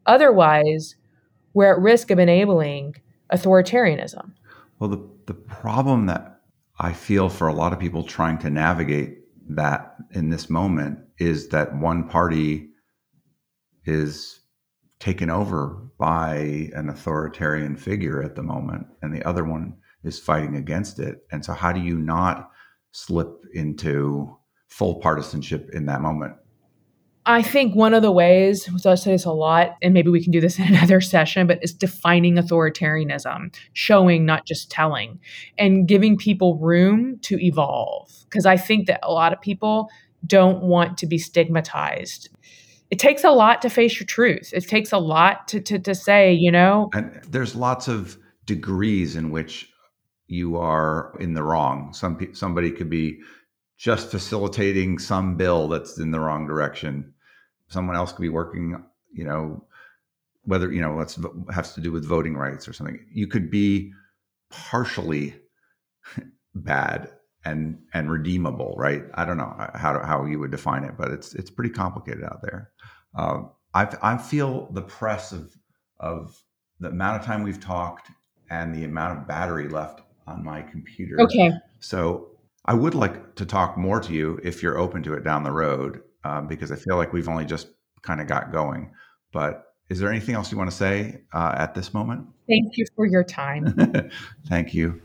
Otherwise, 0.04 0.96
we're 1.54 1.72
at 1.72 1.80
risk 1.80 2.10
of 2.10 2.18
enabling 2.18 2.96
authoritarianism. 3.32 4.32
Well, 4.78 4.90
the, 4.90 5.08
the 5.26 5.34
problem 5.34 6.06
that 6.06 6.40
I 6.78 6.92
feel 6.92 7.28
for 7.28 7.46
a 7.46 7.54
lot 7.54 7.72
of 7.72 7.78
people 7.78 8.02
trying 8.02 8.38
to 8.38 8.50
navigate 8.50 9.20
that 9.48 9.94
in 10.10 10.30
this 10.30 10.50
moment 10.50 10.98
is 11.18 11.48
that 11.48 11.76
one 11.76 12.08
party 12.08 12.70
is 13.84 14.40
taken 14.98 15.30
over 15.30 15.90
by 15.98 16.70
an 16.74 16.88
authoritarian 16.88 17.76
figure 17.76 18.22
at 18.22 18.34
the 18.34 18.42
moment, 18.42 18.86
and 19.02 19.14
the 19.14 19.22
other 19.24 19.44
one 19.44 19.76
is 20.02 20.18
fighting 20.18 20.56
against 20.56 20.98
it. 20.98 21.20
And 21.30 21.44
so, 21.44 21.52
how 21.52 21.72
do 21.72 21.80
you 21.80 21.98
not 21.98 22.50
slip 22.92 23.28
into 23.52 24.36
full 24.68 24.96
partisanship 24.96 25.70
in 25.72 25.86
that 25.86 26.00
moment? 26.00 26.34
I 27.26 27.40
think 27.42 27.74
one 27.74 27.94
of 27.94 28.02
the 28.02 28.12
ways, 28.12 28.66
which 28.66 28.84
I 28.84 28.94
say 28.96 29.12
this 29.12 29.24
a 29.24 29.32
lot, 29.32 29.76
and 29.80 29.94
maybe 29.94 30.10
we 30.10 30.22
can 30.22 30.30
do 30.30 30.40
this 30.40 30.58
in 30.58 30.66
another 30.66 31.00
session, 31.00 31.46
but 31.46 31.62
is 31.62 31.72
defining 31.72 32.36
authoritarianism, 32.36 33.54
showing, 33.72 34.26
not 34.26 34.46
just 34.46 34.70
telling, 34.70 35.18
and 35.58 35.88
giving 35.88 36.16
people 36.16 36.58
room 36.58 37.18
to 37.22 37.38
evolve. 37.44 38.10
Because 38.24 38.46
I 38.46 38.56
think 38.56 38.86
that 38.86 39.00
a 39.02 39.12
lot 39.12 39.32
of 39.32 39.40
people 39.40 39.90
don't 40.26 40.62
want 40.62 40.98
to 40.98 41.06
be 41.06 41.18
stigmatized. 41.18 42.28
It 42.90 42.98
takes 42.98 43.24
a 43.24 43.30
lot 43.30 43.62
to 43.62 43.70
face 43.70 43.98
your 43.98 44.06
truth. 44.06 44.50
It 44.52 44.68
takes 44.68 44.92
a 44.92 44.98
lot 44.98 45.48
to, 45.48 45.60
to, 45.60 45.78
to 45.78 45.94
say, 45.94 46.32
you 46.32 46.52
know. 46.52 46.90
And 46.92 47.20
there's 47.28 47.56
lots 47.56 47.88
of 47.88 48.18
degrees 48.46 49.16
in 49.16 49.30
which 49.30 49.68
you 50.26 50.56
are 50.56 51.14
in 51.18 51.34
the 51.34 51.42
wrong. 51.42 51.92
Some 51.92 52.18
somebody 52.34 52.70
could 52.70 52.90
be 52.90 53.20
just 53.78 54.10
facilitating 54.10 54.98
some 54.98 55.36
bill 55.36 55.68
that's 55.68 55.98
in 55.98 56.10
the 56.10 56.20
wrong 56.20 56.46
direction. 56.46 57.13
Someone 57.68 57.96
else 57.96 58.12
could 58.12 58.22
be 58.22 58.28
working, 58.28 58.84
you 59.12 59.24
know, 59.24 59.64
whether 60.44 60.70
you 60.72 60.80
know 60.80 60.92
what's 60.92 61.18
has 61.52 61.74
to 61.74 61.80
do 61.80 61.90
with 61.90 62.04
voting 62.04 62.36
rights 62.36 62.68
or 62.68 62.72
something. 62.72 62.98
You 63.12 63.26
could 63.26 63.50
be 63.50 63.92
partially 64.50 65.34
bad 66.54 67.10
and 67.44 67.78
and 67.92 68.10
redeemable, 68.10 68.74
right? 68.76 69.04
I 69.14 69.24
don't 69.24 69.38
know 69.38 69.54
how 69.74 70.02
how 70.04 70.24
you 70.24 70.38
would 70.38 70.50
define 70.50 70.84
it, 70.84 70.96
but 70.96 71.10
it's 71.10 71.34
it's 71.34 71.50
pretty 71.50 71.70
complicated 71.70 72.24
out 72.24 72.40
there. 72.42 72.70
Uh, 73.16 73.42
I 73.72 73.88
I 74.02 74.18
feel 74.18 74.68
the 74.72 74.82
press 74.82 75.32
of 75.32 75.54
of 75.98 76.42
the 76.80 76.88
amount 76.88 77.20
of 77.20 77.26
time 77.26 77.42
we've 77.42 77.60
talked 77.60 78.10
and 78.50 78.74
the 78.74 78.84
amount 78.84 79.18
of 79.18 79.26
battery 79.26 79.68
left 79.68 80.02
on 80.26 80.44
my 80.44 80.62
computer. 80.62 81.20
Okay. 81.20 81.52
So 81.80 82.30
I 82.64 82.74
would 82.74 82.94
like 82.94 83.34
to 83.36 83.46
talk 83.46 83.76
more 83.76 84.00
to 84.00 84.12
you 84.12 84.40
if 84.42 84.62
you're 84.62 84.78
open 84.78 85.02
to 85.04 85.14
it 85.14 85.24
down 85.24 85.44
the 85.44 85.52
road, 85.52 86.02
um, 86.24 86.48
because 86.48 86.72
I 86.72 86.76
feel 86.76 86.96
like 86.96 87.12
we've 87.12 87.28
only 87.28 87.44
just 87.44 87.68
kind 88.02 88.20
of 88.20 88.26
got 88.26 88.50
going. 88.52 88.90
But 89.32 89.66
is 89.90 90.00
there 90.00 90.10
anything 90.10 90.34
else 90.34 90.50
you 90.50 90.58
want 90.58 90.70
to 90.70 90.76
say 90.76 91.22
uh, 91.32 91.54
at 91.56 91.74
this 91.74 91.94
moment? 91.94 92.26
Thank 92.48 92.76
you 92.76 92.84
for 92.96 93.06
your 93.06 93.24
time. 93.24 94.10
Thank 94.48 94.74
you. 94.74 95.00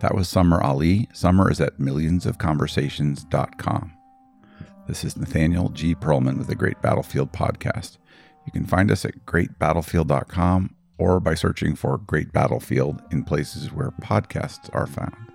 That 0.00 0.14
was 0.14 0.28
Samar 0.28 0.62
Ali. 0.62 1.08
Samar 1.12 1.50
is 1.50 1.60
at 1.60 1.78
millionsofconversations.com. 1.78 3.92
This 4.86 5.02
is 5.04 5.16
Nathaniel 5.16 5.70
G. 5.70 5.96
Pearlman 5.96 6.38
with 6.38 6.46
the 6.46 6.54
Great 6.54 6.80
Battlefield 6.80 7.32
Podcast. 7.32 7.98
You 8.46 8.52
can 8.52 8.64
find 8.64 8.92
us 8.92 9.04
at 9.04 9.26
greatbattlefield.com 9.26 10.76
or 10.98 11.20
by 11.20 11.34
searching 11.34 11.74
for 11.74 11.98
Great 11.98 12.32
Battlefield 12.32 13.02
in 13.10 13.24
places 13.24 13.72
where 13.72 13.92
podcasts 14.02 14.68
are 14.74 14.86
found. 14.86 15.27